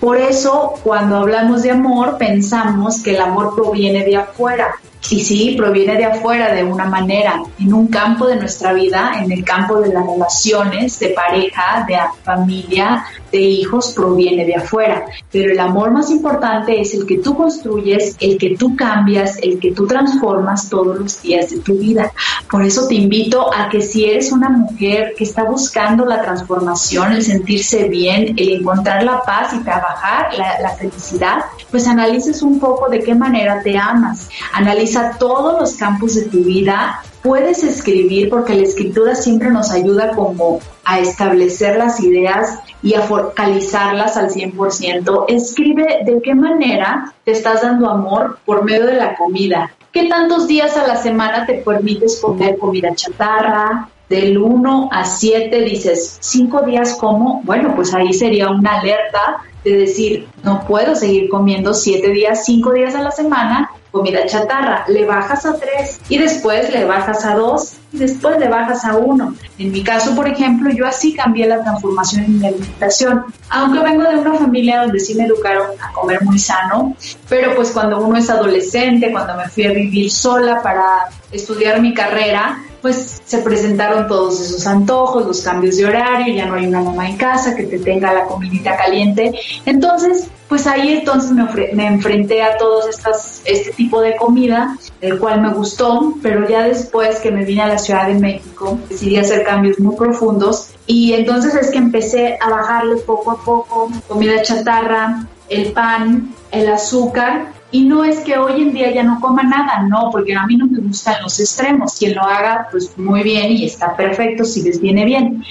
Por 0.00 0.18
eso, 0.18 0.74
cuando 0.82 1.16
hablamos 1.16 1.62
de 1.62 1.70
amor, 1.70 2.18
pensamos 2.18 3.02
que 3.02 3.14
el 3.14 3.20
amor 3.20 3.54
proviene 3.54 4.04
de 4.04 4.16
afuera. 4.16 4.74
Y 5.08 5.20
sí, 5.20 5.54
proviene 5.56 5.96
de 5.96 6.04
afuera 6.04 6.52
de 6.52 6.64
una 6.64 6.86
manera, 6.86 7.40
en 7.60 7.72
un 7.72 7.86
campo 7.86 8.26
de 8.26 8.36
nuestra 8.36 8.72
vida, 8.72 9.12
en 9.22 9.30
el 9.30 9.44
campo 9.44 9.80
de 9.80 9.92
las 9.92 10.04
relaciones, 10.04 10.98
de 10.98 11.10
pareja, 11.10 11.84
de 11.86 11.96
familia, 12.24 13.04
de 13.36 13.42
hijos, 13.42 13.92
proviene 13.94 14.44
de 14.44 14.56
afuera. 14.56 15.04
Pero 15.30 15.52
el 15.52 15.60
amor 15.60 15.90
más 15.90 16.10
importante 16.10 16.80
es 16.80 16.94
el 16.94 17.06
que 17.06 17.18
tú 17.18 17.36
construyes, 17.36 18.16
el 18.20 18.38
que 18.38 18.56
tú 18.56 18.74
cambias, 18.74 19.38
el 19.42 19.58
que 19.58 19.72
tú 19.72 19.86
transformas 19.86 20.68
todos 20.68 20.98
los 20.98 21.22
días 21.22 21.50
de 21.50 21.58
tu 21.58 21.74
vida. 21.74 22.12
Por 22.50 22.64
eso 22.64 22.86
te 22.88 22.94
invito 22.94 23.52
a 23.52 23.68
que 23.68 23.82
si 23.82 24.04
eres 24.04 24.32
una 24.32 24.48
mujer 24.48 25.14
que 25.16 25.24
está 25.24 25.44
buscando 25.44 26.04
la 26.06 26.22
transformación, 26.22 27.12
el 27.12 27.22
sentirse 27.22 27.88
bien, 27.88 28.34
el 28.36 28.60
encontrar 28.60 29.02
la 29.02 29.22
paz 29.22 29.52
y 29.52 29.62
trabajar 29.62 30.30
la, 30.36 30.70
felicidad, 30.76 31.38
pues 31.70 31.86
analices 31.86 32.42
un 32.42 32.58
poco 32.58 32.88
de 32.88 33.00
qué 33.00 33.14
manera 33.14 33.62
te 33.62 33.76
amas. 33.76 34.28
Analiza 34.52 35.16
todos 35.18 35.60
los 35.60 35.74
campos 35.74 36.14
de 36.14 36.22
tu 36.22 36.42
vida. 36.42 37.02
Puedes 37.22 37.64
escribir 37.64 38.28
porque 38.30 38.54
la 38.54 38.62
escritura 38.62 39.14
siempre 39.14 39.50
nos 39.50 39.70
ayuda 39.70 40.12
como 40.12 40.60
a 40.84 41.00
establecer 41.00 41.76
las 41.76 42.00
ideas 42.00 42.60
y 42.86 42.94
a 42.94 43.02
focalizarlas 43.02 44.16
al 44.16 44.30
100%. 44.30 45.24
Escribe 45.26 46.04
de 46.04 46.22
qué 46.22 46.36
manera 46.36 47.12
te 47.24 47.32
estás 47.32 47.62
dando 47.62 47.90
amor 47.90 48.38
por 48.46 48.62
medio 48.62 48.86
de 48.86 48.94
la 48.94 49.16
comida. 49.16 49.72
¿Qué 49.90 50.04
tantos 50.04 50.46
días 50.46 50.76
a 50.76 50.86
la 50.86 50.94
semana 50.94 51.46
te 51.46 51.54
permites 51.54 52.20
comer 52.22 52.56
comida 52.58 52.94
chatarra? 52.94 53.88
Del 54.08 54.38
1 54.38 54.90
a 54.92 55.04
7 55.04 55.62
dices, 55.62 56.18
5 56.20 56.62
días 56.62 56.94
como, 56.94 57.40
bueno, 57.42 57.74
pues 57.74 57.92
ahí 57.92 58.12
sería 58.12 58.50
una 58.50 58.78
alerta 58.78 59.38
de 59.64 59.78
decir, 59.78 60.28
no 60.44 60.64
puedo 60.64 60.94
seguir 60.94 61.28
comiendo 61.28 61.74
7 61.74 62.08
días, 62.10 62.44
5 62.44 62.72
días 62.72 62.94
a 62.94 63.02
la 63.02 63.10
semana 63.10 63.68
comida 63.90 64.26
chatarra, 64.26 64.84
le 64.88 65.04
bajas 65.04 65.46
a 65.46 65.56
3 65.56 66.00
y 66.08 66.18
después 66.18 66.72
le 66.72 66.84
bajas 66.84 67.24
a 67.24 67.34
2 67.34 67.72
y 67.92 67.98
después 67.98 68.38
le 68.38 68.48
bajas 68.48 68.84
a 68.84 68.96
1. 68.96 69.34
En 69.58 69.72
mi 69.72 69.82
caso, 69.82 70.14
por 70.14 70.28
ejemplo, 70.28 70.70
yo 70.70 70.86
así 70.86 71.14
cambié 71.14 71.46
la 71.46 71.62
transformación 71.62 72.24
en 72.24 72.38
mi 72.38 72.46
alimentación. 72.46 73.24
Aunque 73.48 73.80
vengo 73.80 74.02
de 74.04 74.16
una 74.16 74.34
familia 74.34 74.82
donde 74.82 75.00
sí 75.00 75.14
me 75.14 75.24
educaron 75.24 75.68
a 75.80 75.92
comer 75.92 76.22
muy 76.22 76.38
sano, 76.38 76.94
pero 77.28 77.54
pues 77.54 77.70
cuando 77.70 78.00
uno 78.00 78.18
es 78.18 78.28
adolescente, 78.28 79.10
cuando 79.10 79.36
me 79.36 79.48
fui 79.48 79.64
a 79.64 79.72
vivir 79.72 80.10
sola 80.10 80.62
para 80.62 81.08
estudiar 81.32 81.80
mi 81.80 81.94
carrera, 81.94 82.58
pues 82.86 83.20
se 83.24 83.38
presentaron 83.38 84.06
todos 84.06 84.40
esos 84.40 84.64
antojos, 84.64 85.26
los 85.26 85.42
cambios 85.42 85.76
de 85.76 85.86
horario, 85.86 86.32
ya 86.32 86.46
no 86.46 86.54
hay 86.54 86.66
una 86.66 86.82
mamá 86.82 87.10
en 87.10 87.16
casa 87.16 87.56
que 87.56 87.64
te 87.64 87.80
tenga 87.80 88.12
la 88.12 88.26
comidita 88.26 88.76
caliente. 88.76 89.36
Entonces, 89.64 90.28
pues 90.48 90.68
ahí 90.68 90.90
entonces 90.90 91.32
me, 91.32 91.84
enfrenté 91.88 92.44
a 92.44 92.56
todos 92.56 92.86
estas, 92.86 93.42
este 93.44 93.72
tipo 93.72 94.00
de 94.00 94.14
comida, 94.14 94.78
el 95.00 95.18
cual 95.18 95.40
me 95.40 95.52
gustó, 95.52 96.14
pero 96.22 96.48
ya 96.48 96.62
después 96.62 97.18
que 97.18 97.32
me 97.32 97.44
vine 97.44 97.62
a 97.62 97.66
la 97.66 97.78
Ciudad 97.78 98.06
de 98.06 98.14
México, 98.14 98.78
decidí 98.88 99.16
hacer 99.16 99.42
cambios 99.42 99.80
muy 99.80 99.96
profundos 99.96 100.68
y 100.86 101.12
entonces 101.14 101.56
es 101.56 101.72
que 101.72 101.78
empecé 101.78 102.38
a 102.40 102.48
bajarle 102.50 102.98
poco 102.98 103.32
a 103.32 103.42
poco 103.42 103.90
comida 104.06 104.42
chatarra, 104.42 105.26
el 105.48 105.72
pan, 105.72 106.32
el 106.52 106.68
azúcar 106.68 107.55
y 107.76 107.82
no 107.82 108.04
es 108.04 108.20
que 108.20 108.38
hoy 108.38 108.62
en 108.62 108.72
día 108.72 108.90
ya 108.90 109.02
no 109.02 109.20
coma 109.20 109.42
nada, 109.42 109.82
no, 109.86 110.08
porque 110.10 110.34
a 110.34 110.46
mí 110.46 110.56
no 110.56 110.66
me 110.66 110.78
gustan 110.78 111.22
los 111.22 111.38
extremos. 111.38 111.96
Quien 111.98 112.14
lo 112.14 112.22
haga, 112.22 112.68
pues 112.70 112.96
muy 112.96 113.22
bien 113.22 113.52
y 113.52 113.66
está 113.66 113.94
perfecto 113.94 114.46
si 114.46 114.62
les 114.62 114.80
viene 114.80 115.04
bien. 115.04 115.44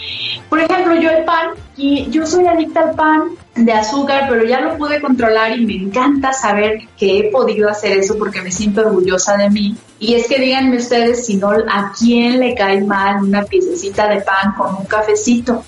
Por 0.50 0.60
ejemplo, 0.60 0.96
yo 0.96 1.12
el 1.12 1.24
pan, 1.24 1.50
y 1.78 2.10
yo 2.10 2.26
soy 2.26 2.48
adicta 2.48 2.80
al 2.80 2.96
pan 2.96 3.22
de 3.54 3.72
azúcar, 3.72 4.26
pero 4.28 4.44
ya 4.44 4.60
lo 4.60 4.76
pude 4.76 5.00
controlar 5.00 5.56
y 5.56 5.68
me 5.68 5.76
encanta 5.76 6.34
saber 6.34 6.80
que 6.98 7.20
he 7.20 7.32
podido 7.32 7.70
hacer 7.70 7.96
eso 7.96 8.18
porque 8.18 8.42
me 8.42 8.52
siento 8.52 8.82
orgullosa 8.82 9.38
de 9.38 9.52
mí. 9.52 9.76
Y 10.00 10.16
es 10.16 10.28
que 10.28 10.40
díganme 10.40 10.78
ustedes 10.78 11.26
si 11.26 11.38
no, 11.38 11.52
a 11.52 11.94
quién 11.98 12.40
le 12.40 12.54
cae 12.54 12.82
mal 12.82 13.24
una 13.24 13.44
piececita 13.44 14.08
de 14.10 14.22
pan 14.22 14.54
con 14.58 14.76
un 14.76 14.86
cafecito. 14.86 15.64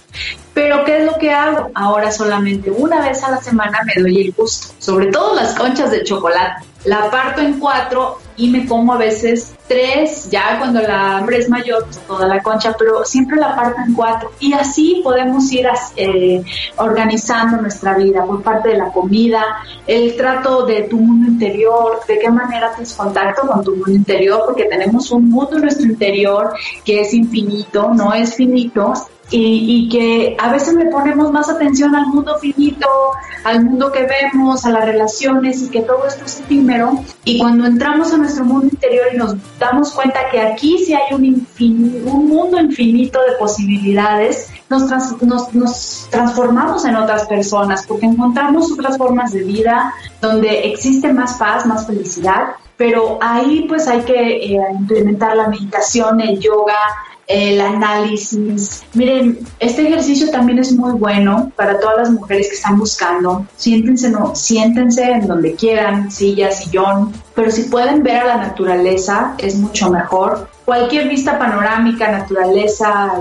Pero 0.53 0.83
¿qué 0.83 0.97
es 0.97 1.05
lo 1.05 1.17
que 1.17 1.31
hago? 1.31 1.71
Ahora 1.75 2.11
solamente 2.11 2.71
una 2.71 3.07
vez 3.07 3.23
a 3.23 3.31
la 3.31 3.41
semana 3.41 3.79
me 3.85 4.01
doy 4.01 4.21
el 4.21 4.33
gusto, 4.33 4.73
sobre 4.79 5.07
todo 5.07 5.35
las 5.35 5.53
conchas 5.53 5.91
de 5.91 6.03
chocolate. 6.03 6.65
La 6.85 7.09
parto 7.09 7.41
en 7.41 7.59
cuatro 7.59 8.19
y 8.37 8.49
me 8.49 8.67
como 8.67 8.93
a 8.93 8.97
veces 8.97 9.55
tres, 9.67 10.29
ya 10.29 10.59
cuando 10.59 10.81
la 10.81 11.17
hambre 11.17 11.39
es 11.39 11.49
mayor, 11.49 11.83
pues, 11.85 11.97
toda 11.99 12.27
la 12.27 12.41
concha, 12.41 12.75
pero 12.77 13.03
siempre 13.03 13.37
la 13.37 13.55
parto 13.55 13.81
en 13.85 13.93
cuatro. 13.93 14.31
Y 14.39 14.53
así 14.53 15.01
podemos 15.03 15.51
ir 15.51 15.67
eh, 15.95 16.43
organizando 16.77 17.57
nuestra 17.61 17.95
vida 17.95 18.23
por 18.25 18.43
parte 18.43 18.69
de 18.69 18.77
la 18.77 18.91
comida, 18.91 19.43
el 19.87 20.15
trato 20.15 20.65
de 20.65 20.83
tu 20.83 20.97
mundo 20.97 21.31
interior, 21.31 21.99
de 22.07 22.19
qué 22.19 22.29
manera 22.29 22.71
tienes 22.71 22.93
contacto 22.93 23.47
con 23.47 23.63
tu 23.63 23.71
mundo 23.71 23.91
interior, 23.91 24.43
porque 24.45 24.65
tenemos 24.65 25.11
un 25.11 25.29
mundo 25.29 25.55
en 25.55 25.63
nuestro 25.63 25.87
interior 25.87 26.53
que 26.85 27.01
es 27.01 27.13
infinito, 27.13 27.91
no 27.93 28.13
es 28.13 28.35
finito, 28.35 28.93
y, 29.29 29.89
que 29.89 30.35
a 30.39 30.51
veces 30.51 30.73
le 30.75 30.85
ponemos 30.85 31.31
más 31.31 31.49
atención 31.49 31.95
al 31.95 32.07
mundo 32.07 32.37
finito, 32.39 32.87
al 33.43 33.63
mundo 33.63 33.91
que 33.91 34.07
vemos, 34.07 34.65
a 34.65 34.71
las 34.71 34.85
relaciones 34.85 35.61
y 35.63 35.69
que 35.69 35.81
todo 35.81 36.07
esto 36.07 36.25
es 36.25 36.39
efímero. 36.39 37.03
Y 37.25 37.39
cuando 37.39 37.65
entramos 37.65 38.13
a 38.13 38.17
nuestro 38.17 38.45
mundo 38.45 38.67
interior 38.67 39.07
y 39.13 39.17
nos 39.17 39.35
damos 39.59 39.91
cuenta 39.91 40.29
que 40.31 40.39
aquí 40.39 40.83
sí 40.85 40.93
hay 40.93 41.13
un, 41.13 41.47
un 42.05 42.27
mundo 42.27 42.59
infinito 42.59 43.19
de 43.29 43.37
posibilidades, 43.37 44.49
nos, 44.69 45.21
nos, 45.21 45.53
nos 45.53 46.07
transformamos 46.09 46.85
en 46.85 46.95
otras 46.95 47.25
personas 47.27 47.85
porque 47.87 48.05
encontramos 48.05 48.71
otras 48.71 48.97
formas 48.97 49.31
de 49.31 49.43
vida 49.43 49.93
donde 50.21 50.67
existe 50.67 51.13
más 51.13 51.35
paz, 51.35 51.65
más 51.65 51.87
felicidad, 51.87 52.55
pero 52.75 53.17
ahí 53.21 53.65
pues 53.67 53.87
hay 53.87 54.01
que 54.01 54.55
eh, 54.55 54.59
implementar 54.79 55.35
la 55.35 55.47
meditación, 55.47 56.21
el 56.21 56.39
yoga, 56.39 56.75
el 57.27 57.59
análisis. 57.59 58.83
Miren, 58.93 59.39
este 59.59 59.87
ejercicio 59.87 60.29
también 60.31 60.59
es 60.59 60.71
muy 60.71 60.93
bueno 60.93 61.51
para 61.55 61.79
todas 61.79 61.97
las 61.97 62.09
mujeres 62.11 62.47
que 62.47 62.55
están 62.55 62.79
buscando. 62.79 63.45
Siéntense, 63.55 64.09
no, 64.09 64.33
siéntense 64.35 65.03
en 65.03 65.27
donde 65.27 65.55
quieran, 65.55 66.09
silla, 66.09 66.51
sillón, 66.51 67.13
pero 67.35 67.51
si 67.51 67.63
pueden 67.63 68.01
ver 68.03 68.17
a 68.17 68.25
la 68.25 68.37
naturaleza 68.37 69.35
es 69.37 69.55
mucho 69.55 69.89
mejor. 69.89 70.49
Cualquier 70.67 71.07
vista 71.07 71.39
panorámica, 71.39 72.11
naturaleza, 72.11 73.13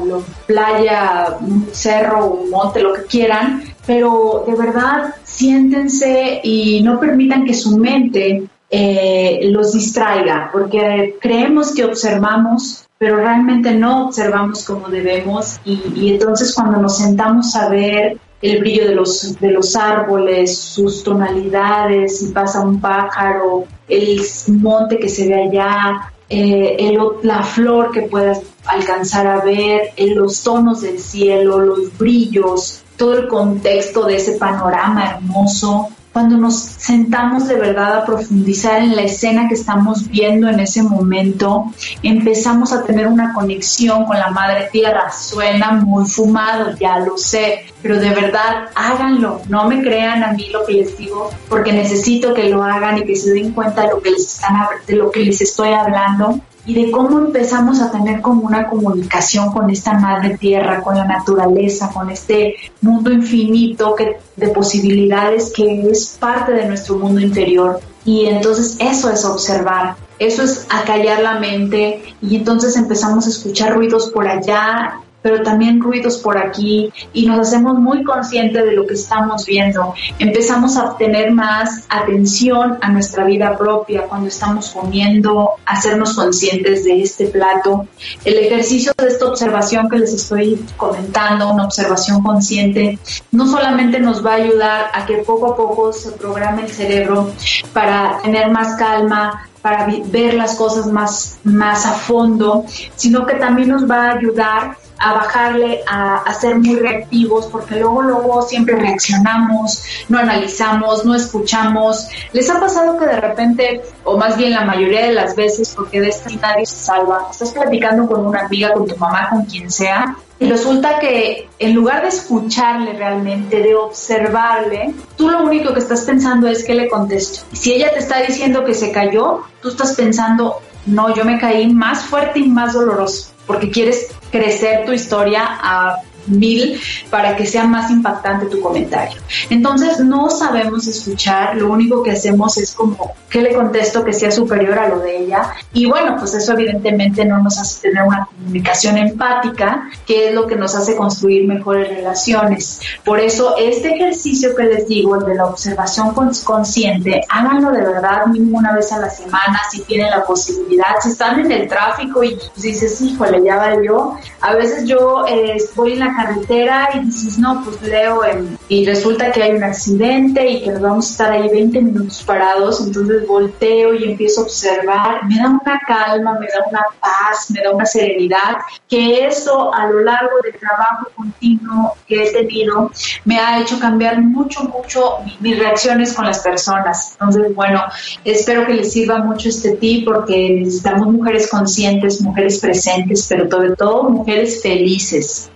playa, 0.48 1.36
un 1.40 1.68
cerro, 1.70 2.26
un 2.26 2.50
monte, 2.50 2.82
lo 2.82 2.92
que 2.92 3.02
quieran, 3.04 3.62
pero 3.86 4.42
de 4.44 4.56
verdad 4.56 5.14
siéntense 5.22 6.40
y 6.42 6.82
no 6.82 6.98
permitan 6.98 7.44
que 7.44 7.54
su 7.54 7.78
mente 7.78 8.48
eh, 8.68 9.38
los 9.44 9.74
distraiga, 9.74 10.50
porque 10.52 11.18
creemos 11.20 11.72
que 11.72 11.84
observamos 11.84 12.82
pero 12.98 13.18
realmente 13.18 13.72
no 13.74 14.06
observamos 14.06 14.64
como 14.64 14.88
debemos 14.88 15.60
y, 15.64 16.10
entonces 16.10 16.52
cuando 16.52 16.80
nos 16.80 16.98
sentamos 16.98 17.54
a 17.54 17.68
ver 17.68 18.18
el 18.42 18.58
brillo 18.58 18.88
de 18.88 18.94
los, 18.96 19.38
de 19.38 19.52
los 19.52 19.76
árboles, 19.76 20.58
sus 20.58 21.04
tonalidades, 21.04 22.18
si 22.18 22.32
pasa 22.32 22.60
un 22.62 22.80
pájaro, 22.80 23.66
el 23.86 24.20
monte 24.48 24.98
que 24.98 25.08
se 25.08 25.28
ve 25.28 25.44
allá, 25.44 26.12
eh, 26.28 26.96
la 27.22 27.42
flor 27.42 27.92
que 27.92 28.02
puedas 28.02 28.40
alcanzar 28.64 29.26
a 29.26 29.44
ver, 29.44 29.92
los 29.98 30.42
tonos 30.42 30.82
del 30.82 30.98
cielo, 30.98 31.60
los 31.60 31.96
brillos, 31.96 32.82
todo 32.96 33.18
el 33.18 33.28
contexto 33.28 34.04
de 34.06 34.16
ese 34.16 34.32
panorama 34.32 35.10
hermoso, 35.10 35.88
cuando 36.16 36.38
nos 36.38 36.56
sentamos 36.56 37.46
de 37.46 37.56
verdad 37.56 37.98
a 37.98 38.06
profundizar 38.06 38.80
en 38.80 38.96
la 38.96 39.02
escena 39.02 39.48
que 39.48 39.54
estamos 39.54 40.08
viendo 40.08 40.48
en 40.48 40.60
ese 40.60 40.82
momento, 40.82 41.66
empezamos 42.02 42.72
a 42.72 42.84
tener 42.84 43.06
una 43.06 43.34
conexión 43.34 44.06
con 44.06 44.18
la 44.18 44.30
madre 44.30 44.70
tierra. 44.72 45.12
Suena 45.12 45.72
muy 45.72 46.06
fumado, 46.06 46.74
ya 46.80 47.00
lo 47.00 47.18
sé, 47.18 47.66
pero 47.82 48.00
de 48.00 48.08
verdad 48.14 48.70
háganlo. 48.74 49.42
No 49.50 49.68
me 49.68 49.82
crean 49.82 50.24
a 50.24 50.32
mí 50.32 50.48
lo 50.50 50.64
que 50.64 50.72
les 50.72 50.96
digo, 50.96 51.28
porque 51.50 51.74
necesito 51.74 52.32
que 52.32 52.48
lo 52.48 52.62
hagan 52.62 52.96
y 52.96 53.04
que 53.04 53.14
se 53.14 53.34
den 53.34 53.52
cuenta 53.52 53.82
de 53.82 53.88
lo 53.88 54.00
que 54.00 54.12
les, 54.12 54.22
están, 54.22 54.56
de 54.86 54.96
lo 54.96 55.10
que 55.10 55.20
les 55.20 55.42
estoy 55.42 55.74
hablando 55.74 56.40
y 56.66 56.74
de 56.74 56.90
cómo 56.90 57.18
empezamos 57.18 57.80
a 57.80 57.90
tener 57.90 58.20
como 58.20 58.42
una 58.42 58.66
comunicación 58.66 59.52
con 59.52 59.70
esta 59.70 59.94
madre 59.94 60.36
tierra, 60.36 60.82
con 60.82 60.96
la 60.96 61.04
naturaleza, 61.04 61.90
con 61.92 62.10
este 62.10 62.56
mundo 62.80 63.12
infinito 63.12 63.94
que, 63.94 64.18
de 64.34 64.48
posibilidades 64.48 65.52
que 65.54 65.88
es 65.88 66.16
parte 66.18 66.52
de 66.52 66.66
nuestro 66.66 66.98
mundo 66.98 67.20
interior. 67.20 67.80
Y 68.04 68.26
entonces 68.26 68.76
eso 68.80 69.10
es 69.10 69.24
observar, 69.24 69.96
eso 70.18 70.42
es 70.42 70.66
acallar 70.70 71.22
la 71.22 71.38
mente 71.38 72.02
y 72.20 72.36
entonces 72.36 72.76
empezamos 72.76 73.26
a 73.26 73.30
escuchar 73.30 73.74
ruidos 73.74 74.10
por 74.10 74.26
allá 74.26 75.00
pero 75.26 75.42
también 75.42 75.80
ruidos 75.80 76.18
por 76.18 76.38
aquí 76.38 76.92
y 77.12 77.26
nos 77.26 77.48
hacemos 77.48 77.80
muy 77.80 78.04
conscientes 78.04 78.64
de 78.64 78.70
lo 78.70 78.86
que 78.86 78.94
estamos 78.94 79.44
viendo. 79.44 79.92
Empezamos 80.20 80.76
a 80.76 80.96
tener 80.96 81.32
más 81.32 81.84
atención 81.88 82.78
a 82.80 82.90
nuestra 82.90 83.24
vida 83.24 83.58
propia 83.58 84.02
cuando 84.02 84.28
estamos 84.28 84.70
comiendo, 84.70 85.54
hacernos 85.64 86.14
conscientes 86.14 86.84
de 86.84 87.02
este 87.02 87.26
plato. 87.26 87.88
El 88.24 88.34
ejercicio 88.34 88.92
de 88.96 89.08
esta 89.08 89.26
observación 89.26 89.90
que 89.90 89.98
les 89.98 90.12
estoy 90.12 90.64
comentando, 90.76 91.52
una 91.52 91.64
observación 91.64 92.22
consciente, 92.22 92.96
no 93.32 93.48
solamente 93.48 93.98
nos 93.98 94.24
va 94.24 94.34
a 94.34 94.36
ayudar 94.36 94.90
a 94.94 95.06
que 95.06 95.16
poco 95.24 95.54
a 95.54 95.56
poco 95.56 95.92
se 95.92 96.12
programe 96.12 96.62
el 96.62 96.68
cerebro 96.68 97.32
para 97.72 98.20
tener 98.22 98.48
más 98.48 98.76
calma, 98.76 99.48
para 99.60 99.88
ver 100.04 100.34
las 100.34 100.54
cosas 100.54 100.86
más, 100.86 101.40
más 101.42 101.84
a 101.84 101.94
fondo, 101.94 102.64
sino 102.94 103.26
que 103.26 103.34
también 103.34 103.70
nos 103.70 103.90
va 103.90 104.10
a 104.10 104.12
ayudar 104.12 104.76
a 104.98 105.12
bajarle 105.12 105.82
a, 105.86 106.32
ser 106.34 106.56
muy 106.58 106.76
reactivos, 106.76 107.46
porque 107.46 107.76
luego, 107.76 108.02
luego 108.02 108.42
siempre 108.42 108.76
reaccionamos, 108.76 109.82
no 110.08 110.18
analizamos, 110.18 111.04
no 111.04 111.14
escuchamos. 111.14 112.08
¿Les 112.32 112.48
ha 112.50 112.60
pasado 112.60 112.98
que 112.98 113.06
de 113.06 113.20
repente, 113.20 113.82
o 114.04 114.16
más 114.16 114.36
bien 114.36 114.52
la 114.52 114.64
mayoría 114.64 115.06
de 115.06 115.12
las 115.12 115.34
veces, 115.34 115.72
porque 115.74 116.00
de 116.00 116.08
esto 116.08 116.30
nadie 116.40 116.66
se 116.66 116.76
salva, 116.76 117.28
estás 117.30 117.52
platicando 117.52 118.06
con 118.06 118.26
una 118.26 118.40
amiga, 118.40 118.72
con 118.72 118.86
tu 118.86 118.96
mamá, 118.96 119.28
con 119.30 119.44
quien 119.44 119.70
sea, 119.70 120.16
y 120.38 120.50
resulta 120.50 120.98
que 120.98 121.48
en 121.58 121.74
lugar 121.74 122.02
de 122.02 122.08
escucharle 122.08 122.92
realmente, 122.92 123.62
de 123.62 123.74
observarle, 123.74 124.94
tú 125.16 125.30
lo 125.30 125.42
único 125.42 125.72
que 125.72 125.80
estás 125.80 126.02
pensando 126.02 126.46
es 126.46 126.62
que 126.62 126.74
le 126.74 126.88
contesto. 126.88 127.40
Si 127.52 127.72
ella 127.72 127.90
te 127.92 128.00
está 128.00 128.20
diciendo 128.20 128.62
que 128.62 128.74
se 128.74 128.92
cayó, 128.92 129.44
tú 129.62 129.68
estás 129.70 129.94
pensando, 129.94 130.60
no, 130.84 131.14
yo 131.14 131.24
me 131.24 131.38
caí 131.38 131.72
más 131.72 132.04
fuerte 132.04 132.40
y 132.40 132.48
más 132.48 132.74
doloroso, 132.74 133.30
porque 133.46 133.70
quieres 133.70 134.08
crecer 134.30 134.84
tu 134.84 134.92
historia 134.92 135.46
a 135.46 136.02
mil 136.26 136.80
para 137.10 137.36
que 137.36 137.46
sea 137.46 137.64
más 137.64 137.90
impactante 137.90 138.46
tu 138.46 138.60
comentario. 138.60 139.20
Entonces 139.50 140.00
no 140.00 140.30
sabemos 140.30 140.86
escuchar, 140.86 141.56
lo 141.56 141.70
único 141.70 142.02
que 142.02 142.12
hacemos 142.12 142.56
es 142.58 142.72
como 142.72 143.14
que 143.28 143.42
le 143.42 143.54
contesto 143.54 144.04
que 144.04 144.12
sea 144.12 144.30
superior 144.30 144.78
a 144.78 144.88
lo 144.88 145.00
de 145.00 145.18
ella 145.18 145.50
y 145.72 145.86
bueno, 145.86 146.16
pues 146.18 146.34
eso 146.34 146.52
evidentemente 146.52 147.24
no 147.24 147.42
nos 147.42 147.58
hace 147.58 147.88
tener 147.88 148.04
una 148.04 148.26
comunicación 148.26 148.96
empática, 148.98 149.88
que 150.06 150.28
es 150.28 150.34
lo 150.34 150.46
que 150.46 150.56
nos 150.56 150.74
hace 150.74 150.96
construir 150.96 151.46
mejores 151.46 151.88
relaciones. 151.88 152.80
Por 153.04 153.20
eso 153.20 153.56
este 153.58 153.94
ejercicio 153.94 154.54
que 154.54 154.64
les 154.64 154.88
digo, 154.88 155.16
el 155.16 155.24
de 155.24 155.34
la 155.34 155.46
observación 155.46 156.14
consciente, 156.14 157.22
háganlo 157.28 157.70
de 157.72 157.80
verdad 157.80 158.26
mínimo 158.26 158.58
una 158.58 158.74
vez 158.74 158.92
a 158.92 158.98
la 158.98 159.10
semana 159.10 159.60
si 159.70 159.80
tienen 159.82 160.10
la 160.10 160.24
posibilidad, 160.24 160.96
si 161.00 161.10
están 161.10 161.40
en 161.40 161.52
el 161.52 161.68
tráfico 161.68 162.22
y 162.22 162.38
dices, 162.56 163.00
híjole, 163.00 163.42
ya 163.44 163.56
yo 163.82 164.16
a 164.40 164.54
veces 164.54 164.86
yo 164.86 165.24
eh, 165.26 165.56
voy 165.74 165.94
en 165.94 166.00
la 166.00 166.14
carretera 166.16 166.88
y 166.94 167.00
dices, 167.00 167.38
no, 167.38 167.62
pues 167.62 167.80
leo 167.82 168.22
y 168.68 168.84
resulta 168.84 169.30
que 169.30 169.42
hay 169.42 169.52
un 169.52 169.64
accidente 169.64 170.48
y 170.48 170.62
que 170.62 170.70
nos 170.70 170.80
vamos 170.80 171.06
a 171.06 171.10
estar 171.10 171.32
ahí 171.32 171.48
20 171.48 171.82
minutos 171.82 172.22
parados, 172.24 172.80
entonces 172.80 173.26
volteo 173.26 173.94
y 173.94 174.04
empiezo 174.04 174.40
a 174.40 174.44
observar, 174.44 175.24
me 175.26 175.36
da 175.36 175.48
una 175.50 175.80
calma, 175.86 176.38
me 176.40 176.46
da 176.46 176.64
una 176.68 176.84
paz, 177.00 177.50
me 177.50 177.62
da 177.62 177.70
una 177.70 177.86
serenidad, 177.86 178.56
que 178.88 179.26
eso 179.26 179.72
a 179.72 179.86
lo 179.86 180.00
largo 180.00 180.36
del 180.42 180.58
trabajo 180.58 181.08
continuo 181.14 181.94
que 182.06 182.24
he 182.24 182.32
tenido 182.32 182.90
me 183.24 183.38
ha 183.38 183.60
hecho 183.60 183.78
cambiar 183.78 184.20
mucho, 184.20 184.64
mucho 184.64 185.18
mis 185.40 185.58
reacciones 185.58 186.12
con 186.12 186.24
las 186.24 186.40
personas. 186.40 187.12
Entonces, 187.12 187.54
bueno, 187.54 187.82
espero 188.24 188.66
que 188.66 188.74
les 188.74 188.92
sirva 188.92 189.18
mucho 189.18 189.48
este 189.48 189.72
tip 189.76 190.04
porque 190.04 190.60
necesitamos 190.60 191.08
mujeres 191.08 191.48
conscientes, 191.48 192.20
mujeres 192.20 192.58
presentes, 192.58 193.26
pero 193.28 193.48
sobre 193.50 193.76
todo 193.76 194.04
mujeres 194.04 194.62
felices. 194.62 195.50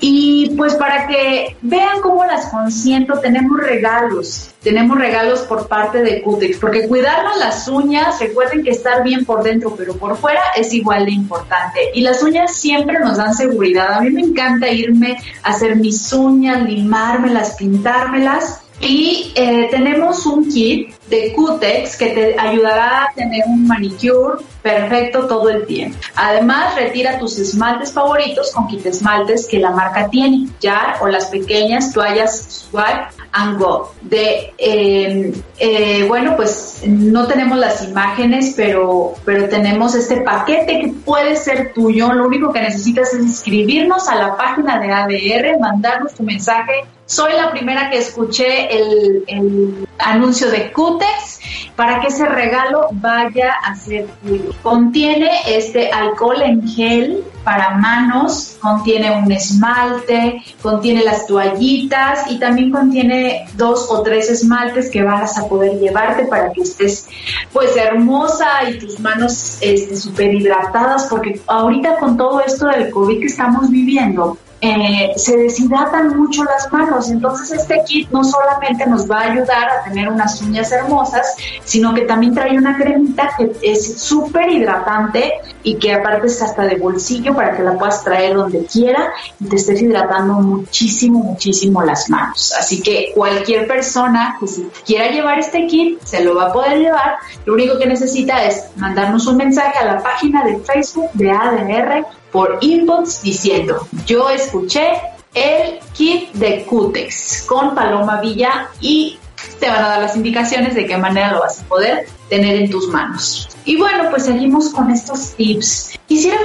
Y 0.00 0.54
pues 0.56 0.74
para 0.76 1.06
que 1.06 1.56
vean 1.60 2.00
cómo 2.00 2.24
las 2.24 2.46
consiento, 2.46 3.18
tenemos 3.20 3.60
regalos. 3.60 4.50
Tenemos 4.62 4.98
regalos 4.98 5.40
por 5.40 5.68
parte 5.68 6.02
de 6.02 6.22
Cutex, 6.22 6.56
porque 6.58 6.88
cuidarnos 6.88 7.36
las 7.38 7.68
uñas, 7.68 8.18
recuerden 8.18 8.62
que 8.62 8.70
estar 8.70 9.02
bien 9.04 9.24
por 9.26 9.42
dentro, 9.42 9.74
pero 9.76 9.94
por 9.96 10.16
fuera 10.16 10.40
es 10.56 10.72
igual 10.72 11.04
de 11.04 11.12
importante. 11.12 11.80
Y 11.94 12.00
las 12.00 12.22
uñas 12.22 12.54
siempre 12.54 12.98
nos 12.98 13.18
dan 13.18 13.34
seguridad. 13.34 13.94
A 13.94 14.00
mí 14.00 14.10
me 14.10 14.22
encanta 14.22 14.70
irme 14.70 15.18
a 15.42 15.50
hacer 15.50 15.76
mis 15.76 16.12
uñas, 16.12 16.62
limármelas, 16.62 17.56
pintármelas. 17.56 18.62
Y 18.80 19.32
eh, 19.34 19.68
tenemos 19.70 20.24
un 20.24 20.48
kit 20.48 20.94
de 21.10 21.32
Cutex 21.34 21.96
que 21.96 22.06
te 22.10 22.38
ayudará 22.38 23.04
a 23.04 23.12
tener 23.14 23.42
un 23.46 23.66
manicure 23.66 24.42
perfecto 24.62 25.26
todo 25.26 25.48
el 25.50 25.66
tiempo. 25.66 25.98
Además, 26.14 26.76
retira 26.76 27.18
tus 27.18 27.38
esmaltes 27.38 27.92
favoritos 27.92 28.52
con 28.52 28.68
kit 28.68 28.86
esmaltes 28.86 29.46
que 29.46 29.58
la 29.58 29.70
marca 29.70 30.08
tiene, 30.08 30.48
ya 30.60 30.96
o 31.00 31.08
las 31.08 31.26
pequeñas 31.26 31.92
toallas 31.92 32.66
Swipe 32.70 33.08
and 33.32 33.58
Go. 33.58 33.92
De, 34.02 34.52
em, 34.58 35.32
eh, 35.58 36.04
bueno, 36.06 36.36
pues 36.36 36.82
no 36.86 37.26
tenemos 37.26 37.58
las 37.58 37.82
imágenes, 37.82 38.54
pero, 38.56 39.14
pero 39.24 39.48
tenemos 39.48 39.94
este 39.94 40.20
paquete 40.20 40.80
que 40.80 40.88
puede 41.04 41.36
ser 41.36 41.72
tuyo. 41.72 42.12
Lo 42.12 42.26
único 42.26 42.52
que 42.52 42.60
necesitas 42.60 43.12
es 43.14 43.20
inscribirnos 43.20 44.08
a 44.08 44.16
la 44.16 44.36
página 44.36 44.78
de 44.78 44.92
ADR, 44.92 45.58
mandarnos 45.58 46.14
tu 46.14 46.22
mensaje. 46.22 46.84
Soy 47.06 47.32
la 47.32 47.50
primera 47.50 47.90
que 47.90 47.98
escuché 47.98 48.72
el, 48.72 49.24
el 49.26 49.88
anuncio 50.04 50.50
de 50.50 50.72
Cutex 50.72 51.40
para 51.76 52.00
que 52.00 52.08
ese 52.08 52.26
regalo 52.26 52.88
vaya 52.92 53.54
a 53.64 53.74
ser 53.74 54.06
tuyo. 54.22 54.52
Contiene 54.62 55.30
este 55.46 55.90
alcohol 55.90 56.42
en 56.42 56.68
gel 56.68 57.24
para 57.44 57.70
manos, 57.78 58.58
contiene 58.60 59.10
un 59.18 59.32
esmalte, 59.32 60.42
contiene 60.62 61.02
las 61.04 61.26
toallitas 61.26 62.30
y 62.30 62.38
también 62.38 62.70
contiene 62.70 63.46
dos 63.54 63.90
o 63.90 64.02
tres 64.02 64.28
esmaltes 64.28 64.90
que 64.90 65.02
vas 65.02 65.38
a 65.38 65.48
poder 65.48 65.78
llevarte 65.78 66.26
para 66.26 66.52
que 66.52 66.62
estés 66.62 67.08
pues 67.52 67.74
hermosa 67.76 68.68
y 68.68 68.78
tus 68.78 69.00
manos 69.00 69.32
súper 69.32 70.26
este, 70.26 70.34
hidratadas 70.34 71.06
porque 71.06 71.40
ahorita 71.46 71.96
con 71.98 72.16
todo 72.16 72.40
esto 72.40 72.66
del 72.66 72.90
COVID 72.90 73.20
que 73.20 73.26
estamos 73.26 73.70
viviendo, 73.70 74.36
eh, 74.60 75.12
se 75.16 75.36
deshidratan 75.36 76.16
mucho 76.18 76.44
las 76.44 76.70
manos. 76.72 77.10
Entonces 77.10 77.60
este 77.60 77.82
kit 77.86 78.10
no 78.10 78.22
solamente 78.22 78.86
nos 78.86 79.10
va 79.10 79.20
a 79.20 79.32
ayudar 79.32 79.70
a 79.70 79.84
tener 79.84 80.08
unas 80.08 80.40
uñas 80.42 80.70
hermosas, 80.70 81.34
sino 81.64 81.94
que 81.94 82.02
también 82.02 82.34
trae 82.34 82.56
una 82.56 82.76
cremita 82.76 83.30
que 83.36 83.52
es 83.62 84.00
súper 84.00 84.50
hidratante 84.50 85.32
y 85.62 85.76
que 85.76 85.94
aparte 85.94 86.26
es 86.26 86.42
hasta 86.42 86.64
de 86.64 86.76
bolsillo 86.76 87.34
para 87.34 87.56
que 87.56 87.62
la 87.62 87.76
puedas 87.78 88.04
traer 88.04 88.34
donde 88.34 88.64
quiera 88.66 89.12
y 89.40 89.46
te 89.46 89.56
estés 89.56 89.80
hidratando 89.80 90.34
muchísimo, 90.34 91.20
muchísimo 91.20 91.82
las 91.82 92.08
manos. 92.10 92.52
Así 92.58 92.82
que 92.82 93.12
cualquier 93.14 93.66
persona 93.66 94.36
que 94.38 94.46
quiera 94.84 95.10
llevar 95.10 95.38
este 95.38 95.66
kit 95.66 96.00
se 96.02 96.22
lo 96.22 96.34
va 96.34 96.46
a 96.46 96.52
poder 96.52 96.78
llevar. 96.78 97.16
Lo 97.46 97.54
único 97.54 97.78
que 97.78 97.86
necesita 97.86 98.44
es 98.44 98.64
mandarnos 98.76 99.26
un 99.26 99.38
mensaje 99.38 99.78
a 99.78 99.84
la 99.84 100.02
página 100.02 100.44
de 100.44 100.58
Facebook 100.58 101.10
de 101.14 101.30
ADR 101.30 102.06
por 102.32 102.58
inbox 102.60 103.22
diciendo, 103.22 103.86
yo 104.06 104.28
escuché 104.30 104.92
el 105.34 105.78
kit 105.92 106.32
de 106.32 106.64
Cutex 106.64 107.44
con 107.46 107.74
Paloma 107.74 108.20
Villa 108.20 108.68
y 108.80 109.18
te 109.58 109.68
van 109.68 109.84
a 109.84 109.88
dar 109.88 110.02
las 110.02 110.16
indicaciones 110.16 110.74
de 110.74 110.86
qué 110.86 110.96
manera 110.96 111.32
lo 111.32 111.40
vas 111.40 111.60
a 111.60 111.64
poder 111.64 112.06
tener 112.28 112.56
en 112.56 112.70
tus 112.70 112.88
manos. 112.88 113.48
Y 113.64 113.76
bueno, 113.76 114.08
pues 114.10 114.24
seguimos 114.24 114.70
con 114.70 114.90
estos 114.90 115.34
tips. 115.34 115.98
Quisiera 116.06 116.38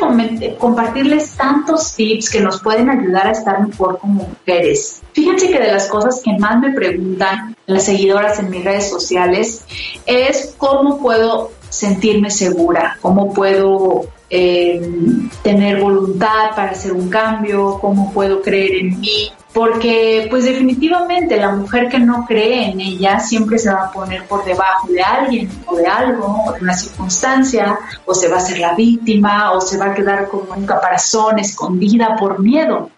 compartirles 0.60 1.32
tantos 1.32 1.96
tips 1.96 2.30
que 2.30 2.42
nos 2.42 2.62
pueden 2.62 2.90
ayudar 2.90 3.28
a 3.28 3.32
estar 3.32 3.66
mejor 3.66 4.00
como 4.00 4.28
mujeres. 4.28 5.02
Fíjense 5.14 5.50
que 5.50 5.60
de 5.60 5.72
las 5.72 5.88
cosas 5.88 6.22
que 6.24 6.38
más 6.38 6.60
me 6.60 6.74
preguntan 6.74 7.56
las 7.66 7.86
seguidoras 7.86 8.40
en 8.40 8.50
mis 8.50 8.64
redes 8.64 8.90
sociales 8.90 9.64
es 10.06 10.54
cómo 10.58 11.00
puedo 11.00 11.52
sentirme 11.70 12.30
segura, 12.30 12.98
cómo 13.02 13.34
puedo 13.34 14.06
eh, 14.30 14.82
tener 15.44 15.82
voluntad 15.82 16.56
para 16.56 16.72
hacer 16.72 16.94
un 16.94 17.10
cambio, 17.10 17.78
cómo 17.80 18.12
puedo 18.12 18.42
creer 18.42 18.76
en 18.76 19.00
mí, 19.00 19.32
porque 19.54 20.28
pues 20.30 20.44
definitivamente 20.44 21.38
la 21.38 21.52
mujer 21.52 21.88
que 21.88 22.00
no 22.00 22.26
cree 22.26 22.72
en 22.72 22.82
ella 22.82 23.20
siempre 23.20 23.58
se 23.58 23.72
va 23.72 23.86
a 23.86 23.92
poner 23.92 24.26
por 24.26 24.44
debajo 24.44 24.88
de 24.90 25.02
alguien 25.02 25.50
o 25.66 25.78
de 25.78 25.88
algo 25.88 26.44
o 26.46 26.52
de 26.52 26.60
una 26.60 26.74
circunstancia 26.74 27.80
o 28.06 28.14
se 28.14 28.28
va 28.28 28.36
a 28.38 28.42
ser 28.42 28.60
la 28.60 28.74
víctima 28.74 29.54
o 29.54 29.62
se 29.62 29.78
va 29.78 29.86
a 29.86 29.94
quedar 29.94 30.28
como 30.28 30.54
un 30.54 30.66
caparazón 30.66 31.40
escondida 31.40 32.18
por 32.20 32.40
miedo. 32.40 32.90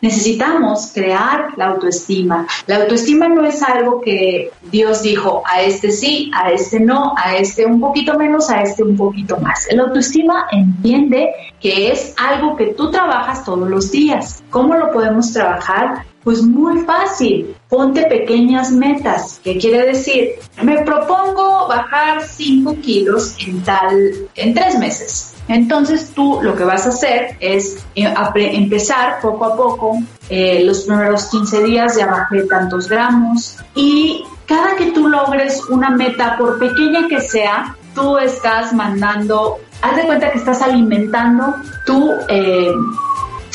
Necesitamos 0.00 0.90
crear 0.92 1.48
la 1.56 1.68
autoestima. 1.68 2.46
La 2.66 2.76
autoestima 2.76 3.28
no 3.28 3.44
es 3.44 3.62
algo 3.62 4.00
que 4.00 4.50
Dios 4.70 5.02
dijo 5.02 5.42
a 5.46 5.62
este 5.62 5.90
sí, 5.90 6.30
a 6.34 6.50
este 6.50 6.80
no, 6.80 7.14
a 7.16 7.36
este 7.36 7.64
un 7.66 7.80
poquito 7.80 8.18
menos, 8.18 8.50
a 8.50 8.62
este 8.62 8.82
un 8.82 8.96
poquito 8.96 9.38
más. 9.38 9.66
La 9.72 9.84
autoestima 9.84 10.46
entiende 10.52 11.30
que 11.60 11.90
es 11.90 12.14
algo 12.18 12.56
que 12.56 12.66
tú 12.66 12.90
trabajas 12.90 13.44
todos 13.44 13.68
los 13.68 13.90
días. 13.90 14.42
¿Cómo 14.50 14.74
lo 14.74 14.92
podemos 14.92 15.32
trabajar? 15.32 16.04
Pues 16.22 16.42
muy 16.42 16.80
fácil, 16.80 17.55
ponte 17.68 18.06
pequeñas 18.06 18.70
metas, 18.70 19.40
¿Qué 19.42 19.58
quiere 19.58 19.86
decir, 19.86 20.30
me 20.62 20.82
propongo 20.82 21.66
bajar 21.68 22.22
5 22.22 22.76
kilos 22.80 23.36
en 23.46 23.62
tal, 23.62 24.28
en 24.34 24.54
tres 24.54 24.78
meses. 24.78 25.34
Entonces 25.48 26.12
tú 26.14 26.40
lo 26.42 26.56
que 26.56 26.64
vas 26.64 26.86
a 26.86 26.90
hacer 26.90 27.36
es 27.40 27.84
eh, 27.94 28.12
empezar 28.34 29.20
poco 29.20 29.44
a 29.44 29.56
poco, 29.56 29.98
eh, 30.28 30.62
los 30.64 30.82
primeros 30.82 31.26
15 31.26 31.62
días 31.64 31.96
ya 31.96 32.06
bajé 32.06 32.42
tantos 32.42 32.88
gramos. 32.88 33.56
Y 33.74 34.24
cada 34.46 34.76
que 34.76 34.92
tú 34.92 35.08
logres 35.08 35.62
una 35.68 35.90
meta, 35.90 36.36
por 36.36 36.58
pequeña 36.58 37.08
que 37.08 37.20
sea, 37.20 37.76
tú 37.94 38.18
estás 38.18 38.72
mandando, 38.72 39.58
haz 39.82 39.96
de 39.96 40.02
cuenta 40.04 40.30
que 40.30 40.38
estás 40.38 40.62
alimentando 40.62 41.54
tu... 41.84 42.12
Eh, 42.28 42.72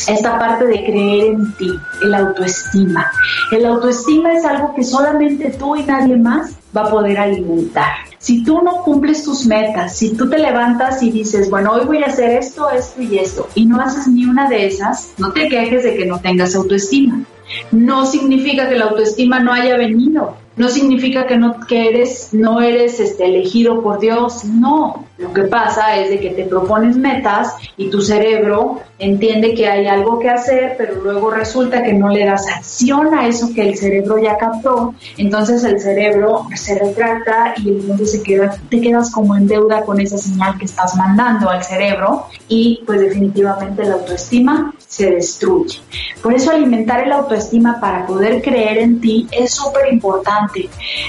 esta 0.08 0.40
parte 0.40 0.66
de 0.66 0.84
creer 0.86 1.26
en 1.26 1.54
ti, 1.54 1.72
el 2.02 2.14
autoestima. 2.14 3.12
El 3.52 3.66
autoestima 3.66 4.34
es 4.34 4.46
algo 4.46 4.74
que 4.76 4.84
solamente 4.84 5.52
tú 5.52 5.76
y 5.76 5.84
nadie 5.84 6.18
más 6.18 6.56
va 6.76 6.84
a 6.84 6.92
poder 6.92 7.18
alimentar. 7.18 7.92
Si 8.18 8.44
tú 8.44 8.62
no 8.62 8.84
cumples 8.84 9.24
tus 9.24 9.46
metas, 9.46 9.98
si 9.98 10.16
tú 10.16 10.30
te 10.30 10.38
levantas 10.38 11.02
y 11.02 11.12
dices, 11.12 11.50
bueno, 11.50 11.72
hoy 11.74 11.86
voy 11.86 12.04
a 12.04 12.08
hacer 12.08 12.30
esto, 12.32 12.70
esto 12.70 13.02
y 13.02 13.18
esto, 13.18 13.48
y 13.56 13.66
no 13.66 13.82
haces 13.82 14.08
ni 14.08 14.26
una 14.26 14.48
de 14.48 14.68
esas, 14.68 15.14
no 15.18 15.32
te 15.32 15.50
quejes 15.50 15.84
de 15.84 15.96
que 15.96 16.06
no 16.06 16.20
tengas 16.20 16.56
autoestima. 16.56 17.24
No 17.72 18.06
significa 18.06 18.70
que 18.70 18.78
la 18.78 18.86
autoestima 18.86 19.40
no 19.40 19.52
haya 19.52 19.76
venido, 19.76 20.38
no 20.56 20.70
significa 20.70 21.26
que 21.28 21.38
no 21.38 21.60
que 21.68 21.88
eres 21.90 22.30
no 22.34 22.62
eres 22.62 23.00
este 23.00 23.26
elegido 23.26 23.82
por 23.82 24.00
Dios, 24.00 24.46
no. 24.46 25.06
Lo 25.18 25.32
que 25.34 25.44
pasa 25.44 25.98
es 25.98 26.10
de 26.10 26.20
que 26.20 26.32
te 26.32 26.46
propones 26.46 26.98
metas 26.98 27.54
y 27.78 27.90
tu 27.90 28.02
cerebro 28.02 28.80
entiende 28.98 29.54
que 29.54 29.68
hay 29.68 29.86
algo 29.88 30.20
que 30.20 30.30
hacer, 30.30 30.76
pero 30.78 30.96
luego 30.96 31.30
resulta 31.30 31.84
que 31.84 31.94
no 31.94 32.10
le 32.10 32.26
das 32.26 32.48
acción 32.48 33.14
a 33.14 33.28
eso 33.28 33.54
que 33.54 33.70
el 33.70 33.78
cerebro 33.78 34.18
ya 34.18 34.38
captó, 34.38 34.96
entonces 35.18 35.64
el 35.64 35.80
cerebro 35.80 36.48
se 36.56 36.78
retracta 36.78 37.54
y 37.58 37.70
entonces 37.70 38.12
se 38.14 38.24
queda, 38.24 38.56
te 38.70 38.82
quedas 38.82 39.12
como 39.12 39.36
en 39.36 39.48
deuda 39.48 39.84
con 39.84 40.00
esa 40.00 40.18
señal 40.18 40.58
que 40.58 40.66
estás 40.66 40.96
mandando 40.96 41.50
al 41.50 41.64
cerebro 41.64 42.26
y 42.48 42.82
pues 42.86 43.00
definitivamente 43.00 43.84
la 43.84 43.96
autoestima 43.96 44.74
se 44.88 45.10
destruye. 45.10 45.80
Por 46.22 46.34
eso 46.34 46.52
alimentar 46.52 47.02
el 47.04 47.14
autoestima 47.14 47.80
para 47.80 48.06
poder 48.06 48.42
creer 48.42 48.80
en 48.80 49.00
ti 49.00 49.26
es 49.32 49.54
súper 49.54 49.92
importante. 49.94 50.41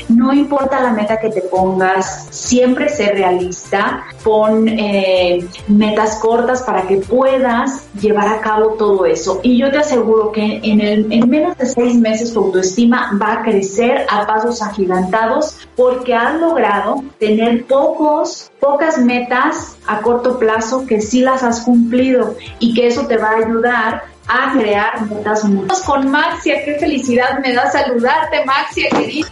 No 0.08 0.32
importa 0.32 0.80
la 0.80 0.92
meta 0.92 1.18
que 1.18 1.30
te 1.30 1.42
pongas, 1.42 2.26
siempre 2.30 2.88
ser 2.88 3.14
realista, 3.14 4.04
pon 4.22 4.68
eh, 4.68 5.46
metas 5.68 6.16
cortas 6.16 6.62
para 6.62 6.82
que 6.82 6.96
puedas 6.96 7.86
llevar 8.00 8.28
a 8.28 8.40
cabo 8.40 8.74
todo 8.78 9.06
eso. 9.06 9.40
Y 9.42 9.58
yo 9.58 9.70
te 9.70 9.78
aseguro 9.78 10.32
que 10.32 10.60
en, 10.62 10.80
el, 10.80 11.12
en 11.12 11.28
menos 11.28 11.56
de 11.58 11.66
seis 11.66 11.94
meses 11.94 12.32
tu 12.32 12.40
autoestima 12.40 13.18
va 13.20 13.34
a 13.34 13.42
crecer 13.42 14.06
a 14.08 14.26
pasos 14.26 14.62
agigantados 14.62 15.58
porque 15.76 16.14
has 16.14 16.40
logrado 16.40 17.02
tener 17.18 17.64
pocos, 17.66 18.50
pocas 18.60 18.98
metas 18.98 19.76
a 19.86 20.00
corto 20.00 20.38
plazo 20.38 20.86
que 20.86 21.00
sí 21.00 21.20
las 21.20 21.42
has 21.42 21.60
cumplido 21.60 22.36
y 22.58 22.74
que 22.74 22.86
eso 22.86 23.06
te 23.06 23.16
va 23.16 23.30
a 23.30 23.36
ayudar 23.36 24.11
a 24.28 24.52
crear 24.52 25.02
metas 25.06 25.44
muchas. 25.44 25.82
Con 25.82 26.10
Maxia, 26.10 26.64
qué 26.64 26.74
felicidad 26.78 27.38
me 27.40 27.52
da 27.52 27.70
saludarte, 27.70 28.44
Maxia, 28.44 28.88
querida. 28.90 29.28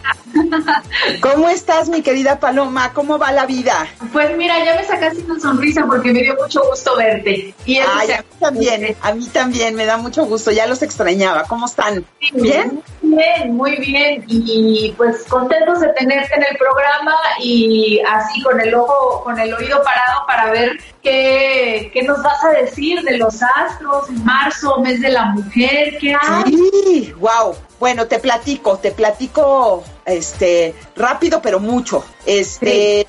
¿Cómo 1.21 1.49
estás, 1.49 1.89
mi 1.89 2.01
querida 2.01 2.39
Paloma? 2.39 2.93
¿Cómo 2.93 3.17
va 3.17 3.31
la 3.31 3.45
vida? 3.45 3.87
Pues 4.11 4.35
mira, 4.37 4.63
ya 4.63 4.75
me 4.75 4.85
sacaste 4.85 5.23
una 5.23 5.39
sonrisa 5.39 5.85
porque 5.85 6.11
me 6.11 6.21
dio 6.21 6.35
mucho 6.35 6.61
gusto 6.69 6.95
verte. 6.97 7.53
Y 7.65 7.77
Ay, 7.77 8.11
a 8.11 8.17
mí 8.17 8.39
también, 8.39 8.95
a 9.01 9.13
mí 9.13 9.27
también 9.27 9.75
me 9.75 9.85
da 9.85 9.97
mucho 9.97 10.25
gusto, 10.25 10.51
ya 10.51 10.67
los 10.67 10.81
extrañaba. 10.81 11.43
¿Cómo 11.43 11.65
están? 11.65 12.05
¿Bien? 12.33 12.81
Bien, 13.01 13.55
muy 13.55 13.75
bien. 13.77 14.23
Y 14.27 14.93
pues 14.97 15.23
contentos 15.27 15.81
de 15.81 15.89
tenerte 15.89 16.35
en 16.35 16.43
el 16.49 16.57
programa 16.57 17.15
y 17.39 18.01
así 18.07 18.41
con 18.41 18.59
el 18.59 18.73
ojo, 18.73 19.23
con 19.23 19.39
el 19.39 19.53
oído 19.53 19.81
parado 19.83 20.25
para 20.27 20.51
ver 20.51 20.77
qué, 21.01 21.89
qué 21.93 22.03
nos 22.03 22.21
vas 22.23 22.43
a 22.43 22.49
decir 22.49 23.01
de 23.01 23.17
los 23.17 23.41
astros 23.41 24.09
en 24.09 24.23
marzo, 24.23 24.80
mes 24.81 25.01
de 25.01 25.09
la 25.09 25.25
mujer, 25.25 25.97
¿qué 25.99 26.15
hay? 26.19 26.53
Sí, 26.53 27.13
wow. 27.19 27.55
Bueno, 27.79 28.05
te 28.07 28.19
platico, 28.19 28.77
te 28.77 28.91
platico 28.91 29.83
este 30.05 30.75
rápido 30.95 31.41
pero 31.41 31.59
mucho. 31.59 32.03
Este 32.25 33.07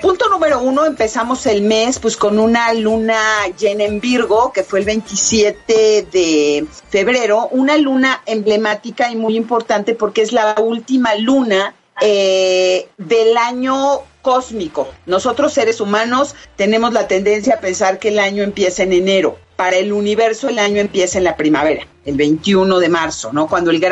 punto 0.00 0.30
número 0.30 0.60
uno, 0.60 0.86
empezamos 0.86 1.44
el 1.46 1.62
mes 1.62 1.98
pues 1.98 2.16
con 2.16 2.38
una 2.38 2.72
luna 2.72 3.20
llena 3.58 3.84
en 3.84 4.00
Virgo, 4.00 4.52
que 4.52 4.62
fue 4.62 4.78
el 4.78 4.86
27 4.86 6.08
de 6.10 6.66
febrero, 6.88 7.48
una 7.50 7.76
luna 7.76 8.22
emblemática 8.24 9.10
y 9.10 9.16
muy 9.16 9.36
importante 9.36 9.94
porque 9.94 10.22
es 10.22 10.32
la 10.32 10.54
última 10.58 11.14
luna 11.16 11.74
eh, 12.00 12.88
del 12.96 13.36
año 13.36 14.00
cósmico. 14.22 14.88
Nosotros 15.06 15.52
seres 15.52 15.80
humanos 15.80 16.34
tenemos 16.56 16.92
la 16.92 17.06
tendencia 17.06 17.54
a 17.54 17.60
pensar 17.60 17.98
que 17.98 18.08
el 18.08 18.18
año 18.18 18.42
empieza 18.42 18.82
en 18.82 18.92
enero. 18.94 19.38
Para 19.56 19.76
el 19.76 19.92
universo 19.92 20.48
el 20.48 20.58
año 20.58 20.80
empieza 20.80 21.18
en 21.18 21.24
la 21.24 21.36
primavera 21.36 21.86
el 22.04 22.16
21 22.16 22.78
de 22.78 22.88
marzo, 22.88 23.32
¿no? 23.32 23.46
Cuando 23.48 23.70
el, 23.70 23.82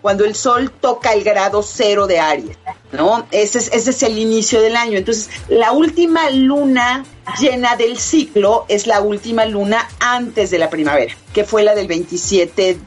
cuando 0.00 0.24
el 0.24 0.34
sol 0.34 0.72
toca 0.80 1.12
el 1.12 1.22
grado 1.22 1.62
cero 1.62 2.06
de 2.06 2.18
Aries, 2.18 2.56
¿no? 2.92 3.26
Ese 3.30 3.58
es, 3.58 3.70
ese 3.72 3.90
es 3.90 4.02
el 4.02 4.18
inicio 4.18 4.60
del 4.60 4.76
año. 4.76 4.98
Entonces, 4.98 5.30
la 5.48 5.72
última 5.72 6.30
luna 6.30 7.04
llena 7.38 7.76
del 7.76 7.98
ciclo 7.98 8.64
es 8.68 8.86
la 8.86 9.00
última 9.00 9.44
luna 9.44 9.88
antes 10.00 10.50
de 10.50 10.58
la 10.58 10.70
primavera, 10.70 11.14
que 11.32 11.44
fue 11.44 11.62
la 11.62 11.74
del 11.74 11.86
27 11.86 12.78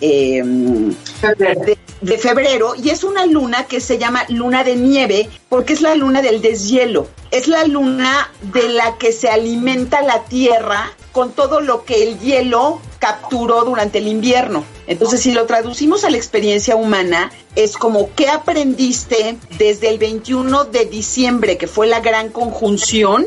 em, 0.00 0.94
de, 1.38 1.78
de, 2.00 2.18
febrero, 2.18 2.74
y 2.76 2.90
es 2.90 3.02
una 3.02 3.26
luna 3.26 3.64
que 3.64 3.80
se 3.80 3.98
llama 3.98 4.24
luna 4.28 4.62
de 4.62 4.76
nieve 4.76 5.28
porque 5.48 5.72
es 5.72 5.80
la 5.80 5.94
luna 5.94 6.22
del 6.22 6.40
deshielo, 6.40 7.08
es 7.30 7.48
la 7.48 7.64
luna 7.64 8.30
de 8.52 8.68
la 8.68 8.96
que 8.98 9.12
se 9.12 9.28
alimenta 9.28 10.02
la 10.02 10.24
Tierra 10.24 10.92
con 11.10 11.32
todo 11.32 11.60
lo 11.60 11.84
que 11.84 12.02
el 12.02 12.18
hielo 12.20 12.80
capturó 13.02 13.64
durante 13.64 13.98
el 13.98 14.06
invierno. 14.06 14.64
Entonces, 14.86 15.22
si 15.22 15.32
lo 15.32 15.44
traducimos 15.46 16.04
a 16.04 16.10
la 16.10 16.16
experiencia 16.16 16.76
humana, 16.76 17.32
es 17.56 17.76
como 17.76 18.14
qué 18.14 18.28
aprendiste 18.28 19.38
desde 19.58 19.88
el 19.88 19.98
21 19.98 20.66
de 20.66 20.84
diciembre, 20.84 21.58
que 21.58 21.66
fue 21.66 21.88
la 21.88 21.98
gran 21.98 22.28
conjunción, 22.28 23.26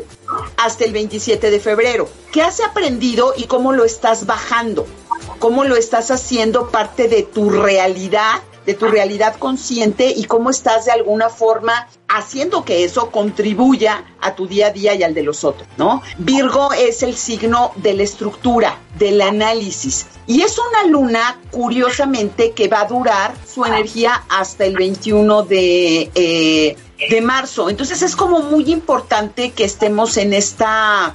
hasta 0.56 0.86
el 0.86 0.94
27 0.94 1.50
de 1.50 1.60
febrero. 1.60 2.08
¿Qué 2.32 2.40
has 2.40 2.60
aprendido 2.60 3.34
y 3.36 3.44
cómo 3.44 3.74
lo 3.74 3.84
estás 3.84 4.24
bajando? 4.24 4.86
cómo 5.38 5.64
lo 5.64 5.76
estás 5.76 6.10
haciendo 6.10 6.68
parte 6.68 7.08
de 7.08 7.22
tu 7.22 7.50
realidad 7.50 8.40
de 8.66 8.74
tu 8.74 8.86
realidad 8.86 9.36
consciente 9.36 10.12
y 10.14 10.24
cómo 10.24 10.50
estás 10.50 10.86
de 10.86 10.92
alguna 10.92 11.30
forma 11.30 11.88
haciendo 12.08 12.64
que 12.64 12.84
eso 12.84 13.10
contribuya 13.10 14.04
a 14.20 14.34
tu 14.34 14.46
día 14.46 14.68
a 14.68 14.70
día 14.70 14.94
y 14.94 15.02
al 15.02 15.14
de 15.14 15.22
los 15.22 15.44
otros, 15.44 15.68
¿no? 15.76 16.02
Virgo 16.18 16.72
es 16.72 17.02
el 17.02 17.16
signo 17.16 17.72
de 17.76 17.94
la 17.94 18.02
estructura, 18.02 18.78
del 18.98 19.20
análisis. 19.20 20.06
Y 20.26 20.42
es 20.42 20.56
una 20.58 20.90
luna, 20.90 21.40
curiosamente, 21.50 22.52
que 22.52 22.68
va 22.68 22.80
a 22.80 22.86
durar 22.86 23.34
su 23.46 23.64
energía 23.64 24.24
hasta 24.28 24.64
el 24.64 24.76
21 24.76 25.42
de, 25.42 26.10
eh, 26.14 26.76
de 27.10 27.20
marzo. 27.20 27.68
Entonces 27.70 28.02
es 28.02 28.16
como 28.16 28.40
muy 28.40 28.70
importante 28.70 29.52
que 29.52 29.64
estemos 29.64 30.16
en 30.16 30.32
esta 30.32 31.14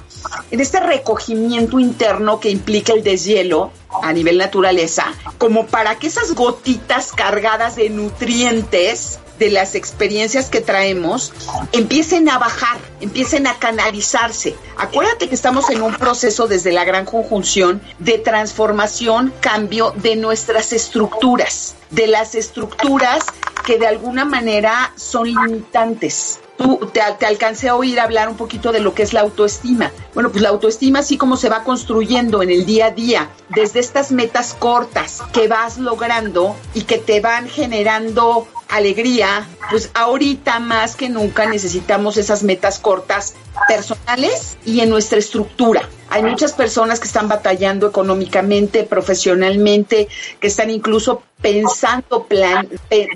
en 0.50 0.60
este 0.60 0.80
recogimiento 0.80 1.80
interno 1.80 2.38
que 2.40 2.50
implica 2.50 2.92
el 2.92 3.02
deshielo 3.02 3.72
a 4.02 4.12
nivel 4.12 4.38
naturaleza, 4.38 5.06
como 5.38 5.66
para 5.66 5.96
que 5.96 6.06
esas 6.06 6.34
gotitas 6.34 7.12
cargadas 7.12 7.76
de 7.76 7.90
nutrientes 7.90 9.18
de 9.38 9.50
las 9.50 9.74
experiencias 9.74 10.48
que 10.48 10.60
traemos 10.60 11.32
empiecen 11.72 12.28
a 12.28 12.38
bajar, 12.38 12.78
empiecen 13.00 13.46
a 13.46 13.58
canalizarse. 13.58 14.54
Acuérdate 14.76 15.28
que 15.28 15.34
estamos 15.34 15.68
en 15.70 15.82
un 15.82 15.94
proceso 15.94 16.46
desde 16.46 16.70
la 16.70 16.84
gran 16.84 17.04
conjunción 17.04 17.82
de 17.98 18.18
transformación, 18.18 19.32
cambio 19.40 19.94
de 19.96 20.16
nuestras 20.16 20.72
estructuras, 20.72 21.74
de 21.90 22.06
las 22.06 22.34
estructuras 22.36 23.24
que 23.64 23.78
de 23.78 23.86
alguna 23.86 24.24
manera 24.24 24.92
son 24.96 25.26
limitantes. 25.26 26.40
Tú 26.56 26.90
te, 26.92 27.00
te, 27.18 27.26
alcancé 27.26 27.68
a 27.68 27.74
oír 27.74 27.98
hablar 27.98 28.28
un 28.28 28.36
poquito 28.36 28.72
de 28.72 28.80
lo 28.80 28.94
que 28.94 29.02
es 29.02 29.12
la 29.12 29.20
autoestima. 29.20 29.90
Bueno, 30.14 30.30
pues 30.30 30.42
la 30.42 30.50
autoestima 30.50 31.00
así 31.00 31.16
como 31.16 31.36
se 31.36 31.48
va 31.48 31.64
construyendo 31.64 32.42
en 32.42 32.50
el 32.50 32.66
día 32.66 32.86
a 32.86 32.90
día, 32.90 33.30
desde 33.48 33.80
estas 33.80 34.12
metas 34.12 34.54
cortas 34.54 35.20
que 35.32 35.48
vas 35.48 35.78
logrando 35.78 36.54
y 36.74 36.82
que 36.82 36.98
te 36.98 37.20
van 37.20 37.48
generando 37.48 38.46
alegría, 38.68 39.46
pues 39.70 39.90
ahorita 39.94 40.58
más 40.58 40.96
que 40.96 41.08
nunca 41.08 41.46
necesitamos 41.46 42.16
esas 42.16 42.42
metas 42.42 42.78
cortas 42.78 43.34
personales 43.68 44.56
y 44.64 44.80
en 44.80 44.90
nuestra 44.90 45.18
estructura. 45.18 45.88
Hay 46.12 46.22
muchas 46.22 46.52
personas 46.52 47.00
que 47.00 47.06
están 47.06 47.28
batallando 47.28 47.86
económicamente, 47.86 48.84
profesionalmente, 48.84 50.08
que 50.38 50.46
están 50.46 50.68
incluso 50.68 51.22
pensando 51.40 52.24
plan, 52.24 52.68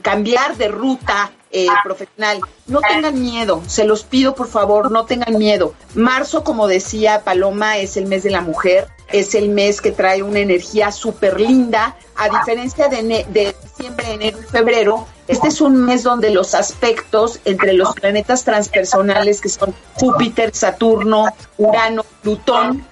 cambiar 0.03 0.57
de 0.57 0.69
ruta 0.69 1.31
eh, 1.53 1.69
profesional. 1.85 2.41
No 2.67 2.81
tengan 2.81 3.21
miedo, 3.21 3.63
se 3.67 3.85
los 3.85 4.03
pido 4.03 4.35
por 4.35 4.49
favor, 4.49 4.91
no 4.91 5.05
tengan 5.05 5.39
miedo. 5.39 5.75
Marzo, 5.95 6.43
como 6.43 6.67
decía 6.69 7.23
Paloma, 7.23 7.79
es 7.79 7.97
el 7.97 8.07
mes 8.07 8.23
de 8.23 8.31
la 8.31 8.41
mujer, 8.41 8.89
es 9.13 9.35
el 9.35 9.49
mes 9.49 9.81
que 9.81 9.93
trae 9.93 10.23
una 10.23 10.41
energía 10.41 10.91
súper 10.93 11.41
linda, 11.41 11.97
a 12.17 12.29
diferencia 12.29 12.89
de, 12.89 13.03
de 13.29 13.55
diciembre, 13.63 14.13
enero 14.13 14.39
y 14.41 14.43
febrero, 14.45 15.07
este 15.29 15.49
es 15.49 15.61
un 15.61 15.85
mes 15.85 16.05
donde 16.05 16.31
los 16.31 16.55
aspectos 16.55 17.41
entre 17.45 17.73
los 17.73 17.95
planetas 17.95 18.45
transpersonales 18.45 19.41
que 19.41 19.49
son 19.49 19.75
Júpiter, 19.95 20.55
Saturno, 20.55 21.27
Urano, 21.59 22.05
Plutón, 22.23 22.87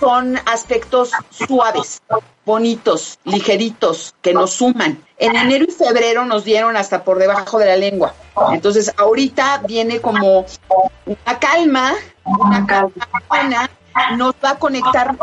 son 0.00 0.36
aspectos 0.46 1.12
suaves, 1.30 2.00
bonitos, 2.44 3.18
ligeritos, 3.24 4.14
que 4.20 4.34
nos 4.34 4.52
suman. 4.52 5.04
En 5.18 5.36
enero 5.36 5.66
y 5.68 5.72
febrero 5.72 6.24
nos 6.24 6.44
dieron 6.44 6.76
hasta 6.76 7.04
por 7.04 7.18
debajo 7.18 7.58
de 7.58 7.66
la 7.66 7.76
lengua. 7.76 8.14
Entonces, 8.52 8.92
ahorita 8.96 9.62
viene 9.68 10.00
como 10.00 10.46
una 11.06 11.38
calma, 11.38 11.94
una 12.24 12.66
calma 12.66 13.08
buena, 13.28 13.70
nos 14.16 14.34
va 14.44 14.50
a 14.50 14.58
conectar. 14.58 15.16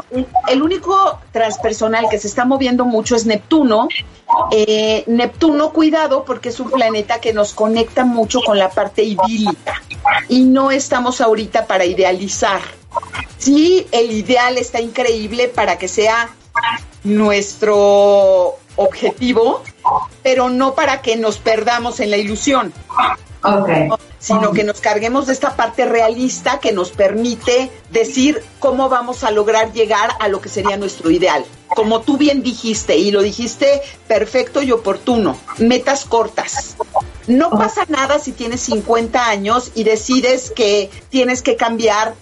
El 0.48 0.62
único 0.62 1.20
transpersonal 1.32 2.08
que 2.10 2.20
se 2.20 2.28
está 2.28 2.46
moviendo 2.46 2.86
mucho 2.86 3.16
es 3.16 3.26
Neptuno. 3.26 3.88
Eh, 4.52 5.04
Neptuno, 5.08 5.72
cuidado, 5.72 6.24
porque 6.26 6.50
es 6.50 6.60
un 6.60 6.72
planeta 6.72 7.20
que 7.20 7.34
nos 7.34 7.54
conecta 7.54 8.06
mucho 8.06 8.42
con 8.46 8.58
la 8.58 8.70
parte 8.70 9.04
idílica. 9.04 9.82
Y 10.30 10.42
no 10.44 10.72
estamos 10.72 11.22
ahorita 11.22 11.66
para 11.66 11.86
idealizar. 11.86 12.62
Sí, 13.38 13.88
el 13.92 14.12
ideal 14.12 14.58
está 14.58 14.82
increíble 14.82 15.48
para 15.48 15.78
que 15.78 15.88
sea 15.88 16.30
nuestro 17.04 18.56
objetivo, 18.76 19.64
pero 20.24 20.50
no 20.50 20.76
para 20.76 21.02
que 21.02 21.16
nos 21.16 21.40
perdamos 21.40 22.00
en 22.00 22.12
la 22.12 22.18
ilusión. 22.18 22.74
Okay. 23.44 23.90
Sino 24.20 24.52
que 24.52 24.64
nos 24.64 24.82
carguemos 24.82 25.28
de 25.28 25.34
esta 25.34 25.56
parte 25.56 25.86
realista 25.86 26.60
que 26.60 26.72
nos 26.72 26.90
permite 26.92 27.72
decir 27.92 28.44
cómo 28.60 28.90
vamos 28.90 29.24
a 29.24 29.32
lograr 29.32 29.72
llegar 29.74 30.12
a 30.20 30.28
lo 30.28 30.42
que 30.42 30.50
sería 30.50 30.76
nuestro 30.76 31.12
ideal. 31.12 31.46
Como 31.76 32.02
tú 32.02 32.18
bien 32.18 32.42
dijiste, 32.42 32.98
y 32.98 33.12
lo 33.12 33.22
dijiste 33.22 33.82
perfecto 34.08 34.62
y 34.62 34.72
oportuno, 34.72 35.38
metas 35.60 36.06
cortas. 36.06 36.76
No 37.28 37.52
pasa 37.52 37.86
nada 37.90 38.20
si 38.20 38.32
tienes 38.32 38.62
50 38.62 39.28
años 39.28 39.72
y 39.76 39.84
decides 39.84 40.50
que 40.50 40.90
tienes 41.10 41.42
que 41.42 41.56
cambiar 41.56 42.16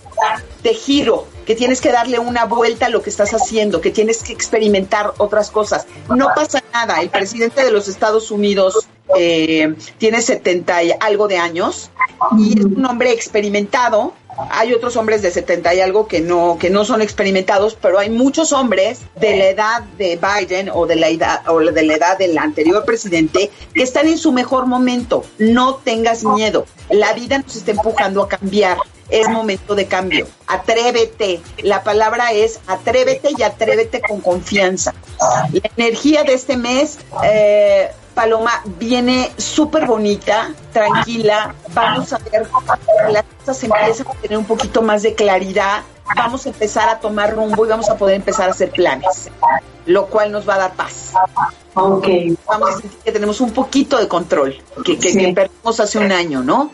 de 0.63 0.73
giro, 0.73 1.27
que 1.45 1.55
tienes 1.55 1.79
que 1.79 1.91
darle 1.91 2.19
una 2.19 2.45
vuelta 2.45 2.87
a 2.87 2.89
lo 2.89 3.01
que 3.01 3.09
estás 3.09 3.31
haciendo, 3.33 3.81
que 3.81 3.91
tienes 3.91 4.23
que 4.23 4.33
experimentar 4.33 5.13
otras 5.17 5.51
cosas. 5.51 5.85
No 6.09 6.29
pasa 6.35 6.63
nada. 6.73 7.01
El 7.01 7.09
presidente 7.09 7.63
de 7.63 7.71
los 7.71 7.87
Estados 7.87 8.31
Unidos 8.31 8.87
eh, 9.17 9.75
tiene 9.97 10.21
70 10.21 10.83
y 10.83 10.91
algo 10.99 11.27
de 11.27 11.37
años 11.37 11.91
y 12.37 12.59
es 12.59 12.65
un 12.65 12.85
hombre 12.85 13.11
experimentado. 13.11 14.13
Hay 14.49 14.73
otros 14.73 14.97
hombres 14.97 15.21
de 15.21 15.31
70 15.31 15.75
y 15.75 15.79
algo 15.79 16.07
que 16.07 16.19
no, 16.19 16.57
que 16.59 16.69
no 16.69 16.83
son 16.83 17.01
experimentados, 17.01 17.77
pero 17.81 17.99
hay 17.99 18.09
muchos 18.09 18.51
hombres 18.51 18.99
de 19.15 19.37
la 19.37 19.45
edad 19.45 19.83
de 19.97 20.19
Biden 20.19 20.69
o 20.73 20.85
de 20.85 20.97
la 20.97 21.07
edad, 21.07 21.47
o 21.47 21.59
de 21.59 21.83
la 21.83 21.93
edad 21.93 22.17
del 22.17 22.37
anterior 22.37 22.83
presidente 22.83 23.49
que 23.73 23.83
están 23.83 24.07
en 24.07 24.17
su 24.17 24.33
mejor 24.33 24.65
momento. 24.65 25.23
No 25.37 25.75
tengas 25.75 26.25
miedo. 26.25 26.65
La 26.89 27.13
vida 27.13 27.37
nos 27.37 27.55
está 27.55 27.71
empujando 27.71 28.23
a 28.23 28.27
cambiar 28.27 28.77
es 29.09 29.29
momento 29.29 29.75
de 29.75 29.85
cambio. 29.85 30.27
Atrévete. 30.47 31.41
La 31.63 31.83
palabra 31.83 32.31
es 32.31 32.59
atrévete 32.67 33.29
y 33.37 33.43
atrévete 33.43 34.01
con 34.01 34.21
confianza. 34.21 34.93
La 35.51 35.69
energía 35.77 36.23
de 36.23 36.33
este 36.33 36.57
mes, 36.57 36.97
eh, 37.23 37.91
Paloma, 38.15 38.61
viene 38.79 39.31
súper 39.37 39.85
bonita, 39.85 40.53
tranquila. 40.71 41.53
Vamos 41.73 42.13
a 42.13 42.17
ver, 42.19 42.47
las 43.11 43.23
cosas 43.39 43.63
empiezan 43.63 44.07
a 44.07 44.13
tener 44.21 44.37
un 44.37 44.45
poquito 44.45 44.81
más 44.81 45.03
de 45.03 45.13
claridad. 45.13 45.83
Vamos 46.15 46.45
a 46.45 46.49
empezar 46.49 46.87
a 46.89 46.99
tomar 46.99 47.35
rumbo 47.35 47.65
y 47.65 47.69
vamos 47.69 47.89
a 47.89 47.97
poder 47.97 48.15
empezar 48.15 48.47
a 48.47 48.51
hacer 48.53 48.71
planes, 48.71 49.29
lo 49.85 50.05
cual 50.07 50.31
nos 50.31 50.47
va 50.47 50.55
a 50.55 50.57
dar 50.59 50.73
paz. 50.75 51.11
Ok. 51.73 52.07
Vamos 52.47 52.69
a 52.69 52.73
sentir 52.73 52.99
que 53.03 53.11
tenemos 53.11 53.41
un 53.41 53.51
poquito 53.51 53.97
de 53.97 54.07
control, 54.07 54.55
que, 54.85 54.97
que, 54.97 55.11
Sí. 55.11 55.19
que 55.19 55.33
perdimos 55.33 55.79
hace 55.79 55.97
un 55.99 56.11
año, 56.11 56.41
¿no? 56.41 56.71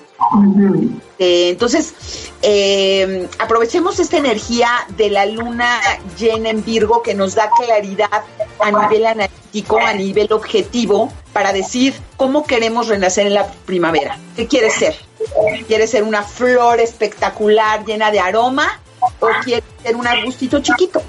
Eh, 1.20 1.50
entonces, 1.50 1.94
eh, 2.42 3.28
aprovechemos 3.38 4.00
esta 4.00 4.18
energía 4.18 4.70
de 4.98 5.10
la 5.10 5.26
luna 5.26 5.80
llena 6.18 6.50
en 6.50 6.64
Virgo 6.64 7.02
que 7.02 7.14
nos 7.14 7.36
da 7.36 7.50
claridad 7.52 8.24
a 8.60 8.72
nivel 8.72 9.06
analítico, 9.06 9.80
a 9.80 9.94
nivel 9.94 10.32
objetivo, 10.34 11.12
para 11.34 11.54
decir 11.54 11.94
cómo 12.18 12.46
queremos 12.46 12.88
renacer 12.88 13.28
en 13.28 13.36
la 13.36 13.48
primavera. 13.66 14.18
¿Qué 14.36 14.48
quieres 14.48 14.74
ser? 14.74 14.96
¿Quieres 15.68 15.92
ser 15.92 16.04
una 16.04 16.24
flor 16.24 16.80
espectacular 16.80 17.86
llena 17.86 18.12
de 18.12 18.20
aroma 18.20 18.80
o 19.02 19.28
quieres 19.44 19.64
ser 19.84 19.96
un 19.96 20.08
arbustito 20.08 20.62
chiquito? 20.62 21.02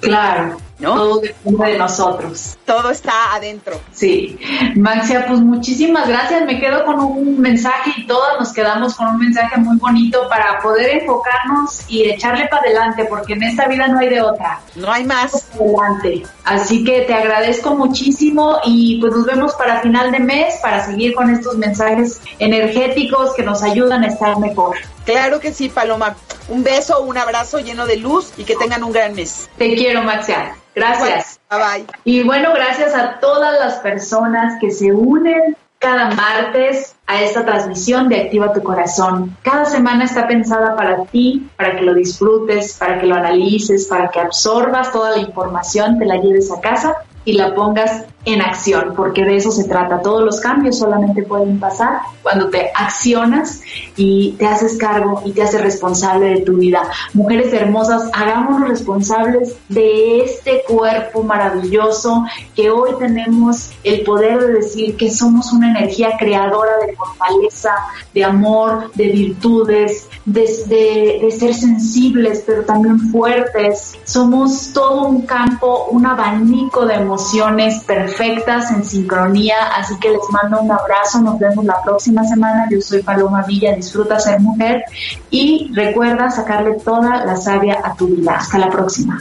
Claro, 0.00 0.56
¿No? 0.78 0.94
todo 0.94 1.20
depende 1.20 1.72
de 1.72 1.78
nosotros. 1.78 2.56
Todo 2.64 2.90
está 2.90 3.34
adentro. 3.34 3.78
Sí, 3.92 4.38
Maxia, 4.76 5.26
pues 5.26 5.40
muchísimas 5.40 6.08
gracias. 6.08 6.44
Me 6.46 6.58
quedo 6.60 6.84
con 6.84 7.00
un 7.00 7.40
mensaje 7.40 7.92
y 7.96 8.06
todas 8.06 8.38
nos 8.38 8.52
quedamos 8.52 8.94
con 8.94 9.08
un 9.08 9.18
mensaje 9.18 9.58
muy 9.58 9.76
bonito 9.76 10.28
para 10.28 10.60
poder 10.60 11.00
enfocarnos 11.00 11.82
y 11.88 12.08
echarle 12.08 12.46
para 12.46 12.62
adelante, 12.62 13.04
porque 13.06 13.34
en 13.34 13.42
esta 13.42 13.66
vida 13.66 13.88
no 13.88 13.98
hay 13.98 14.08
de 14.08 14.22
otra. 14.22 14.60
No 14.76 14.90
hay 14.90 15.04
más. 15.04 15.48
Adelante. 15.54 16.22
Así 16.44 16.84
que 16.84 17.02
te 17.02 17.14
agradezco 17.14 17.74
muchísimo 17.74 18.58
y 18.64 19.00
pues 19.00 19.12
nos 19.12 19.26
vemos 19.26 19.54
para 19.54 19.80
final 19.80 20.12
de 20.12 20.20
mes 20.20 20.54
para 20.62 20.84
seguir 20.84 21.14
con 21.14 21.30
estos 21.30 21.58
mensajes 21.58 22.20
energéticos 22.38 23.34
que 23.34 23.42
nos 23.42 23.62
ayudan 23.62 24.04
a 24.04 24.06
estar 24.06 24.38
mejor. 24.38 24.76
Claro 25.08 25.40
que 25.40 25.54
sí, 25.54 25.70
Paloma. 25.70 26.16
Un 26.50 26.62
beso, 26.62 27.00
un 27.00 27.16
abrazo 27.16 27.60
lleno 27.60 27.86
de 27.86 27.96
luz 27.96 28.30
y 28.36 28.44
que 28.44 28.56
tengan 28.56 28.84
un 28.84 28.92
gran 28.92 29.14
mes. 29.14 29.48
Te 29.56 29.74
quiero, 29.74 30.02
Maxia. 30.02 30.54
Gracias. 30.74 31.40
Bye 31.50 31.58
bye. 31.58 31.86
Y 32.04 32.24
bueno, 32.24 32.52
gracias 32.52 32.94
a 32.94 33.18
todas 33.18 33.58
las 33.58 33.76
personas 33.76 34.60
que 34.60 34.70
se 34.70 34.92
unen 34.92 35.56
cada 35.78 36.10
martes 36.10 36.94
a 37.06 37.22
esta 37.22 37.42
transmisión 37.46 38.10
de 38.10 38.20
Activa 38.20 38.52
tu 38.52 38.62
Corazón. 38.62 39.34
Cada 39.40 39.64
semana 39.64 40.04
está 40.04 40.28
pensada 40.28 40.76
para 40.76 41.04
ti, 41.06 41.48
para 41.56 41.76
que 41.76 41.86
lo 41.86 41.94
disfrutes, 41.94 42.74
para 42.74 43.00
que 43.00 43.06
lo 43.06 43.14
analices, 43.14 43.86
para 43.86 44.10
que 44.10 44.20
absorbas 44.20 44.92
toda 44.92 45.12
la 45.12 45.18
información, 45.18 45.98
te 45.98 46.04
la 46.04 46.16
lleves 46.16 46.52
a 46.52 46.60
casa 46.60 46.96
y 47.24 47.32
la 47.32 47.54
pongas 47.54 48.04
en 48.24 48.42
acción, 48.42 48.92
porque 48.96 49.24
de 49.24 49.36
eso 49.36 49.50
se 49.50 49.64
trata. 49.64 50.02
Todos 50.02 50.22
los 50.22 50.40
cambios 50.40 50.78
solamente 50.78 51.22
pueden 51.22 51.58
pasar 51.58 52.00
cuando 52.22 52.50
te 52.50 52.70
accionas 52.74 53.62
y 53.96 54.32
te 54.32 54.46
haces 54.46 54.76
cargo 54.76 55.22
y 55.24 55.32
te 55.32 55.42
haces 55.42 55.60
responsable 55.60 56.26
de 56.26 56.40
tu 56.40 56.56
vida. 56.56 56.82
Mujeres 57.14 57.52
hermosas, 57.52 58.10
hagámonos 58.12 58.68
responsables 58.68 59.56
de 59.68 60.20
este 60.20 60.62
cuerpo 60.68 61.22
maravilloso 61.22 62.24
que 62.54 62.70
hoy 62.70 62.90
tenemos 62.98 63.70
el 63.84 64.02
poder 64.02 64.40
de 64.40 64.52
decir 64.54 64.96
que 64.96 65.10
somos 65.10 65.52
una 65.52 65.70
energía 65.70 66.16
creadora 66.18 66.72
de 66.86 66.94
fortaleza, 66.96 67.74
de 68.12 68.24
amor, 68.24 68.92
de 68.94 69.08
virtudes, 69.08 70.08
de, 70.24 71.34
ser 71.38 71.54
sensibles, 71.54 72.42
pero 72.46 72.62
también 72.64 72.98
fuertes. 73.10 73.96
Somos 74.04 74.72
todo 74.72 75.06
un 75.06 75.22
campo, 75.22 75.88
un 75.90 76.04
abanico 76.06 76.84
de 76.84 76.94
emociones 76.94 77.82
perfectas 78.08 78.70
en 78.70 78.84
sincronía, 78.84 79.56
así 79.76 79.98
que 79.98 80.10
les 80.10 80.20
mando 80.30 80.60
un 80.60 80.70
abrazo, 80.70 81.20
nos 81.20 81.38
vemos 81.38 81.64
la 81.64 81.82
próxima 81.82 82.24
semana. 82.24 82.66
Yo 82.70 82.80
soy 82.80 83.02
Paloma 83.02 83.42
Villa, 83.42 83.74
disfruta 83.74 84.18
ser 84.18 84.40
mujer 84.40 84.84
y 85.30 85.70
recuerda 85.74 86.30
sacarle 86.30 86.74
toda 86.84 87.24
la 87.24 87.36
savia 87.36 87.80
a 87.84 87.94
tu 87.94 88.06
vida. 88.08 88.36
Hasta 88.36 88.58
la 88.58 88.70
próxima. 88.70 89.20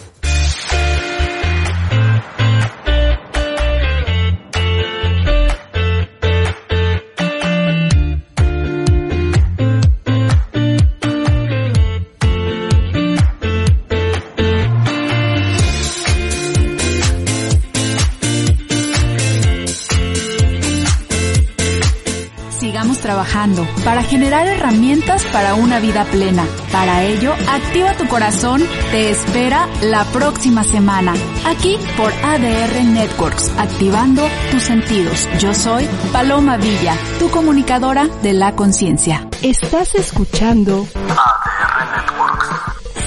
Trabajando 23.53 23.83
para 23.83 24.03
generar 24.03 24.47
herramientas 24.47 25.23
para 25.31 25.55
una 25.55 25.79
vida 25.79 26.05
plena. 26.05 26.45
Para 26.71 27.03
ello, 27.03 27.33
Activa 27.49 27.93
tu 27.93 28.07
Corazón 28.07 28.63
te 28.91 29.09
espera 29.09 29.67
la 29.81 30.03
próxima 30.05 30.63
semana, 30.63 31.13
aquí 31.45 31.77
por 31.95 32.11
ADR 32.11 32.83
Networks, 32.83 33.51
activando 33.57 34.27
tus 34.51 34.63
sentidos. 34.63 35.27
Yo 35.39 35.53
soy 35.53 35.87
Paloma 36.11 36.57
Villa, 36.57 36.95
tu 37.19 37.29
comunicadora 37.29 38.07
de 38.21 38.33
la 38.33 38.55
conciencia. 38.55 39.27
Estás 39.41 39.95
escuchando 39.95 40.87
ADR 41.09 41.95
Networks. 41.95 42.47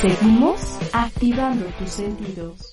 Seguimos 0.00 0.60
activando 0.92 1.66
tus 1.78 1.90
sentidos. 1.90 2.69